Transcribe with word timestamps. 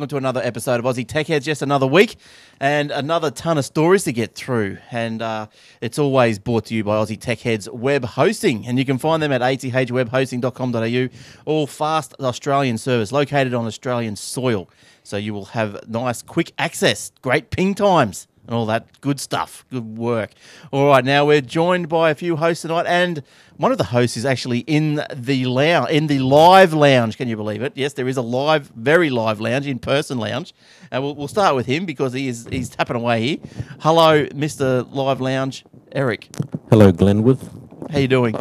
Welcome 0.00 0.08
to 0.08 0.16
another 0.16 0.40
episode 0.42 0.80
of 0.80 0.86
Aussie 0.86 1.06
Tech 1.06 1.26
Heads. 1.26 1.44
Just 1.44 1.60
another 1.60 1.86
week 1.86 2.16
and 2.58 2.90
another 2.90 3.30
ton 3.30 3.58
of 3.58 3.66
stories 3.66 4.04
to 4.04 4.14
get 4.14 4.34
through. 4.34 4.78
And 4.90 5.20
uh, 5.20 5.48
it's 5.82 5.98
always 5.98 6.38
brought 6.38 6.64
to 6.66 6.74
you 6.74 6.82
by 6.82 6.96
Aussie 6.96 7.20
Tech 7.20 7.40
Heads 7.40 7.68
Web 7.68 8.06
Hosting. 8.06 8.66
And 8.66 8.78
you 8.78 8.86
can 8.86 8.96
find 8.96 9.22
them 9.22 9.30
at 9.30 9.42
athwebhosting.com.au, 9.42 11.08
all 11.44 11.66
fast 11.66 12.14
Australian 12.18 12.78
service 12.78 13.12
located 13.12 13.52
on 13.52 13.66
Australian 13.66 14.16
soil. 14.16 14.70
So 15.02 15.18
you 15.18 15.34
will 15.34 15.44
have 15.46 15.86
nice, 15.86 16.22
quick 16.22 16.52
access, 16.58 17.12
great 17.20 17.50
ping 17.50 17.74
times, 17.74 18.26
and 18.50 18.56
all 18.56 18.66
that 18.66 19.00
good 19.00 19.20
stuff. 19.20 19.64
Good 19.70 19.96
work. 19.96 20.32
All 20.72 20.88
right, 20.88 21.04
now 21.04 21.24
we're 21.24 21.40
joined 21.40 21.88
by 21.88 22.10
a 22.10 22.16
few 22.16 22.34
hosts 22.34 22.62
tonight, 22.62 22.84
and 22.86 23.22
one 23.56 23.70
of 23.70 23.78
the 23.78 23.84
hosts 23.84 24.16
is 24.16 24.24
actually 24.24 24.58
in 24.60 25.00
the 25.14 25.46
lounge, 25.46 25.90
in 25.90 26.08
the 26.08 26.18
live 26.18 26.74
lounge. 26.74 27.16
Can 27.16 27.28
you 27.28 27.36
believe 27.36 27.62
it? 27.62 27.72
Yes, 27.76 27.92
there 27.92 28.08
is 28.08 28.16
a 28.16 28.22
live, 28.22 28.66
very 28.74 29.08
live 29.08 29.40
lounge, 29.40 29.68
in 29.68 29.78
person 29.78 30.18
lounge, 30.18 30.52
and 30.90 31.00
we'll, 31.00 31.14
we'll 31.14 31.28
start 31.28 31.54
with 31.54 31.66
him 31.66 31.86
because 31.86 32.12
he 32.12 32.26
is 32.26 32.48
he's 32.50 32.68
tapping 32.68 32.96
away 32.96 33.22
here. 33.22 33.36
Hello, 33.82 34.26
Mister 34.34 34.82
Live 34.82 35.20
Lounge, 35.20 35.64
Eric. 35.92 36.28
Hello, 36.70 36.90
Glenwood. 36.90 37.38
How 37.88 37.98
you 37.98 38.08
doing? 38.08 38.34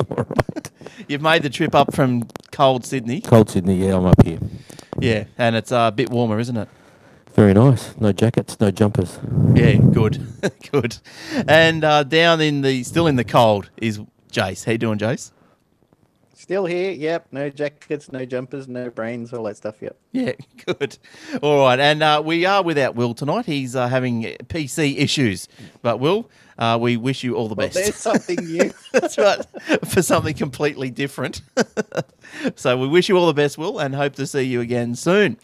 You've 1.08 1.22
made 1.22 1.44
the 1.44 1.52
trip 1.52 1.76
up 1.76 1.94
from 1.94 2.28
cold 2.52 2.84
Sydney. 2.84 3.22
Cold 3.22 3.52
Sydney, 3.52 3.86
yeah, 3.86 3.96
I'm 3.96 4.06
up 4.06 4.24
here. 4.24 4.40
Yeah, 5.00 5.26
and 5.38 5.56
it's 5.56 5.72
uh, 5.72 5.90
a 5.90 5.92
bit 5.92 6.10
warmer, 6.10 6.40
isn't 6.40 6.58
it? 6.58 6.68
Very 7.40 7.54
nice. 7.54 7.96
No 7.98 8.12
jackets, 8.12 8.60
no 8.60 8.70
jumpers. 8.70 9.18
Yeah, 9.54 9.76
good, 9.76 10.28
good. 10.74 10.98
And 11.48 11.86
uh, 11.86 12.04
down 12.04 12.42
in 12.42 12.64
the, 12.64 12.84
still 12.84 13.08
in 13.08 13.16
the 13.16 13.24
cold, 13.24 13.70
is 13.78 14.02
Jace. 14.30 14.66
How 14.66 14.74
you 14.74 14.78
doing, 14.78 15.00
Jace? 15.00 15.32
Still 16.40 16.66
here, 16.66 16.92
yep. 16.92 17.28
No 17.34 17.50
jackets, 17.50 18.14
no 18.14 18.24
jumpers, 18.24 18.70
no 18.70 18.90
brains, 18.90 19.34
all 19.34 19.44
that 19.44 19.58
stuff, 19.58 19.76
yep. 19.82 19.98
Yeah, 20.14 20.32
good. 20.66 20.98
All 21.42 21.60
right, 21.66 21.78
and 21.78 22.02
uh, 22.02 22.22
we 22.26 22.46
are 22.46 22.64
without 22.64 22.96
Will 22.96 23.14
tonight. 23.14 23.46
He's 23.46 23.76
uh, 23.76 23.90
having 23.90 24.24
PC 24.46 24.98
issues, 24.98 25.50
but 25.82 26.00
Will, 26.00 26.30
uh, 26.58 26.78
we 26.82 26.96
wish 26.96 27.26
you 27.26 27.36
all 27.36 27.50
the 27.50 27.56
Well, 27.56 27.68
best. 27.68 27.76
there's 27.76 27.96
something 27.96 28.38
new. 28.46 28.72
That's 28.94 29.18
right, 29.18 29.46
for 29.86 30.02
something 30.02 30.34
completely 30.34 30.90
different. 30.90 31.42
so 32.56 32.78
we 32.78 32.88
wish 32.88 33.10
you 33.10 33.18
all 33.18 33.28
the 33.28 33.34
best, 33.34 33.58
Will, 33.58 33.78
and 33.78 33.94
hope 33.94 34.16
to 34.16 34.26
see 34.26 34.44
you 34.44 34.62
again 34.62 34.96
soon. 34.96 35.36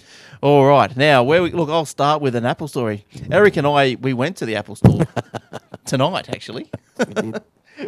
All 0.41 0.65
right, 0.65 0.95
now 0.95 1.23
where 1.23 1.43
we 1.43 1.51
look, 1.51 1.67
I'll 1.69 1.83
start 1.83 2.21
with 2.21 2.35
an 2.35 2.45
Apple 2.45 2.69
story. 2.69 3.05
Eric 3.29 3.57
and 3.57 3.67
I, 3.67 3.97
we 3.99 4.13
went 4.13 4.37
to 4.37 4.45
the 4.45 4.55
Apple 4.55 4.77
store 4.77 5.01
tonight. 5.85 6.29
Actually, 6.29 6.71
We 6.97 7.13
did. 7.13 7.41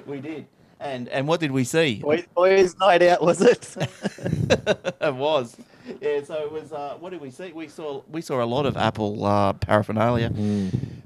we 0.05 0.19
did. 0.19 0.45
And 0.79 1.07
and 1.09 1.27
what 1.27 1.39
did 1.39 1.51
we 1.51 1.63
see? 1.63 1.95
boys, 1.95 2.25
boys 2.35 2.77
night 2.77 3.01
out, 3.01 3.21
was 3.21 3.41
it? 3.41 3.75
it 5.01 5.15
was. 5.15 5.57
Yeah, 6.01 6.23
so 6.23 6.35
it 6.43 6.51
was. 6.51 6.71
Uh, 6.71 6.95
what 6.99 7.11
did 7.11 7.21
we 7.21 7.31
see? 7.31 7.51
We 7.51 7.67
saw 7.67 8.03
we 8.09 8.21
saw 8.21 8.43
a 8.43 8.45
lot 8.45 8.65
of 8.65 8.77
Apple 8.77 9.25
uh, 9.25 9.53
paraphernalia. 9.53 10.31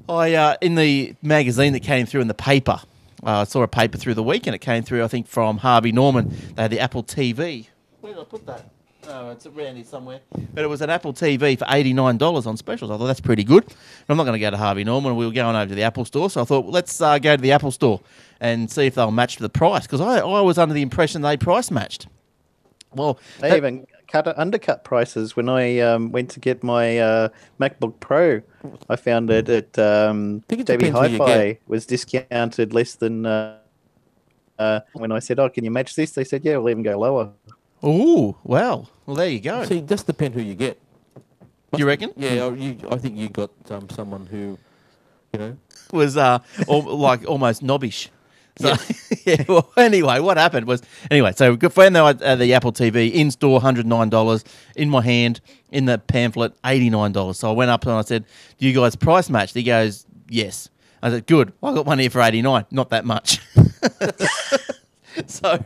I 0.10 0.34
uh, 0.34 0.58
in 0.62 0.76
the 0.76 1.16
magazine 1.22 1.74
that 1.74 1.82
came 1.84 2.06
through 2.06 2.22
in 2.22 2.28
the 2.28 2.34
paper. 2.34 2.80
uh, 3.24 3.42
I 3.42 3.44
saw 3.46 3.62
a 3.62 3.68
paper 3.68 3.98
through 3.98 4.16
the 4.16 4.24
week, 4.24 4.48
and 4.48 4.56
it 4.56 4.60
came 4.60 4.84
through. 4.84 5.04
I 5.04 5.08
think 5.08 5.28
from 5.28 5.58
Harvey 5.60 5.92
Norman. 5.92 6.36
They 6.56 6.64
had 6.64 6.72
the 6.72 6.80
Apple 6.80 7.04
TV. 7.04 7.68
Where 8.02 8.14
did 8.14 8.22
I 8.22 8.26
put 8.26 8.46
that? 8.48 8.66
Oh, 9.14 9.32
it's 9.32 9.46
around 9.46 9.76
here 9.76 9.84
somewhere. 9.84 10.22
But 10.54 10.64
it 10.64 10.68
was 10.68 10.82
an 10.82 10.90
Apple 10.90 11.14
TV 11.14 11.58
for 11.58 11.66
eighty 11.70 11.94
nine 11.94 12.18
dollars 12.18 12.46
on 12.48 12.56
specials. 12.58 12.92
I 12.92 12.98
thought 12.98 13.08
that's 13.08 13.20
pretty 13.20 13.44
good. 13.44 13.66
I'm 14.08 14.18
not 14.18 14.24
going 14.24 14.34
to 14.34 14.40
go 14.40 14.50
to 14.50 14.58
Harvey 14.58 14.84
Norman. 14.84 15.16
We 15.16 15.26
were 15.26 15.32
going 15.34 15.56
over 15.56 15.68
to 15.68 15.76
the 15.76 15.84
Apple 15.84 16.06
store, 16.06 16.30
so 16.30 16.42
I 16.42 16.46
thought 16.46 16.66
well, 16.66 16.74
let's 16.74 17.02
uh, 17.02 17.20
go 17.20 17.36
to 17.36 17.42
the 17.42 17.52
Apple 17.52 17.72
store 17.72 18.02
and 18.40 18.72
see 18.72 18.86
if 18.86 18.96
they'll 18.96 19.12
match 19.12 19.38
the 19.38 19.50
price 19.50 19.84
because 19.84 20.02
I, 20.02 20.20
I 20.20 20.42
was 20.42 20.58
under 20.58 20.74
the 20.74 20.82
impression 20.82 21.22
they 21.22 21.38
price 21.38 21.70
matched. 21.72 22.08
Well, 22.94 23.20
they 23.40 23.50
that- 23.50 23.58
even 23.58 23.88
cut 24.08 24.28
undercut 24.38 24.84
prices 24.84 25.36
when 25.36 25.48
I 25.50 25.80
um, 25.80 26.12
went 26.12 26.30
to 26.32 26.40
get 26.40 26.64
my 26.64 26.98
uh, 27.00 27.30
MacBook 27.60 28.00
Pro. 28.00 28.42
I 28.90 28.96
found 28.96 29.30
it 29.30 29.50
at 29.50 29.80
um, 29.80 30.42
think 30.48 30.62
it 30.62 30.68
JB 30.68 30.80
depends 30.80 30.96
what 30.96 31.12
you 31.12 31.18
Hi-Fi 31.18 31.60
was 31.68 31.86
discounted 31.86 32.74
less 32.74 32.96
than. 32.96 33.26
Uh, 33.26 33.58
uh, 34.60 34.82
when 34.94 35.12
I 35.12 35.18
said, 35.18 35.40
"Oh, 35.40 35.50
can 35.50 35.64
you 35.64 35.72
match 35.72 35.96
this?" 35.96 36.12
They 36.12 36.24
said, 36.24 36.46
"Yeah, 36.46 36.58
we'll 36.58 36.70
even 36.70 36.84
go 36.84 37.00
lower." 37.00 37.32
Ooh, 37.84 38.36
well, 38.44 38.90
well, 39.06 39.16
there 39.16 39.30
you 39.30 39.40
go. 39.40 39.66
See, 39.66 39.82
just 39.82 40.06
depend 40.08 40.36
who 40.36 40.42
you 40.42 40.54
get. 40.56 40.80
Do 41.74 41.80
you 41.80 41.86
reckon? 41.88 42.12
Yeah, 42.18 42.46
I- 42.46 42.54
you, 42.54 42.78
I 42.92 42.98
think 42.98 43.18
you 43.18 43.30
got 43.30 43.50
um, 43.70 43.90
someone 43.90 44.26
who, 44.26 44.58
you 45.34 45.40
know, 45.40 45.58
was 45.92 46.18
uh, 46.18 46.40
al- 46.70 46.82
like 46.98 47.26
almost 47.28 47.64
knobbish. 47.64 48.10
So, 48.58 48.76
yeah. 49.26 49.44
Well, 49.48 49.72
anyway, 49.78 50.20
what 50.20 50.36
happened 50.38 50.68
was 50.68 50.82
anyway. 51.10 51.32
So 51.36 51.56
good 51.56 51.72
friend 51.74 51.96
though, 51.96 52.08
uh, 52.08 52.36
the 52.36 52.54
Apple 52.54 52.74
TV 52.74 53.12
in 53.14 53.32
store, 53.32 53.62
hundred 53.62 53.86
nine 53.86 54.10
dollars. 54.10 54.44
In 54.76 54.90
my 54.90 55.02
hand, 55.02 55.40
in 55.72 55.86
the 55.86 55.98
pamphlet, 55.98 56.54
eighty 56.66 56.90
nine 56.90 57.14
dollars. 57.14 57.40
So 57.40 57.50
I 57.50 57.54
went 57.54 57.72
up 57.72 57.84
and 57.86 57.94
I 57.94 58.02
said, 58.02 58.26
"Do 58.58 58.68
you 58.68 58.74
guys 58.74 58.96
price 58.98 59.30
match?" 59.30 59.54
He 59.54 59.64
goes, 59.64 60.06
"Yes." 60.28 60.70
I 61.02 61.10
said, 61.10 61.26
"Good. 61.28 61.54
I 61.64 61.74
got 61.74 61.86
one 61.86 61.98
here 62.00 62.10
for 62.10 62.22
eighty 62.22 62.42
nine. 62.42 62.66
Not 62.72 62.90
that 62.90 63.06
much." 63.06 63.40
so. 65.28 65.60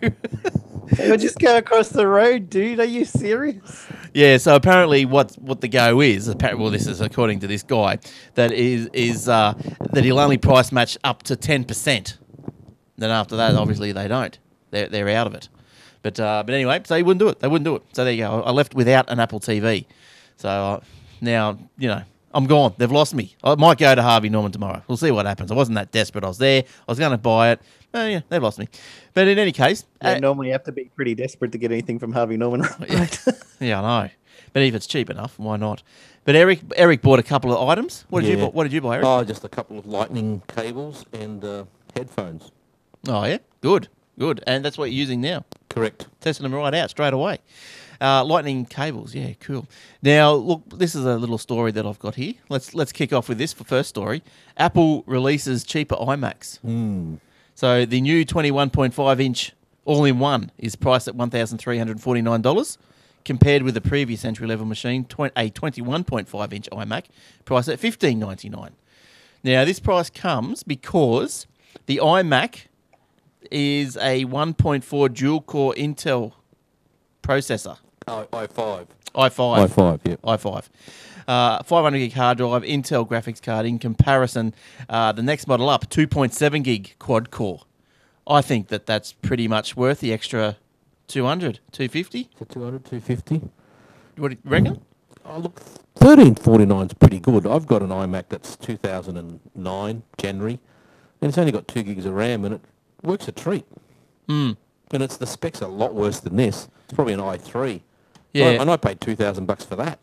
You'll 1.04 1.18
just 1.18 1.40
go 1.40 1.58
across 1.58 1.90
the 1.90 2.08
road, 2.08 2.50
dude. 2.50 2.80
Are 2.80 2.86
you 2.86 3.06
serious? 3.06 3.88
Yeah, 4.14 4.38
so 4.38 4.56
apparently, 4.56 5.06
what 5.06 5.34
what 5.36 5.62
the 5.62 5.68
go 5.68 6.00
is, 6.02 6.28
well, 6.28 6.70
this 6.70 6.88
is 6.88 7.02
according 7.02 7.40
to 7.40 7.48
this 7.48 7.64
guy, 7.64 8.00
that 8.36 8.52
is 8.52 8.90
is 8.94 9.28
uh, 9.28 9.54
that 9.92 10.04
he'll 10.04 10.20
only 10.20 10.38
price 10.38 10.72
match 10.72 10.98
up 11.04 11.24
to 11.24 11.36
ten 11.36 11.64
percent. 11.64 12.18
Then 12.98 13.10
after 13.10 13.36
that, 13.36 13.56
obviously, 13.56 13.92
they 13.92 14.08
don't. 14.08 14.38
They're 14.72 14.88
they're 14.88 15.10
out 15.10 15.28
of 15.28 15.34
it. 15.34 15.50
But 16.02 16.20
uh, 16.20 16.44
but 16.46 16.54
anyway, 16.54 16.82
so 16.86 16.96
he 16.96 17.04
wouldn't 17.04 17.20
do 17.20 17.30
it. 17.30 17.40
They 17.40 17.48
wouldn't 17.48 17.66
do 17.66 17.76
it. 17.76 17.84
So 17.94 18.04
there 18.04 18.14
you 18.14 18.24
go. 18.24 18.44
I 18.44 18.52
left 18.52 18.76
without 18.76 19.10
an 19.10 19.20
Apple 19.20 19.40
TV. 19.40 19.86
So 20.38 20.50
uh, 20.50 20.80
now 21.20 21.58
you 21.78 21.88
know 21.88 22.04
I'm 22.36 22.46
gone. 22.46 22.74
They've 22.78 22.92
lost 22.92 23.16
me. 23.16 23.36
I 23.44 23.56
might 23.56 23.78
go 23.80 23.96
to 23.96 24.04
Harvey 24.04 24.30
Norman 24.30 24.52
tomorrow. 24.52 24.84
We'll 24.88 24.98
see 24.98 25.10
what 25.10 25.26
happens. 25.26 25.52
I 25.52 25.56
wasn't 25.56 25.76
that 25.76 25.92
desperate. 25.92 26.24
I 26.24 26.28
was 26.28 26.38
there. 26.38 26.64
I 26.64 26.92
was 26.92 27.00
going 27.00 27.12
to 27.12 27.18
buy 27.18 27.52
it. 27.52 27.62
Oh 27.94 28.06
yeah, 28.06 28.20
they've 28.30 28.44
lost 28.44 28.60
me. 28.60 28.68
But 29.14 29.28
in 29.30 29.40
any 29.40 29.54
case, 29.54 29.86
You 30.04 30.10
uh, 30.10 30.20
normally 30.20 30.50
have 30.50 30.64
to 30.66 30.72
be 30.74 30.92
pretty 30.96 31.16
desperate 31.16 31.54
to 31.54 31.58
get 31.58 31.72
anything 31.72 31.98
from 31.98 32.12
Harvey 32.12 32.36
Norman. 32.38 32.62
Right? 32.80 33.20
Yeah, 33.62 33.82
I 33.82 34.04
know. 34.06 34.10
But 34.54 34.64
if 34.64 34.76
it's 34.76 34.86
cheap 34.86 35.10
enough, 35.10 35.40
why 35.40 35.56
not? 35.58 35.82
But 36.26 36.36
Eric, 36.36 36.60
Eric 36.76 37.02
bought 37.02 37.20
a 37.20 37.24
couple 37.24 37.54
of 37.56 37.70
items. 37.70 38.06
What 38.10 38.22
did 38.22 38.32
you? 38.32 38.38
Yeah. 38.38 38.46
bu- 38.48 38.52
What 38.52 38.64
did 38.64 38.74
you 38.74 38.82
buy, 38.82 38.96
Eric? 38.96 39.06
oh, 39.08 39.24
just 39.24 39.44
a 39.46 39.50
couple 39.50 39.80
of 39.80 39.86
lightning 39.86 40.42
cables 40.48 41.06
and 41.14 41.44
uh, 41.44 41.64
headphones. 41.96 42.52
Oh 43.08 43.24
yeah, 43.26 43.38
good, 43.62 43.88
good. 44.20 44.44
And 44.46 44.66
that's 44.66 44.78
what 44.78 44.92
you're 44.92 45.00
using 45.00 45.22
now. 45.22 45.46
Correct. 45.70 46.08
Testing 46.20 46.44
them 46.44 46.54
right 46.56 46.74
out 46.74 46.90
straight 46.90 47.14
away. 47.14 47.38
Uh, 48.02 48.24
lightning 48.24 48.66
cables, 48.66 49.16
yeah, 49.16 49.34
cool. 49.40 49.68
Now, 50.02 50.34
look, 50.34 50.64
this 50.70 50.96
is 50.96 51.06
a 51.06 51.18
little 51.18 51.38
story 51.38 51.72
that 51.72 51.86
I've 51.86 52.00
got 52.00 52.16
here. 52.16 52.34
Let's 52.50 52.74
let's 52.74 52.92
kick 52.92 53.14
off 53.14 53.30
with 53.30 53.38
this 53.38 53.54
for 53.54 53.64
first 53.64 53.90
story. 53.90 54.24
Apple 54.58 55.04
releases 55.06 55.64
cheaper 55.64 55.96
iMacs. 55.96 56.60
Mm. 56.66 57.20
So 57.56 57.86
the 57.86 58.02
new 58.02 58.26
21.5 58.26 59.22
inch 59.22 59.54
all-in-one 59.86 60.52
is 60.58 60.76
priced 60.76 61.08
at 61.08 61.16
$1,349, 61.16 62.78
compared 63.24 63.64
with 63.64 63.76
the 63.76 63.82
previous 63.82 64.26
entry-level 64.26 64.66
machine, 64.66 65.04
a 65.04 65.50
21.5 65.52 66.54
inch 66.54 66.70
iMac, 66.72 67.06
priced 67.46 67.70
at 67.70 67.80
$15.99. 67.80 68.72
Now 69.44 69.64
this 69.64 69.80
price 69.80 70.10
comes 70.10 70.64
because 70.64 71.48
the 71.86 71.98
iMac 71.98 72.66
is 73.52 73.96
a 73.98 74.26
1.4 74.26 75.14
dual-core 75.14 75.74
Intel 75.76 76.34
processor, 77.26 77.78
I, 78.08 78.24
i5. 78.24 78.88
i5 79.16 79.68
i5, 79.68 80.00
yeah. 80.04 80.16
i5. 80.24 80.70
Uh, 81.28 81.64
500 81.64 81.98
gig 81.98 82.14
hard 82.14 82.38
drive, 82.38 82.62
Intel 82.64 83.08
graphics 83.08 83.42
card. 83.42 83.66
In 83.66 83.80
comparison, 83.80 84.54
uh, 84.88 85.12
the 85.12 85.24
next 85.24 85.48
model 85.48 85.70
up, 85.70 85.90
2.7 85.90 86.64
gig 86.64 86.96
quad 87.00 87.32
core 87.32 87.62
I 88.28 88.42
think 88.42 88.70
that 88.70 88.86
that's 88.86 89.14
pretty 89.14 89.48
much 89.48 89.78
worth 89.78 90.00
the 90.00 90.12
extra 90.12 90.58
200, 91.08 91.60
250. 91.72 92.30
For 92.36 92.46
200, 92.46 92.86
250. 92.86 93.50
What 94.18 94.30
do 94.30 94.38
you 94.44 94.50
reckon? 94.50 94.82
Oh, 95.26 95.38
look, 95.38 95.60
1349 95.96 96.88
is 96.88 96.94
pretty 96.94 97.20
good. 97.20 97.46
I've 97.46 97.68
got 97.68 97.82
an 97.82 97.90
iMac 97.90 98.26
that's 98.30 98.56
2009, 98.58 100.04
January, 100.18 100.60
and 101.22 101.30
it's 101.30 101.38
only 101.38 101.52
got 101.52 101.68
2 101.68 101.84
gigs 101.84 102.06
of 102.06 102.14
RAM, 102.14 102.46
and 102.46 102.56
it 102.56 102.62
works 103.04 103.28
a 103.28 103.32
treat. 103.32 103.66
Mm. 104.28 104.58
And 104.92 105.02
it's 105.04 105.18
the 105.18 105.28
specs 105.28 105.62
are 105.62 105.66
a 105.66 105.74
lot 105.74 105.94
worse 105.94 106.20
than 106.20 106.36
this. 106.36 106.68
It's 106.86 106.94
probably 106.94 107.14
an 107.14 107.20
i3. 107.20 107.82
Yeah. 108.34 108.62
And 108.62 108.70
I 108.70 108.78
paid 108.78 109.02
2000 109.02 109.46
bucks 109.46 109.64
for 109.66 109.76
that. 109.78 110.00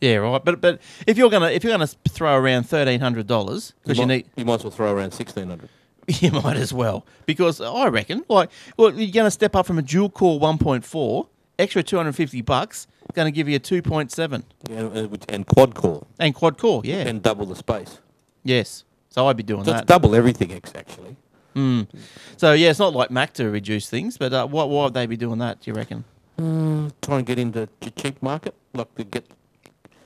Yeah, 0.00 0.16
right. 0.16 0.44
But 0.44 0.60
but 0.60 0.80
if 1.06 1.16
you're 1.16 1.30
gonna 1.30 1.46
if 1.46 1.64
you're 1.64 1.72
gonna 1.72 1.86
throw 1.86 2.36
around 2.36 2.64
thirteen 2.64 3.00
hundred 3.00 3.26
dollars 3.26 3.72
because 3.82 3.96
you, 3.98 4.06
might, 4.06 4.14
need 4.14 4.26
you 4.36 4.44
might 4.44 4.56
as 4.56 4.64
well 4.64 4.70
throw 4.70 4.92
around 4.92 5.14
1600 5.14 5.70
you 6.22 6.30
might 6.32 6.58
as 6.58 6.70
well 6.74 7.06
because 7.24 7.62
I 7.62 7.86
reckon 7.88 8.22
like 8.28 8.50
well 8.76 8.92
you're 8.92 9.10
gonna 9.10 9.30
step 9.30 9.56
up 9.56 9.64
from 9.64 9.78
a 9.78 9.82
dual 9.82 10.10
core 10.10 10.38
one 10.38 10.58
point 10.58 10.84
four 10.84 11.28
extra 11.58 11.82
two 11.82 11.96
hundred 11.96 12.12
fifty 12.12 12.42
bucks 12.42 12.86
going 13.16 13.26
to 13.26 13.32
give 13.32 13.48
you 13.48 13.56
a 13.56 13.58
two 13.58 13.82
point 13.82 14.12
seven 14.12 14.44
yeah, 14.68 14.82
uh, 14.82 15.08
and, 15.28 15.46
quad 15.46 15.74
core, 15.74 16.06
and 16.18 16.34
quad 16.34 16.58
core. 16.58 16.82
Yeah. 16.84 17.06
and 17.08 17.22
double 17.22 17.46
the 17.46 17.56
space. 17.56 17.98
yes. 18.44 18.84
So 19.10 19.26
I'd 19.28 19.36
be 19.38 19.42
doing 19.42 19.64
So 19.64 19.70
that. 19.70 19.82
it's 19.82 19.86
double 19.86 20.14
everything, 20.14 20.52
actually. 20.52 21.16
Mm. 21.56 21.88
So 22.36 22.52
yeah, 22.52 22.70
it's 22.70 22.78
not 22.78 22.94
like 22.94 23.10
Mac 23.10 23.32
to 23.34 23.48
reduce 23.50 23.88
things, 23.88 24.18
but 24.18 24.32
uh, 24.32 24.46
what 24.46 24.68
why 24.68 24.84
would 24.84 24.94
they 24.94 25.06
be 25.06 25.16
doing 25.16 25.38
that? 25.38 25.62
Do 25.62 25.70
you 25.70 25.74
reckon? 25.74 26.04
Uh, 26.38 26.90
try 27.00 27.16
and 27.18 27.26
get 27.26 27.38
into 27.38 27.66
the 27.80 27.90
cheap 27.90 28.22
market, 28.22 28.54
like 28.74 28.94
to 28.96 29.04
get. 29.04 29.26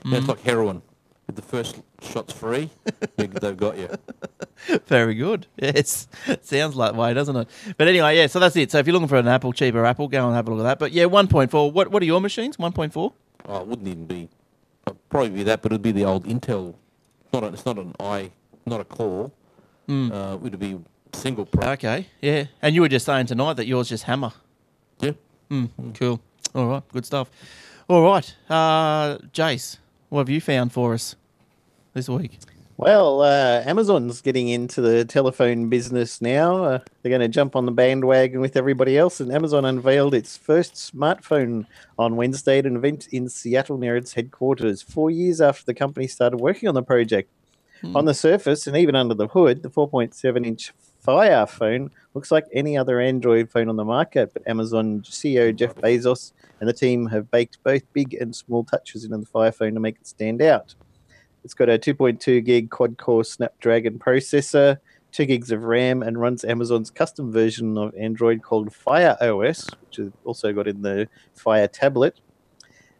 yeah, 0.04 0.18
it's 0.18 0.28
like 0.28 0.40
heroin. 0.40 0.82
If 1.28 1.34
the 1.34 1.42
first 1.42 1.80
shot's 2.02 2.32
free, 2.32 2.70
they've 3.16 3.56
got 3.56 3.78
you. 3.78 3.88
Very 4.86 5.14
good. 5.14 5.46
Yes, 5.56 6.06
sounds 6.42 6.76
like 6.76 6.94
way, 6.94 7.14
doesn't 7.14 7.34
it? 7.36 7.48
But 7.76 7.88
anyway, 7.88 8.16
yeah. 8.16 8.28
So 8.28 8.38
that's 8.38 8.56
it. 8.56 8.70
So 8.70 8.78
if 8.78 8.86
you're 8.86 8.94
looking 8.94 9.08
for 9.08 9.16
an 9.16 9.28
Apple, 9.28 9.52
cheaper 9.52 9.84
Apple, 9.84 10.06
go 10.06 10.26
and 10.26 10.36
have 10.36 10.46
a 10.46 10.50
look 10.54 10.60
at 10.60 10.68
that. 10.68 10.78
But 10.78 10.92
yeah, 10.92 11.04
1.4. 11.04 11.72
What 11.72 11.90
what 11.90 12.02
are 12.02 12.06
your 12.06 12.20
machines? 12.20 12.56
1.4. 12.58 13.12
Oh, 13.46 13.60
it 13.60 13.66
wouldn't 13.66 13.88
even 13.88 14.06
be. 14.06 14.28
It'd 14.86 15.08
probably 15.08 15.30
be 15.30 15.42
that, 15.44 15.62
but 15.62 15.72
it'd 15.72 15.82
be 15.82 15.92
the 15.92 16.04
old 16.04 16.26
Intel. 16.26 16.74
Not 17.32 17.44
a, 17.44 17.46
it's 17.48 17.66
not 17.66 17.78
an 17.78 17.94
i, 18.00 18.30
not 18.66 18.80
a 18.80 18.84
core. 18.84 19.30
Mm. 19.88 20.12
Uh, 20.12 20.34
it 20.34 20.40
would 20.40 20.58
be 20.58 20.78
single 21.14 21.46
pro. 21.46 21.70
Okay. 21.72 22.06
Yeah. 22.20 22.44
And 22.62 22.74
you 22.74 22.80
were 22.80 22.88
just 22.88 23.06
saying 23.06 23.26
tonight 23.26 23.54
that 23.54 23.66
yours 23.66 23.88
just 23.88 24.04
hammer. 24.04 24.32
yeah. 25.00 25.12
Mm. 25.50 25.68
Cool. 25.94 26.20
All 26.54 26.66
right. 26.66 26.82
Good 26.92 27.06
stuff. 27.06 27.30
All 27.88 28.02
right. 28.04 28.34
Uh, 28.48 29.18
Jace, 29.32 29.78
what 30.08 30.20
have 30.20 30.28
you 30.28 30.40
found 30.40 30.72
for 30.72 30.94
us 30.94 31.16
this 31.92 32.08
week? 32.08 32.38
Well, 32.76 33.20
uh, 33.20 33.62
Amazon's 33.66 34.22
getting 34.22 34.48
into 34.48 34.80
the 34.80 35.04
telephone 35.04 35.68
business 35.68 36.22
now. 36.22 36.64
Uh, 36.64 36.78
they're 37.02 37.10
going 37.10 37.20
to 37.20 37.28
jump 37.28 37.54
on 37.54 37.66
the 37.66 37.72
bandwagon 37.72 38.40
with 38.40 38.56
everybody 38.56 38.96
else, 38.96 39.20
and 39.20 39.30
Amazon 39.30 39.66
unveiled 39.66 40.14
its 40.14 40.38
first 40.38 40.74
smartphone 40.76 41.66
on 41.98 42.16
Wednesday 42.16 42.60
at 42.60 42.64
an 42.64 42.76
event 42.76 43.06
in 43.12 43.28
Seattle 43.28 43.76
near 43.76 43.96
its 43.96 44.14
headquarters, 44.14 44.80
four 44.80 45.10
years 45.10 45.42
after 45.42 45.66
the 45.66 45.74
company 45.74 46.06
started 46.06 46.38
working 46.38 46.68
on 46.70 46.74
the 46.74 46.82
project. 46.82 47.28
On 47.94 48.04
the 48.04 48.12
surface, 48.12 48.66
and 48.66 48.76
even 48.76 48.94
under 48.94 49.14
the 49.14 49.28
hood, 49.28 49.62
the 49.62 49.70
4.7 49.70 50.46
inch 50.46 50.74
Fire 51.00 51.46
phone 51.46 51.90
looks 52.14 52.30
like 52.30 52.46
any 52.52 52.76
other 52.76 53.00
Android 53.00 53.50
phone 53.50 53.68
on 53.68 53.76
the 53.76 53.84
market, 53.84 54.32
but 54.32 54.46
Amazon 54.46 55.00
CEO 55.00 55.54
Jeff 55.54 55.74
Bezos 55.74 56.32
and 56.60 56.68
the 56.68 56.74
team 56.74 57.06
have 57.06 57.30
baked 57.30 57.62
both 57.62 57.82
big 57.92 58.14
and 58.14 58.36
small 58.36 58.64
touches 58.64 59.04
into 59.04 59.16
the 59.16 59.26
Fire 59.26 59.52
phone 59.52 59.74
to 59.74 59.80
make 59.80 59.96
it 59.96 60.06
stand 60.06 60.42
out. 60.42 60.74
It's 61.42 61.54
got 61.54 61.70
a 61.70 61.78
2.2 61.78 62.44
gig 62.44 62.70
quad 62.70 62.98
core 62.98 63.24
Snapdragon 63.24 63.98
processor, 63.98 64.78
2 65.12 65.24
gigs 65.24 65.50
of 65.50 65.64
RAM, 65.64 66.02
and 66.02 66.20
runs 66.20 66.44
Amazon's 66.44 66.90
custom 66.90 67.32
version 67.32 67.78
of 67.78 67.94
Android 67.94 68.42
called 68.42 68.74
Fire 68.74 69.16
OS, 69.22 69.66
which 69.86 69.98
is 69.98 70.12
also 70.24 70.52
got 70.52 70.68
in 70.68 70.82
the 70.82 71.08
Fire 71.34 71.66
tablet. 71.66 72.20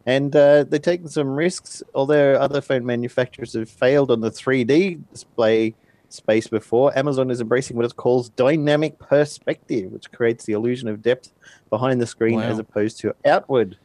And 0.06 0.34
uh, 0.34 0.64
they're 0.64 0.78
taking 0.78 1.08
some 1.08 1.28
risks, 1.28 1.82
although 1.94 2.34
other 2.34 2.62
phone 2.62 2.86
manufacturers 2.86 3.52
have 3.52 3.68
failed 3.68 4.10
on 4.10 4.22
the 4.22 4.30
3D 4.30 5.02
display 5.12 5.74
space 6.12 6.46
before. 6.48 6.96
Amazon 6.98 7.30
is 7.30 7.40
embracing 7.40 7.76
what 7.76 7.86
it 7.86 7.96
calls 7.96 8.28
dynamic 8.30 8.98
perspective, 8.98 9.92
which 9.92 10.10
creates 10.12 10.44
the 10.44 10.52
illusion 10.52 10.88
of 10.88 11.02
depth 11.02 11.32
behind 11.68 12.00
the 12.00 12.06
screen 12.06 12.36
Wow. 12.36 12.42
as 12.44 12.58
opposed 12.58 12.98
to 13.00 13.14
outward. 13.24 13.76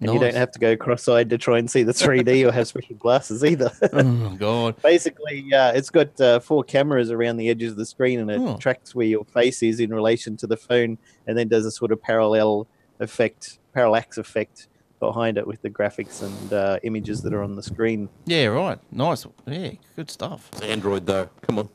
And 0.00 0.12
you 0.12 0.18
don't 0.18 0.34
have 0.34 0.50
to 0.52 0.58
go 0.58 0.76
cross-eyed 0.76 1.30
to 1.30 1.38
try 1.38 1.58
and 1.58 1.70
see 1.70 1.82
the 1.82 1.92
3D 1.92 2.46
or 2.46 2.52
have 2.52 2.66
special 2.66 2.96
glasses 2.96 3.42
either. 3.44 3.70
oh 3.92 4.34
God. 4.38 4.74
Basically, 4.82 5.46
uh, 5.54 5.72
it's 5.72 5.88
got 5.88 6.20
uh, 6.20 6.40
four 6.40 6.62
cameras 6.64 7.10
around 7.10 7.38
the 7.38 7.48
edges 7.48 7.70
of 7.72 7.78
the 7.78 7.86
screen, 7.86 8.20
and 8.20 8.30
it 8.30 8.38
Oh. 8.40 8.56
tracks 8.58 8.94
where 8.94 9.06
your 9.06 9.24
face 9.24 9.62
is 9.62 9.80
in 9.80 9.94
relation 9.94 10.36
to 10.38 10.46
the 10.46 10.56
phone, 10.58 10.98
and 11.26 11.38
then 11.38 11.48
does 11.48 11.64
a 11.64 11.70
sort 11.70 11.90
of 11.92 12.02
parallel 12.02 12.66
effect, 13.00 13.58
parallax 13.72 14.18
effect 14.18 14.66
behind 15.04 15.38
it 15.38 15.46
with 15.46 15.62
the 15.62 15.70
graphics 15.70 16.22
and 16.22 16.52
uh, 16.52 16.78
images 16.82 17.22
that 17.22 17.32
are 17.32 17.42
on 17.42 17.54
the 17.54 17.62
screen. 17.62 18.08
Yeah. 18.26 18.46
Right. 18.46 18.78
Nice. 18.90 19.26
Yeah. 19.46 19.72
Good 19.96 20.10
stuff. 20.10 20.48
It's 20.52 20.62
Android 20.62 21.06
though. 21.06 21.28
Come 21.42 21.58
on. 21.58 21.68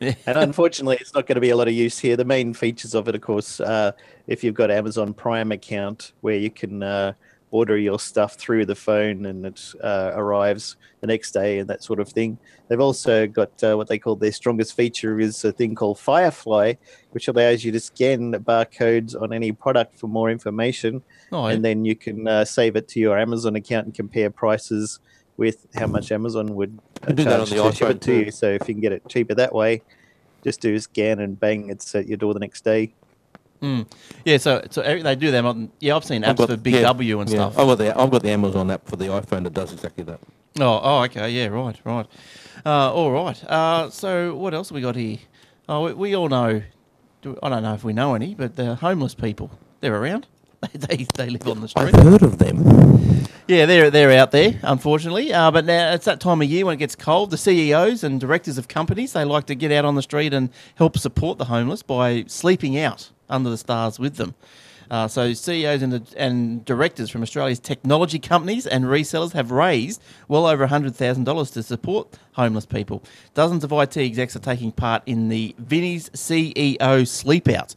And 0.00 0.16
unfortunately, 0.26 0.98
it's 1.00 1.14
not 1.14 1.26
going 1.26 1.36
to 1.36 1.40
be 1.40 1.50
a 1.50 1.56
lot 1.56 1.68
of 1.68 1.74
use 1.74 1.98
here. 1.98 2.16
The 2.16 2.24
main 2.24 2.54
features 2.54 2.94
of 2.94 3.08
it, 3.08 3.14
of 3.14 3.20
course, 3.20 3.60
uh, 3.60 3.92
if 4.26 4.44
you've 4.44 4.54
got 4.54 4.70
Amazon 4.70 5.14
Prime 5.14 5.52
account, 5.52 6.12
where 6.20 6.36
you 6.36 6.50
can 6.50 6.82
uh, 6.82 7.14
order 7.56 7.76
your 7.78 7.98
stuff 7.98 8.34
through 8.42 8.64
the 8.66 8.74
phone 8.74 9.26
and 9.26 9.46
it 9.46 9.60
uh, 9.82 10.10
arrives 10.14 10.76
the 11.00 11.06
next 11.06 11.32
day 11.32 11.58
and 11.58 11.68
that 11.70 11.82
sort 11.82 12.00
of 12.00 12.08
thing. 12.08 12.38
They've 12.68 12.80
also 12.88 13.26
got 13.26 13.52
uh, 13.64 13.74
what 13.78 13.88
they 13.88 13.98
call 13.98 14.16
their 14.16 14.32
strongest 14.32 14.74
feature 14.76 15.18
is 15.20 15.44
a 15.44 15.52
thing 15.52 15.74
called 15.74 15.98
Firefly, 15.98 16.74
which 17.12 17.28
allows 17.28 17.64
you 17.64 17.72
to 17.72 17.80
scan 17.80 18.32
barcodes 18.32 19.20
on 19.20 19.32
any 19.32 19.52
product 19.52 19.98
for 19.98 20.08
more 20.08 20.30
information, 20.30 21.02
Oh, 21.32 21.46
and 21.46 21.64
then 21.64 21.84
you 21.84 21.96
can 21.96 22.28
uh, 22.28 22.44
save 22.44 22.76
it 22.76 22.86
to 22.88 23.00
your 23.00 23.18
Amazon 23.18 23.56
account 23.56 23.86
and 23.86 23.94
compare 23.94 24.30
prices 24.30 25.00
with 25.36 25.66
how 25.74 25.86
much 25.86 26.10
Amazon 26.12 26.54
would 26.54 26.78
uh, 27.06 27.12
do 27.12 27.24
that 27.24 27.40
on 27.40 27.46
charge 27.46 27.50
the 27.50 27.70
to 27.70 27.76
ship 27.76 27.90
it 27.90 28.00
to 28.00 28.06
too. 28.06 28.24
you. 28.26 28.30
So 28.30 28.46
if 28.52 28.68
you 28.68 28.74
can 28.74 28.80
get 28.80 28.92
it 28.92 29.02
cheaper 29.08 29.34
that 29.34 29.54
way, 29.54 29.82
just 30.44 30.60
do 30.60 30.74
a 30.74 30.80
scan 30.80 31.20
and 31.20 31.38
bang, 31.38 31.70
it's 31.70 31.94
at 31.94 32.06
your 32.06 32.16
door 32.16 32.32
the 32.34 32.40
next 32.40 32.64
day. 32.64 32.94
Mm. 33.60 33.86
Yeah, 34.24 34.36
so 34.38 34.62
so 34.70 34.82
they 34.82 35.14
do 35.16 35.30
them 35.30 35.46
on. 35.46 35.70
Yeah, 35.80 35.96
I've 35.96 36.04
seen 36.04 36.22
apps 36.22 36.28
I've 36.28 36.36
got- 36.36 36.48
for 36.50 36.56
Big 36.56 36.74
yeah, 36.74 36.82
W 36.82 37.20
and 37.20 37.30
yeah. 37.30 37.36
stuff. 37.50 37.58
I've 37.58 37.66
got 37.66 37.78
the 37.78 37.98
I've 37.98 38.10
got 38.10 38.22
the 38.22 38.30
Amazon 38.30 38.70
app 38.70 38.86
for 38.86 38.96
the 38.96 39.06
iPhone 39.06 39.44
that 39.44 39.54
does 39.54 39.72
exactly 39.72 40.04
that. 40.04 40.20
Oh, 40.60 40.80
oh, 40.82 41.02
okay, 41.04 41.30
yeah, 41.30 41.46
right, 41.48 41.78
right. 41.84 42.06
Uh, 42.64 42.92
all 42.92 43.12
right. 43.12 43.42
Uh, 43.44 43.90
so 43.90 44.34
what 44.34 44.54
else 44.54 44.70
have 44.70 44.74
we 44.76 44.80
got 44.82 44.96
here? 44.96 45.18
Oh, 45.68 45.84
we, 45.84 45.92
we 45.92 46.16
all 46.16 46.28
know. 46.28 46.62
Do, 47.22 47.38
I 47.42 47.48
don't 47.48 47.62
know 47.62 47.74
if 47.74 47.84
we 47.84 47.92
know 47.92 48.14
any, 48.14 48.34
but 48.34 48.56
the 48.56 48.74
homeless 48.76 49.14
people. 49.14 49.50
They're 49.80 49.94
around. 49.94 50.26
They, 50.72 51.06
they, 51.14 51.30
live 51.30 51.46
on 51.48 51.60
the 51.60 51.68
street. 51.68 51.94
I've 51.94 52.02
heard 52.02 52.22
of 52.22 52.38
them. 52.38 53.26
Yeah, 53.46 53.66
they're 53.66 53.90
they're 53.90 54.12
out 54.12 54.30
there, 54.30 54.58
unfortunately. 54.62 55.32
Uh, 55.32 55.50
but 55.50 55.64
now 55.64 55.92
it's 55.92 56.04
that 56.06 56.20
time 56.20 56.42
of 56.42 56.48
year 56.48 56.64
when 56.66 56.74
it 56.74 56.78
gets 56.78 56.96
cold. 56.96 57.30
The 57.30 57.38
CEOs 57.38 58.02
and 58.02 58.20
directors 58.20 58.58
of 58.58 58.66
companies 58.66 59.12
they 59.12 59.24
like 59.24 59.46
to 59.46 59.54
get 59.54 59.70
out 59.70 59.84
on 59.84 59.94
the 59.94 60.02
street 60.02 60.32
and 60.32 60.50
help 60.74 60.98
support 60.98 61.38
the 61.38 61.46
homeless 61.46 61.82
by 61.82 62.24
sleeping 62.26 62.78
out 62.78 63.10
under 63.28 63.50
the 63.50 63.58
stars 63.58 63.98
with 63.98 64.16
them. 64.16 64.34
Uh, 64.90 65.08
so 65.08 65.32
CEOs 65.32 65.82
and, 65.82 66.14
and 66.16 66.64
directors 66.64 67.10
from 67.10 67.22
Australia's 67.22 67.58
technology 67.58 68.18
companies 68.18 68.66
and 68.66 68.84
resellers 68.84 69.32
have 69.32 69.50
raised 69.50 70.00
well 70.28 70.46
over 70.46 70.66
$100,000 70.66 71.52
to 71.52 71.62
support 71.62 72.18
homeless 72.32 72.66
people. 72.66 73.02
Dozens 73.34 73.64
of 73.64 73.72
IT 73.72 73.96
execs 73.96 74.36
are 74.36 74.40
taking 74.40 74.72
part 74.72 75.02
in 75.06 75.28
the 75.28 75.54
Vinnie's 75.58 76.08
CEO 76.10 77.06
Sleep 77.06 77.48
Out, 77.48 77.74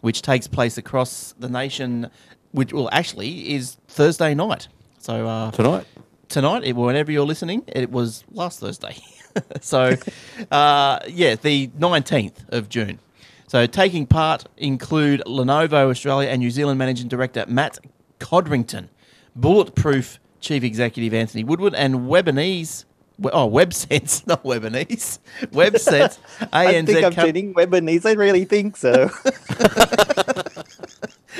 which 0.00 0.22
takes 0.22 0.46
place 0.46 0.78
across 0.78 1.34
the 1.38 1.48
nation, 1.48 2.10
which 2.52 2.72
well 2.72 2.88
actually 2.92 3.54
is 3.54 3.76
Thursday 3.88 4.34
night. 4.34 4.68
So 4.98 5.26
uh, 5.26 5.50
Tonight. 5.52 5.86
tonight, 6.28 6.64
it, 6.64 6.76
whenever 6.76 7.10
you're 7.10 7.26
listening, 7.26 7.62
it 7.66 7.90
was 7.90 8.24
last 8.30 8.60
Thursday. 8.60 8.96
so, 9.60 9.96
uh, 10.50 10.98
yeah, 11.08 11.36
the 11.36 11.68
19th 11.78 12.48
of 12.50 12.68
June. 12.68 12.98
So, 13.46 13.66
taking 13.66 14.06
part 14.06 14.44
include 14.56 15.22
Lenovo 15.26 15.90
Australia 15.90 16.28
and 16.28 16.38
New 16.40 16.50
Zealand 16.50 16.78
Managing 16.78 17.08
Director 17.08 17.44
Matt 17.48 17.78
Codrington, 18.20 18.90
Bulletproof 19.34 20.20
Chief 20.40 20.62
Executive 20.62 21.12
Anthony 21.12 21.42
Woodward, 21.44 21.74
and 21.74 22.00
Webinese. 22.00 22.84
We- 23.20 23.30
Oh, 23.32 23.48
WebSense, 23.50 24.26
not 24.26 24.42
Webinese. 24.44 25.18
WebSense, 25.46 26.18
I 26.52 26.74
ANZ 26.74 26.86
think 26.86 27.04
I'm 27.04 27.12
com- 27.14 27.24
kidding. 27.26 27.54
Webanese, 27.54 28.06
I 28.06 28.12
really 28.12 28.44
think 28.44 28.76
so. 28.76 29.10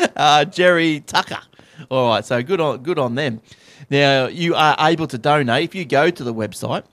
uh, 0.17 0.45
Jerry 0.47 1.01
Tucker. 1.01 1.39
All 1.91 2.09
right, 2.09 2.25
so 2.25 2.43
good 2.43 2.61
on 2.61 2.83
good 2.83 2.99
on 2.99 3.15
them. 3.15 3.41
Now 3.91 4.27
you 4.27 4.55
are 4.55 4.77
able 4.79 5.07
to 5.09 5.19
donate 5.19 5.65
if 5.65 5.75
you 5.75 5.85
go 5.85 6.11
to 6.11 6.25
the 6.25 6.35
website. 6.35 6.85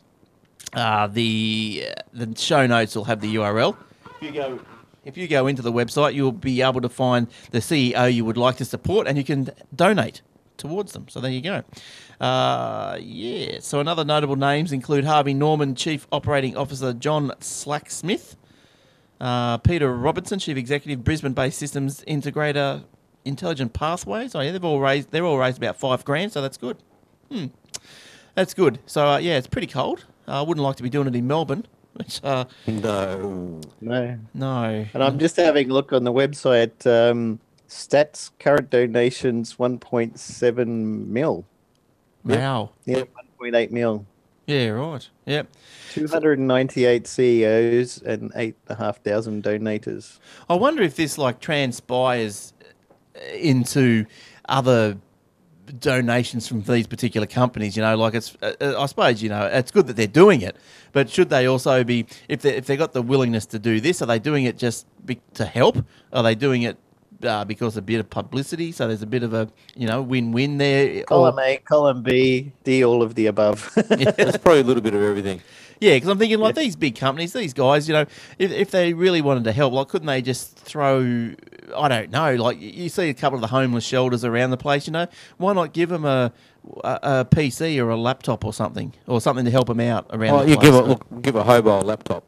Uh, 0.74 1.08
the 1.08 1.88
the 2.14 2.34
show 2.38 2.66
notes 2.68 2.96
will 2.96 3.06
have 3.06 3.22
the 3.22 3.36
URL. 3.36 3.76
If 4.16 4.22
you 4.24 4.32
go 4.32 4.60
if 5.06 5.18
you 5.18 5.28
go 5.28 5.48
into 5.48 5.62
the 5.62 5.72
website, 5.72 6.14
you'll 6.14 6.32
be 6.32 6.62
able 6.62 6.82
to 6.82 6.90
find 6.90 7.28
the 7.52 7.60
CEO 7.60 8.12
you 8.14 8.26
would 8.26 8.38
like 8.38 8.58
to 8.58 8.66
support, 8.66 9.08
and 9.08 9.18
you 9.18 9.24
can 9.24 9.50
donate 9.76 10.22
towards 10.58 10.94
them. 10.94 11.08
So 11.10 11.20
there 11.20 11.32
you 11.32 11.42
go. 11.42 11.64
Uh, 12.20 12.98
yeah. 13.02 13.60
So 13.62 13.80
another 13.80 14.04
notable 14.04 14.36
names 14.36 14.72
include 14.72 15.06
Harvey 15.06 15.34
Norman 15.34 15.76
Chief 15.76 16.08
Operating 16.12 16.58
Officer 16.58 16.94
John 16.94 17.32
Slack-Smith. 17.40 18.36
Uh, 19.20 19.58
Peter 19.58 19.96
Robertson, 19.96 20.38
Chief 20.40 20.58
Executive, 20.58 21.04
Brisbane-based 21.04 21.58
systems 21.58 22.04
integrator, 22.08 22.84
Intelligent 23.26 23.74
Pathways. 23.74 24.36
Oh 24.36 24.42
yeah, 24.42 24.52
they've 24.52 24.64
all 24.64 24.80
raised. 24.80 25.12
They're 25.12 25.26
all 25.26 25.38
raised 25.40 25.58
about 25.58 25.78
five 25.80 26.06
grand, 26.06 26.32
so 26.32 26.42
that's 26.42 26.58
good. 26.58 26.78
Hmm, 27.32 27.48
that's 28.36 28.54
good. 28.54 28.80
So 28.86 29.08
uh, 29.08 29.18
yeah, 29.18 29.38
it's 29.38 29.48
pretty 29.48 29.68
cold. 29.68 30.06
I 30.28 30.42
wouldn't 30.42 30.64
like 30.64 30.76
to 30.78 30.84
be 30.84 30.90
doing 30.90 31.08
it 31.08 31.16
in 31.16 31.26
Melbourne. 31.28 31.66
Which 31.94 32.24
uh, 32.24 32.46
No. 32.68 33.60
No. 33.82 34.20
no. 34.36 34.86
And 34.94 35.04
I'm 35.04 35.18
just 35.18 35.36
having 35.36 35.72
a 35.72 35.74
look 35.74 35.92
on 35.94 36.04
the 36.04 36.14
website. 36.14 36.86
Um, 36.86 37.40
stats 37.68 38.32
current 38.40 38.70
donations 38.70 39.56
1.7 39.56 41.08
mil, 41.08 41.46
Wow. 42.24 42.72
nearly 42.86 43.10
1.8 43.40 43.72
mil. 43.72 44.06
Yeah. 44.46 44.70
Right. 44.70 45.10
Yep. 45.26 45.48
298 45.92 47.06
CEOs 47.06 48.02
and 48.04 48.32
8,500 48.34 49.44
donators. 49.44 50.20
I 50.50 50.56
wonder 50.56 50.84
if 50.84 50.96
this 50.96 51.18
like 51.18 51.42
transpires 51.42 52.54
into 53.34 54.06
other 54.48 54.98
donations 55.80 56.48
from 56.48 56.62
these 56.62 56.88
particular 56.88 57.28
companies. 57.28 57.76
You 57.76 57.84
know, 57.84 57.98
like 57.98 58.14
it's. 58.14 58.38
Uh, 58.42 58.54
uh, 58.62 58.82
I 58.82 58.86
suppose 58.86 59.22
you 59.22 59.30
know 59.30 59.46
it's 59.46 59.72
good 59.72 59.88
that 59.88 59.96
they're 59.96 60.08
doing 60.08 60.42
it, 60.42 60.56
but 60.94 61.10
should 61.10 61.30
they 61.30 61.46
also 61.46 61.84
be 61.84 62.06
if 62.30 62.42
they 62.42 62.56
if 62.56 62.66
they 62.68 62.78
got 62.78 62.94
the 62.94 63.02
willingness 63.02 63.46
to 63.48 63.60
do 63.60 63.82
this? 63.82 64.02
Are 64.02 64.06
they 64.06 64.20
doing 64.20 64.46
it 64.46 64.58
just 64.58 64.88
be, 65.06 65.20
to 65.34 65.46
help? 65.46 65.86
Are 66.14 66.24
they 66.24 66.36
doing 66.36 66.62
it? 66.64 66.78
Uh, 67.24 67.44
because 67.46 67.78
a 67.78 67.82
bit 67.82 68.00
of 68.00 68.10
publicity, 68.10 68.72
so 68.72 68.88
there's 68.88 69.02
a 69.02 69.08
bit 69.08 69.24
of 69.24 69.34
a 69.34 69.50
you 69.76 69.88
know 69.88 70.02
win-win 70.04 70.58
there. 70.60 71.02
Or- 71.02 71.06
Column 71.06 71.40
A, 71.40 71.58
column 71.58 72.04
B, 72.04 72.52
D, 72.64 72.84
all 72.86 73.02
of 73.02 73.16
the 73.16 73.26
above. 73.26 73.72
It's 73.90 74.38
probably 74.38 74.62
a 74.62 74.64
little 74.64 74.84
bit 74.84 74.94
of 74.94 75.02
everything. 75.02 75.42
Yeah, 75.80 75.96
because 75.96 76.10
I'm 76.10 76.18
thinking 76.18 76.40
like 76.40 76.56
these 76.56 76.76
big 76.76 76.96
companies, 76.96 77.34
these 77.34 77.54
guys, 77.54 77.88
you 77.88 77.94
know, 77.94 78.06
if, 78.40 78.52
if 78.52 78.72
they 78.72 78.94
really 78.94 79.22
wanted 79.22 79.44
to 79.44 79.52
help, 79.52 79.74
like 79.74 79.88
couldn't 79.90 80.08
they 80.08 80.22
just 80.22 80.58
throw? 80.58 81.34
I 81.76 81.88
don't 81.88 82.10
know. 82.12 82.36
Like 82.36 82.60
you 82.60 82.90
see 82.90 83.10
a 83.10 83.14
couple 83.14 83.38
of 83.38 83.42
the 83.42 83.48
homeless 83.48 83.84
shelters 83.84 84.24
around 84.26 84.52
the 84.52 84.58
place, 84.58 84.88
you 84.88 84.94
know, 84.94 85.08
why 85.38 85.54
not 85.54 85.74
give 85.74 85.90
them 85.90 86.06
a, 86.06 86.32
a, 86.84 87.00
a 87.04 87.26
PC 87.30 87.84
or 87.84 87.90
a 87.90 87.98
laptop 87.98 88.44
or 88.46 88.54
something, 88.54 88.94
or 89.08 89.22
something 89.22 89.46
to 89.46 89.52
help 89.52 89.68
them 89.68 89.80
out 89.80 90.08
around? 90.12 90.34
Oh, 90.34 90.44
the 90.44 90.50
you 90.52 90.56
place? 90.58 90.68
give 90.68 90.76
a 90.76 90.82
look, 90.82 91.22
give 91.22 91.36
a 91.36 91.44
hobo 91.44 91.80
a 91.80 91.84
laptop. 91.84 92.24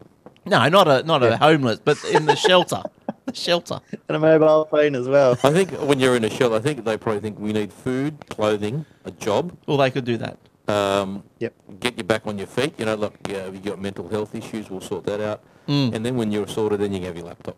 No, 0.46 0.67
not 0.69 0.88
a 0.88 1.03
not 1.03 1.24
a 1.24 1.38
homeless, 1.38 1.79
but 1.84 2.03
in 2.05 2.25
the 2.25 2.36
shelter, 2.48 2.84
the 3.33 3.36
shelter. 3.48 3.79
and 4.07 4.15
a 4.17 4.19
mobile 4.19 4.65
phone 4.65 4.95
as 4.95 5.07
well. 5.07 5.31
I 5.43 5.51
think 5.51 5.71
when 5.71 6.00
you're 6.00 6.15
in 6.15 6.24
a 6.24 6.29
shelter, 6.29 6.55
I 6.55 6.59
think 6.59 6.83
they 6.86 6.98
probably 6.98 7.21
think 7.21 7.39
we 7.39 7.53
need 7.53 7.71
food, 7.71 8.17
clothing, 8.29 8.86
a 9.05 9.12
job, 9.12 9.55
Well, 9.67 9.77
they 9.77 9.91
could 9.91 10.05
do 10.05 10.17
that. 10.17 10.38
um, 10.67 11.24
Yep. 11.39 11.53
get 11.79 11.98
you 11.98 12.03
back 12.03 12.27
on 12.27 12.38
your 12.38 12.48
feet. 12.48 12.74
You 12.77 12.86
know, 12.86 12.95
look, 12.95 13.15
yeah, 13.27 13.48
if 13.48 13.53
you've 13.53 13.63
got 13.65 13.79
mental 13.81 14.07
health 14.09 14.36
issues, 14.36 14.69
we'll 14.69 14.81
sort 14.81 15.05
that 15.05 15.21
out. 15.21 15.41
Mm. 15.67 15.93
And 15.95 16.05
then 16.05 16.15
when 16.17 16.31
you're 16.31 16.48
sorted, 16.48 16.79
then 16.81 16.91
you 16.93 17.00
can 17.00 17.07
have 17.07 17.17
your 17.17 17.25
laptop. 17.27 17.55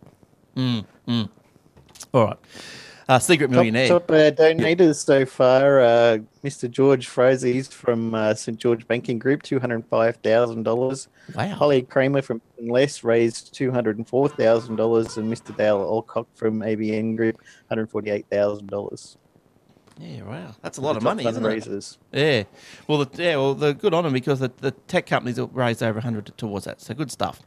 All 2.13 2.25
right, 2.25 2.37
uh, 3.07 3.19
secret 3.19 3.49
millionaire. 3.49 3.87
Top, 3.87 4.07
top 4.07 4.15
uh, 4.15 4.31
donators 4.31 5.03
so 5.03 5.25
far, 5.25 5.81
uh, 5.81 6.17
Mr. 6.43 6.69
George 6.69 7.07
Frazis 7.07 7.71
from 7.71 8.13
uh, 8.13 8.33
St. 8.33 8.57
George 8.57 8.87
Banking 8.87 9.19
Group, 9.19 9.43
$205,000. 9.43 11.07
wow. 11.35 11.47
Holly 11.49 11.81
Kramer 11.83 12.21
from 12.21 12.41
Les 12.59 13.03
raised 13.03 13.53
$204,000. 13.53 15.17
And 15.17 15.33
Mr. 15.33 15.55
Dale 15.55 15.81
Alcock 15.81 16.27
from 16.33 16.59
ABN 16.59 17.17
Group, 17.17 17.41
$148,000. 17.71 19.17
Yeah, 19.99 20.23
wow, 20.23 20.55
that's 20.61 20.79
a 20.79 20.81
lot 20.81 20.97
of 20.97 21.03
money, 21.03 21.27
isn't 21.27 21.45
it? 21.45 21.97
Yeah. 22.11 22.43
Well, 22.87 23.05
the, 23.05 23.23
yeah. 23.23 23.35
Well, 23.35 23.53
the 23.53 23.73
good 23.73 23.93
on 23.93 24.03
them 24.03 24.13
because 24.13 24.39
the, 24.39 24.51
the 24.57 24.71
tech 24.71 25.05
companies 25.05 25.37
have 25.37 25.53
raised 25.55 25.83
over 25.83 25.99
hundred 25.99 26.31
towards 26.37 26.65
that. 26.65 26.81
So 26.81 26.95
good 26.95 27.11
stuff. 27.11 27.39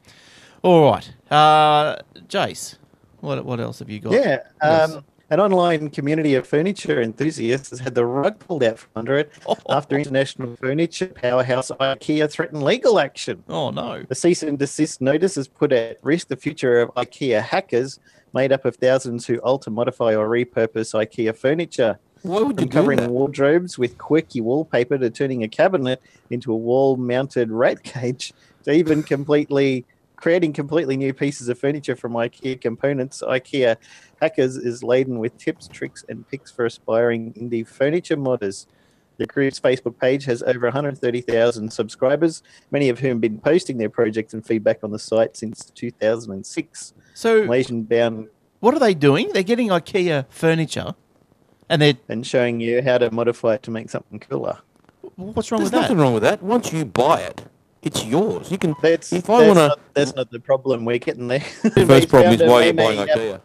All 0.62 0.92
right, 0.92 1.12
uh, 1.32 1.96
Jace, 2.28 2.76
what 3.20 3.44
what 3.44 3.58
else 3.58 3.80
have 3.80 3.90
you 3.90 3.98
got? 3.98 4.12
Yeah. 4.12 4.42
Um, 4.60 5.04
an 5.30 5.40
online 5.40 5.90
community 5.90 6.34
of 6.34 6.46
furniture 6.46 7.00
enthusiasts 7.00 7.70
has 7.70 7.80
had 7.80 7.94
the 7.94 8.04
rug 8.04 8.38
pulled 8.38 8.62
out 8.62 8.78
from 8.78 8.90
under 8.96 9.16
it 9.16 9.32
after 9.68 9.96
international 9.96 10.56
furniture 10.56 11.06
powerhouse 11.06 11.70
IKEA 11.70 12.30
threatened 12.30 12.62
legal 12.62 12.98
action. 12.98 13.42
Oh 13.48 13.70
no. 13.70 14.02
The 14.02 14.14
cease 14.14 14.42
and 14.42 14.58
desist 14.58 15.00
notice 15.00 15.36
has 15.36 15.48
put 15.48 15.72
at 15.72 15.98
risk 16.02 16.28
the 16.28 16.36
future 16.36 16.80
of 16.80 16.94
IKEA 16.94 17.42
hackers, 17.42 17.98
made 18.32 18.52
up 18.52 18.64
of 18.64 18.76
thousands 18.76 19.26
who 19.26 19.38
alter, 19.38 19.70
modify, 19.70 20.14
or 20.14 20.28
repurpose 20.28 20.94
IKEA 20.94 21.36
furniture. 21.36 21.98
Why 22.22 22.40
would 22.40 22.58
you 22.58 22.66
From 22.66 22.68
do 22.68 22.68
covering 22.68 23.10
wardrobes 23.10 23.78
with 23.78 23.98
quirky 23.98 24.40
wallpaper 24.40 24.96
to 24.96 25.10
turning 25.10 25.42
a 25.42 25.48
cabinet 25.48 26.00
into 26.30 26.52
a 26.52 26.56
wall-mounted 26.56 27.50
rat 27.50 27.82
cage 27.82 28.32
to 28.64 28.72
even 28.72 29.02
completely 29.02 29.84
creating 30.24 30.54
completely 30.54 30.96
new 30.96 31.12
pieces 31.12 31.50
of 31.50 31.58
furniture 31.58 31.94
from 31.94 32.14
IKEA 32.14 32.58
components. 32.58 33.22
IKEA 33.28 33.76
Hackers 34.22 34.56
is 34.56 34.82
laden 34.82 35.18
with 35.18 35.36
tips, 35.36 35.68
tricks, 35.68 36.02
and 36.08 36.26
picks 36.26 36.50
for 36.50 36.64
aspiring 36.64 37.34
indie 37.34 37.68
furniture 37.68 38.16
modders. 38.16 38.64
The 39.18 39.26
group's 39.26 39.60
Facebook 39.60 39.98
page 39.98 40.24
has 40.24 40.42
over 40.42 40.64
130,000 40.64 41.70
subscribers, 41.70 42.42
many 42.70 42.88
of 42.88 43.00
whom 43.00 43.10
have 43.10 43.20
been 43.20 43.38
posting 43.38 43.76
their 43.76 43.90
projects 43.90 44.32
and 44.32 44.42
feedback 44.46 44.78
on 44.82 44.92
the 44.92 44.98
site 44.98 45.36
since 45.36 45.66
2006. 45.74 46.94
So 47.12 47.44
Malaysian 47.44 47.82
bound 47.82 48.28
what 48.60 48.72
are 48.72 48.80
they 48.80 48.94
doing? 48.94 49.28
They're 49.34 49.42
getting 49.42 49.68
IKEA 49.68 50.24
furniture, 50.30 50.94
and 51.68 51.82
they're 51.82 51.98
and 52.08 52.26
showing 52.26 52.60
you 52.60 52.80
how 52.80 52.96
to 52.96 53.10
modify 53.10 53.56
it 53.56 53.62
to 53.64 53.70
make 53.70 53.90
something 53.90 54.20
cooler. 54.20 54.56
what's 55.16 55.52
wrong 55.52 55.60
There's 55.60 55.66
with 55.66 55.72
that? 55.72 55.80
nothing 55.82 55.98
wrong 55.98 56.14
with 56.14 56.22
that. 56.22 56.42
Once 56.42 56.72
you 56.72 56.86
buy 56.86 57.20
it, 57.20 57.44
it's 57.84 58.04
yours. 58.04 58.50
You 58.50 58.58
can. 58.58 58.74
That's, 58.82 59.12
if 59.12 59.28
I 59.28 59.46
want 59.46 59.56
not, 59.56 59.78
that's 59.92 60.14
not 60.14 60.30
the 60.30 60.40
problem. 60.40 60.84
We're 60.84 60.98
getting 60.98 61.28
there. 61.28 61.44
the 61.62 61.86
first 61.86 62.08
problem 62.08 62.34
is 62.34 62.42
why 62.42 62.64
you're 62.64 62.74
buying 62.74 62.98
IKEA. 62.98 63.40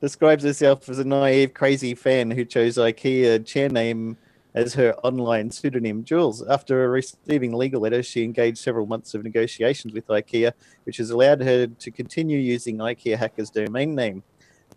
describes 0.00 0.44
herself 0.44 0.88
as 0.88 0.98
a 0.98 1.04
naive, 1.04 1.54
crazy 1.54 1.94
fan 1.94 2.30
who 2.30 2.44
chose 2.44 2.76
IKEA 2.76 3.46
chair 3.46 3.68
name 3.68 4.16
as 4.54 4.74
her 4.74 4.94
online 5.04 5.50
pseudonym, 5.50 6.04
Jules. 6.04 6.42
After 6.46 6.88
receiving 6.90 7.52
legal 7.52 7.80
letters, 7.80 8.06
she 8.06 8.22
engaged 8.22 8.58
several 8.58 8.86
months 8.86 9.14
of 9.14 9.24
negotiations 9.24 9.92
with 9.92 10.06
IKEA, 10.06 10.52
which 10.84 10.98
has 10.98 11.10
allowed 11.10 11.40
her 11.42 11.66
to 11.66 11.90
continue 11.90 12.38
using 12.38 12.78
IKEA 12.78 13.16
Hacker's 13.16 13.50
domain 13.50 13.94
name. 13.94 14.22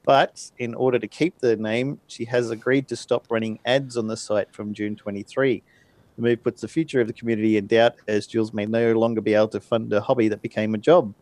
But 0.03 0.51
in 0.57 0.73
order 0.73 0.99
to 0.99 1.07
keep 1.07 1.39
the 1.39 1.57
name, 1.57 1.99
she 2.07 2.25
has 2.25 2.49
agreed 2.49 2.87
to 2.87 2.95
stop 2.95 3.25
running 3.29 3.59
ads 3.65 3.97
on 3.97 4.07
the 4.07 4.17
site 4.17 4.53
from 4.53 4.73
June 4.73 4.95
23. 4.95 5.63
The 6.17 6.23
move 6.23 6.43
puts 6.43 6.61
the 6.61 6.67
future 6.67 6.99
of 6.99 7.07
the 7.07 7.13
community 7.13 7.57
in 7.57 7.67
doubt, 7.67 7.95
as 8.07 8.27
Jules 8.27 8.51
may 8.51 8.65
no 8.65 8.93
longer 8.93 9.21
be 9.21 9.35
able 9.35 9.49
to 9.49 9.59
fund 9.59 9.93
a 9.93 10.01
hobby 10.01 10.27
that 10.29 10.41
became 10.41 10.73
a 10.73 10.77
job. 10.79 11.13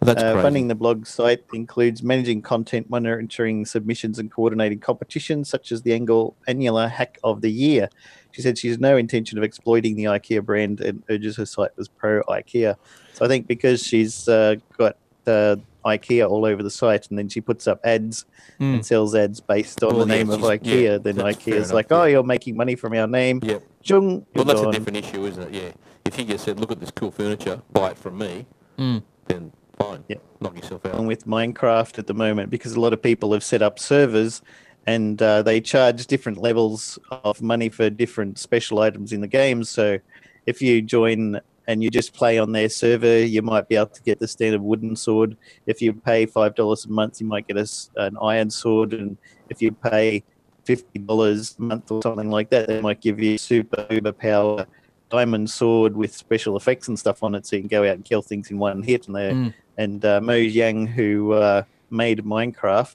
That's 0.00 0.22
Uh, 0.22 0.42
funding 0.42 0.68
the 0.68 0.74
blog 0.74 1.06
site 1.06 1.44
includes 1.54 2.02
managing 2.02 2.42
content, 2.42 2.90
monitoring 2.90 3.64
submissions, 3.64 4.18
and 4.18 4.30
coordinating 4.30 4.80
competitions 4.80 5.48
such 5.48 5.72
as 5.72 5.82
the 5.82 5.94
Angle 5.94 6.36
Annular 6.48 6.88
Hack 6.88 7.18
of 7.22 7.40
the 7.40 7.50
Year. 7.50 7.88
She 8.32 8.42
said 8.42 8.58
she 8.58 8.68
has 8.68 8.78
no 8.78 8.96
intention 8.96 9.38
of 9.38 9.44
exploiting 9.44 9.94
the 9.94 10.04
IKEA 10.04 10.44
brand 10.44 10.80
and 10.80 11.02
urges 11.08 11.36
her 11.36 11.46
site 11.46 11.70
was 11.76 11.88
pro 11.88 12.22
IKEA. 12.24 12.74
So 13.12 13.24
I 13.24 13.28
think 13.28 13.46
because 13.46 13.86
she's 13.86 14.28
uh, 14.28 14.56
got 14.76 14.96
uh, 15.28 15.56
IKEA 15.84 16.28
all 16.28 16.44
over 16.44 16.62
the 16.62 16.70
site 16.70 17.08
and 17.10 17.18
then 17.18 17.28
she 17.28 17.40
puts 17.40 17.66
up 17.66 17.80
ads 17.84 18.24
Mm. 18.60 18.74
and 18.74 18.86
sells 18.86 19.14
ads 19.14 19.40
based 19.40 19.82
on 19.82 19.96
Well, 19.96 20.06
the 20.06 20.14
yeah, 20.14 20.22
name 20.22 20.30
of 20.30 20.40
IKEA, 20.40 20.82
yeah, 20.82 20.98
then 20.98 21.16
IKEA's 21.16 21.56
enough, 21.70 21.72
like, 21.72 21.86
yeah. 21.90 21.96
oh, 22.00 22.04
you're 22.04 22.22
making 22.22 22.56
money 22.56 22.76
from 22.76 22.94
our 22.94 23.06
name. 23.08 23.40
Yeah. 23.42 23.58
Jung, 23.82 24.24
Well, 24.34 24.44
that's 24.44 24.60
a 24.60 24.70
different 24.70 24.98
issue, 24.98 25.24
isn't 25.26 25.42
it? 25.42 25.52
Yeah. 25.54 25.70
If 26.04 26.18
you 26.18 26.24
just 26.24 26.44
said, 26.44 26.60
look 26.60 26.70
at 26.70 26.78
this 26.80 26.90
cool 26.92 27.10
furniture, 27.10 27.60
buy 27.72 27.90
it 27.90 27.98
from 27.98 28.18
me, 28.18 28.46
Mm. 28.78 29.02
then 29.26 29.52
fine. 29.78 30.04
Yeah. 30.08 30.16
Knock 30.40 30.56
yourself 30.56 30.86
out. 30.86 30.94
along 30.94 31.06
with 31.08 31.26
Minecraft 31.26 31.98
at 31.98 32.06
the 32.06 32.14
moment 32.14 32.50
because 32.50 32.74
a 32.74 32.80
lot 32.80 32.92
of 32.92 33.02
people 33.02 33.32
have 33.32 33.42
set 33.42 33.60
up 33.62 33.78
servers 33.78 34.40
and 34.86 35.20
uh, 35.22 35.42
they 35.42 35.60
charge 35.60 36.06
different 36.06 36.38
levels 36.38 36.98
of 37.10 37.40
money 37.42 37.68
for 37.70 37.88
different 37.90 38.38
special 38.38 38.80
items 38.80 39.12
in 39.12 39.20
the 39.20 39.26
game. 39.26 39.64
So 39.64 39.98
if 40.46 40.60
you 40.62 40.82
join 40.82 41.40
and 41.66 41.82
you 41.82 41.90
just 41.90 42.14
play 42.14 42.38
on 42.38 42.52
their 42.52 42.68
server, 42.68 43.18
you 43.24 43.42
might 43.42 43.68
be 43.68 43.76
able 43.76 43.86
to 43.88 44.02
get 44.02 44.20
the 44.20 44.28
standard 44.28 44.60
wooden 44.62 44.96
sword. 44.96 45.36
If 45.66 45.80
you 45.80 45.92
pay 45.92 46.26
five 46.26 46.54
dollars 46.54 46.84
a 46.84 46.90
month, 46.90 47.20
you 47.20 47.26
might 47.26 47.46
get 47.46 47.56
a 47.56 47.66
an 47.96 48.16
iron 48.20 48.50
sword, 48.50 48.92
and 48.92 49.16
if 49.48 49.62
you 49.62 49.72
pay 49.72 50.24
fifty 50.66 50.98
dollars 50.98 51.56
a 51.58 51.62
month 51.62 51.90
or 51.90 52.02
something 52.02 52.30
like 52.30 52.50
that, 52.50 52.68
they 52.68 52.80
might 52.80 53.00
give 53.00 53.20
you 53.20 53.38
super 53.38 53.86
uber 53.90 54.12
power 54.12 54.66
diamond 55.10 55.48
sword 55.48 55.96
with 55.96 56.14
special 56.14 56.56
effects 56.56 56.88
and 56.88 56.98
stuff 56.98 57.22
on 57.22 57.34
it, 57.34 57.46
so 57.46 57.56
you 57.56 57.62
can 57.62 57.68
go 57.68 57.82
out 57.82 57.94
and 57.94 58.04
kill 58.04 58.22
things 58.22 58.50
in 58.50 58.58
one 58.58 58.82
hit. 58.82 59.06
And 59.06 59.16
they 59.16 59.32
Mm. 59.32 59.54
and 59.76 60.04
uh, 60.04 60.20
Mojang, 60.20 60.88
who 60.88 61.32
uh, 61.32 61.62
made 61.90 62.24
Minecraft, 62.24 62.94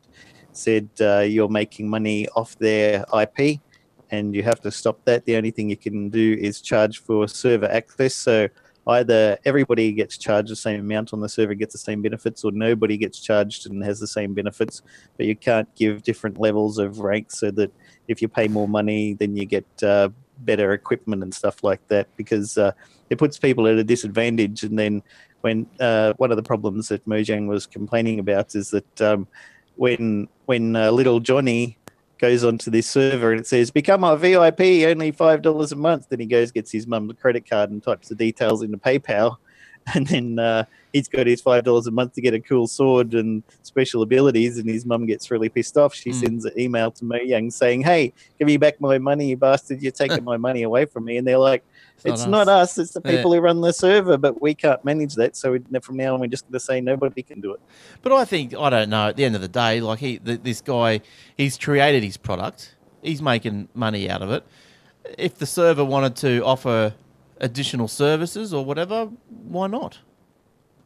said 0.52 0.90
uh, 1.02 1.20
you're 1.20 1.50
making 1.50 1.90
money 1.90 2.28
off 2.36 2.56
their 2.60 3.06
IP, 3.14 3.62
and 4.12 4.36
you 4.36 4.44
have 4.44 4.62
to 4.62 4.72
stop 4.72 5.04
that. 5.06 5.25
The 5.25 5.36
only 5.36 5.51
thing 5.51 5.70
you 5.70 5.78
can 5.78 6.10
do 6.10 6.38
is 6.39 6.62
charge 6.62 7.00
for 7.00 7.28
server 7.28 7.70
access. 7.70 8.16
So 8.16 8.48
either 8.88 9.38
everybody 9.46 9.92
gets 9.92 10.18
charged 10.18 10.51
the 10.51 10.56
same 10.56 10.80
amount 10.80 11.13
on 11.13 11.20
the 11.20 11.30
server, 11.30 11.54
gets 11.54 11.74
the 11.74 11.80
same 11.80 12.01
benefits, 12.01 12.44
or 12.44 12.51
nobody 12.51 12.98
gets 12.98 13.20
charged 13.20 13.70
and 13.70 13.84
has 13.84 14.00
the 14.00 14.08
same 14.08 14.34
benefits. 14.34 14.82
But 15.18 15.25
you 15.28 15.36
can't 15.36 15.74
give 15.75 16.04
different 16.04 16.39
levels 16.39 16.78
of 16.78 17.00
rank 17.00 17.32
so 17.32 17.51
that 17.51 17.72
if 18.08 18.22
you 18.22 18.28
pay 18.28 18.48
more 18.48 18.68
money, 18.68 19.13
then 19.13 19.36
you 19.36 19.46
get 19.46 19.66
uh, 19.84 20.10
better 20.39 20.74
equipment 20.74 21.24
and 21.24 21.34
stuff 21.34 21.63
like 21.63 21.86
that 21.89 22.08
because 22.16 22.58
uh, 22.58 22.72
it 23.10 23.18
puts 23.18 23.38
people 23.38 23.68
at 23.68 23.78
a 23.78 23.84
disadvantage. 23.84 24.63
And 24.63 24.78
then 24.80 25.04
when 25.42 25.68
uh, 25.80 26.13
one 26.18 26.32
of 26.32 26.38
the 26.38 26.44
problems 26.44 26.88
that 26.89 27.06
Mojang 27.06 27.48
was 27.48 27.66
complaining 27.66 28.20
about 28.20 28.56
is 28.56 28.72
that 28.72 29.01
um, 29.01 29.28
when 29.75 30.28
when 30.46 30.75
uh, 30.75 30.92
little 30.92 31.20
Johnny 31.20 31.78
goes 32.20 32.44
onto 32.44 32.70
this 32.70 32.88
server 32.88 33.32
and 33.32 33.40
it 33.40 33.48
says 33.48 33.72
become 33.72 34.04
our 34.04 34.18
VIP 34.18 34.62
only 34.86 35.12
five 35.12 35.42
dollars 35.42 35.72
a 35.72 35.76
month, 35.76 36.10
then 36.10 36.20
he 36.20 36.26
goes 36.26 36.52
gets 36.52 36.72
his 36.72 36.86
mum's 36.86 37.14
credit 37.20 37.50
card 37.50 37.72
and 37.72 37.82
types 37.82 38.10
the 38.10 38.16
details 38.16 38.62
into 38.62 38.78
PayPal, 38.78 39.38
and 39.96 40.08
then 40.08 40.39
uh, 40.39 40.65
he's 40.93 41.08
got 41.08 41.27
his 41.27 41.41
five 41.41 41.63
dollars 41.63 41.88
a 41.88 41.91
month 41.91 42.13
to 42.13 42.22
get 42.22 42.34
a 42.34 42.39
cool 42.39 42.67
sword 42.67 43.13
and 43.13 43.43
special 43.63 44.01
abilities, 44.01 44.58
and 44.58 44.69
his 44.69 44.86
mum 44.86 45.05
gets 45.05 45.29
really 45.31 45.50
pissed 45.50 45.77
off. 45.77 45.93
She 45.93 46.10
Mm. 46.12 46.19
sends 46.19 46.46
an 46.46 46.60
email 46.60 46.91
to 46.91 47.05
Mojang 47.05 47.51
saying, 47.51 47.81
"Hey, 47.84 48.13
give 48.38 48.48
me 48.48 48.58
back 48.58 48.79
my 48.81 48.98
money, 48.98 49.29
you 49.29 49.38
bastard! 49.38 49.81
You're 49.81 49.91
taking 49.91 50.24
my 50.24 50.38
money 50.38 50.63
away 50.63 50.86
from 50.86 51.05
me." 51.05 51.17
And 51.17 51.25
they're 51.27 51.38
like, 51.38 51.63
"It's 52.03 52.25
not 52.25 52.48
us. 52.48 52.77
It's 52.77 52.91
the 52.93 53.01
Yeah. 53.03 53.12
people 53.17 53.34
who 53.34 53.39
run 53.39 53.62
the 53.62 53.74
server, 53.74 54.17
but 54.17 54.41
we 54.41 54.53
can't 54.55 54.84
manage 54.84 55.15
that. 55.15 55.36
So 55.36 55.53
we, 55.53 55.79
from 55.81 55.98
now 55.98 56.13
on, 56.13 56.19
we're 56.19 56.27
just 56.27 56.43
going 56.46 56.53
to 56.53 56.60
say 56.60 56.81
nobody 56.81 57.22
can 57.24 57.39
do 57.41 57.53
it." 57.53 57.60
But 58.01 58.12
I 58.13 58.25
think 58.25 58.53
I 58.55 58.69
don't 58.69 58.89
know. 58.89 59.08
At 59.10 59.15
the 59.15 59.25
end 59.25 59.36
of 59.36 59.41
the 59.41 59.48
day, 59.48 59.81
like 59.81 60.00
he, 60.00 60.17
th- 60.19 60.41
this 60.43 60.62
guy, 60.62 61.01
he's 61.38 61.58
created 61.58 62.03
his 62.03 62.17
product. 62.17 62.75
He's 63.01 63.22
making 63.22 63.69
money 63.74 64.10
out 64.10 64.22
of 64.22 64.31
it. 64.31 64.43
If 65.17 65.36
the 65.38 65.46
server 65.46 65.84
wanted 65.86 66.15
to 66.17 66.43
offer 66.43 66.93
additional 67.39 67.88
services 67.88 68.53
or 68.53 68.63
whatever, 68.65 69.05
why 69.48 69.67
not? 69.67 70.00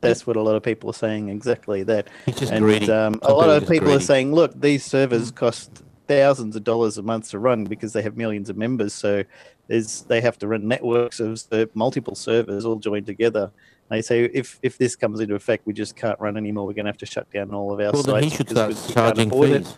That's 0.02 0.28
what 0.28 0.36
a 0.36 0.42
lot 0.42 0.56
of 0.56 0.64
people 0.64 0.90
are 0.90 0.94
saying. 0.94 1.30
Exactly 1.30 1.84
that. 1.84 2.10
He's 2.26 2.36
just 2.36 2.52
and 2.52 2.64
greedy. 2.66 2.92
um, 2.92 3.20
a 3.22 3.34
lot 3.34 3.50
of 3.50 3.62
just 3.62 3.72
people 3.72 3.92
are 3.94 4.02
saying, 4.02 4.34
look, 4.34 4.60
these 4.60 4.84
servers 4.84 5.32
cost 5.32 5.82
thousands 6.08 6.58
of 6.58 6.64
dollars 6.66 6.98
a 6.98 7.02
month 7.02 7.30
to 7.30 7.40
run 7.40 7.64
because 7.64 7.94
they 7.94 8.02
have 8.02 8.18
millions 8.18 8.50
of 8.50 8.58
members. 8.58 8.94
So 8.94 9.24
there's, 9.68 10.02
they 10.04 10.20
have 10.20 10.38
to 10.40 10.48
run 10.48 10.68
networks 10.68 11.22
of 11.22 11.42
multiple 11.74 12.16
servers 12.16 12.66
all 12.66 12.76
joined 12.76 13.06
together. 13.06 13.50
They 13.90 14.02
say 14.02 14.26
if, 14.26 14.60
if 14.62 14.78
this 14.78 14.96
comes 14.98 15.22
into 15.22 15.36
effect, 15.36 15.66
we 15.66 15.72
just 15.74 15.96
can't 15.96 16.20
run 16.20 16.36
anymore. 16.36 16.66
We're 16.68 16.74
going 16.74 16.86
to 16.86 16.90
have 16.92 16.98
to 16.98 17.06
shut 17.06 17.32
down 17.32 17.54
all 17.54 17.72
of 17.72 17.80
our 17.80 17.94
Well, 17.94 18.04
sites. 18.04 18.08
then 18.14 18.24
he 18.24 18.30
should 18.30 18.48
because 18.50 18.78
start 18.78 18.88
we 18.90 18.94
can't 18.94 19.16
charging 19.16 19.28
afford 19.30 19.50
it. 19.52 19.78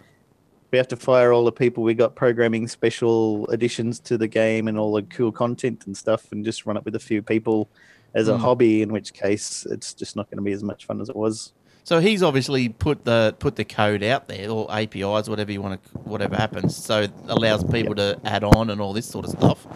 We 0.72 0.78
have 0.78 0.88
to 0.90 0.96
fire 0.96 1.32
all 1.32 1.46
the 1.46 1.52
people 1.52 1.84
we 1.84 1.94
got 1.94 2.16
programming 2.16 2.68
special 2.68 3.48
additions 3.50 4.00
to 4.02 4.18
the 4.18 4.28
game 4.28 4.68
and 4.68 4.78
all 4.78 4.94
the 4.94 5.04
cool 5.04 5.32
content 5.32 5.86
and 5.86 5.96
stuff, 5.96 6.32
and 6.32 6.44
just 6.44 6.66
run 6.66 6.78
it 6.78 6.86
with 6.86 6.96
a 6.96 7.00
few 7.00 7.22
people 7.22 7.70
as 8.14 8.28
a 8.28 8.34
Mm. 8.34 8.40
hobby. 8.40 8.82
In 8.82 8.92
which 8.92 9.14
case, 9.14 9.66
it's 9.70 9.94
just 9.94 10.16
not 10.16 10.30
going 10.30 10.38
to 10.38 10.44
be 10.44 10.52
as 10.52 10.64
much 10.64 10.86
fun 10.86 11.02
as 11.02 11.10
it 11.10 11.16
was. 11.16 11.54
So 11.84 12.00
he's 12.00 12.24
obviously 12.24 12.70
put 12.70 13.06
the 13.06 13.36
put 13.38 13.56
the 13.58 13.64
code 13.64 14.02
out 14.02 14.28
there 14.28 14.50
or 14.50 14.68
APIs, 14.72 15.30
whatever 15.30 15.52
you 15.52 15.62
want 15.62 15.84
to, 15.84 15.90
whatever 16.00 16.36
happens. 16.36 16.76
So 16.76 17.02
it 17.02 17.12
allows 17.28 17.64
people 17.64 17.94
to 17.96 18.20
add 18.26 18.44
on 18.44 18.72
and 18.72 18.82
all 18.82 18.92
this 18.92 19.06
sort 19.06 19.26
of 19.26 19.32
stuff. 19.32 19.68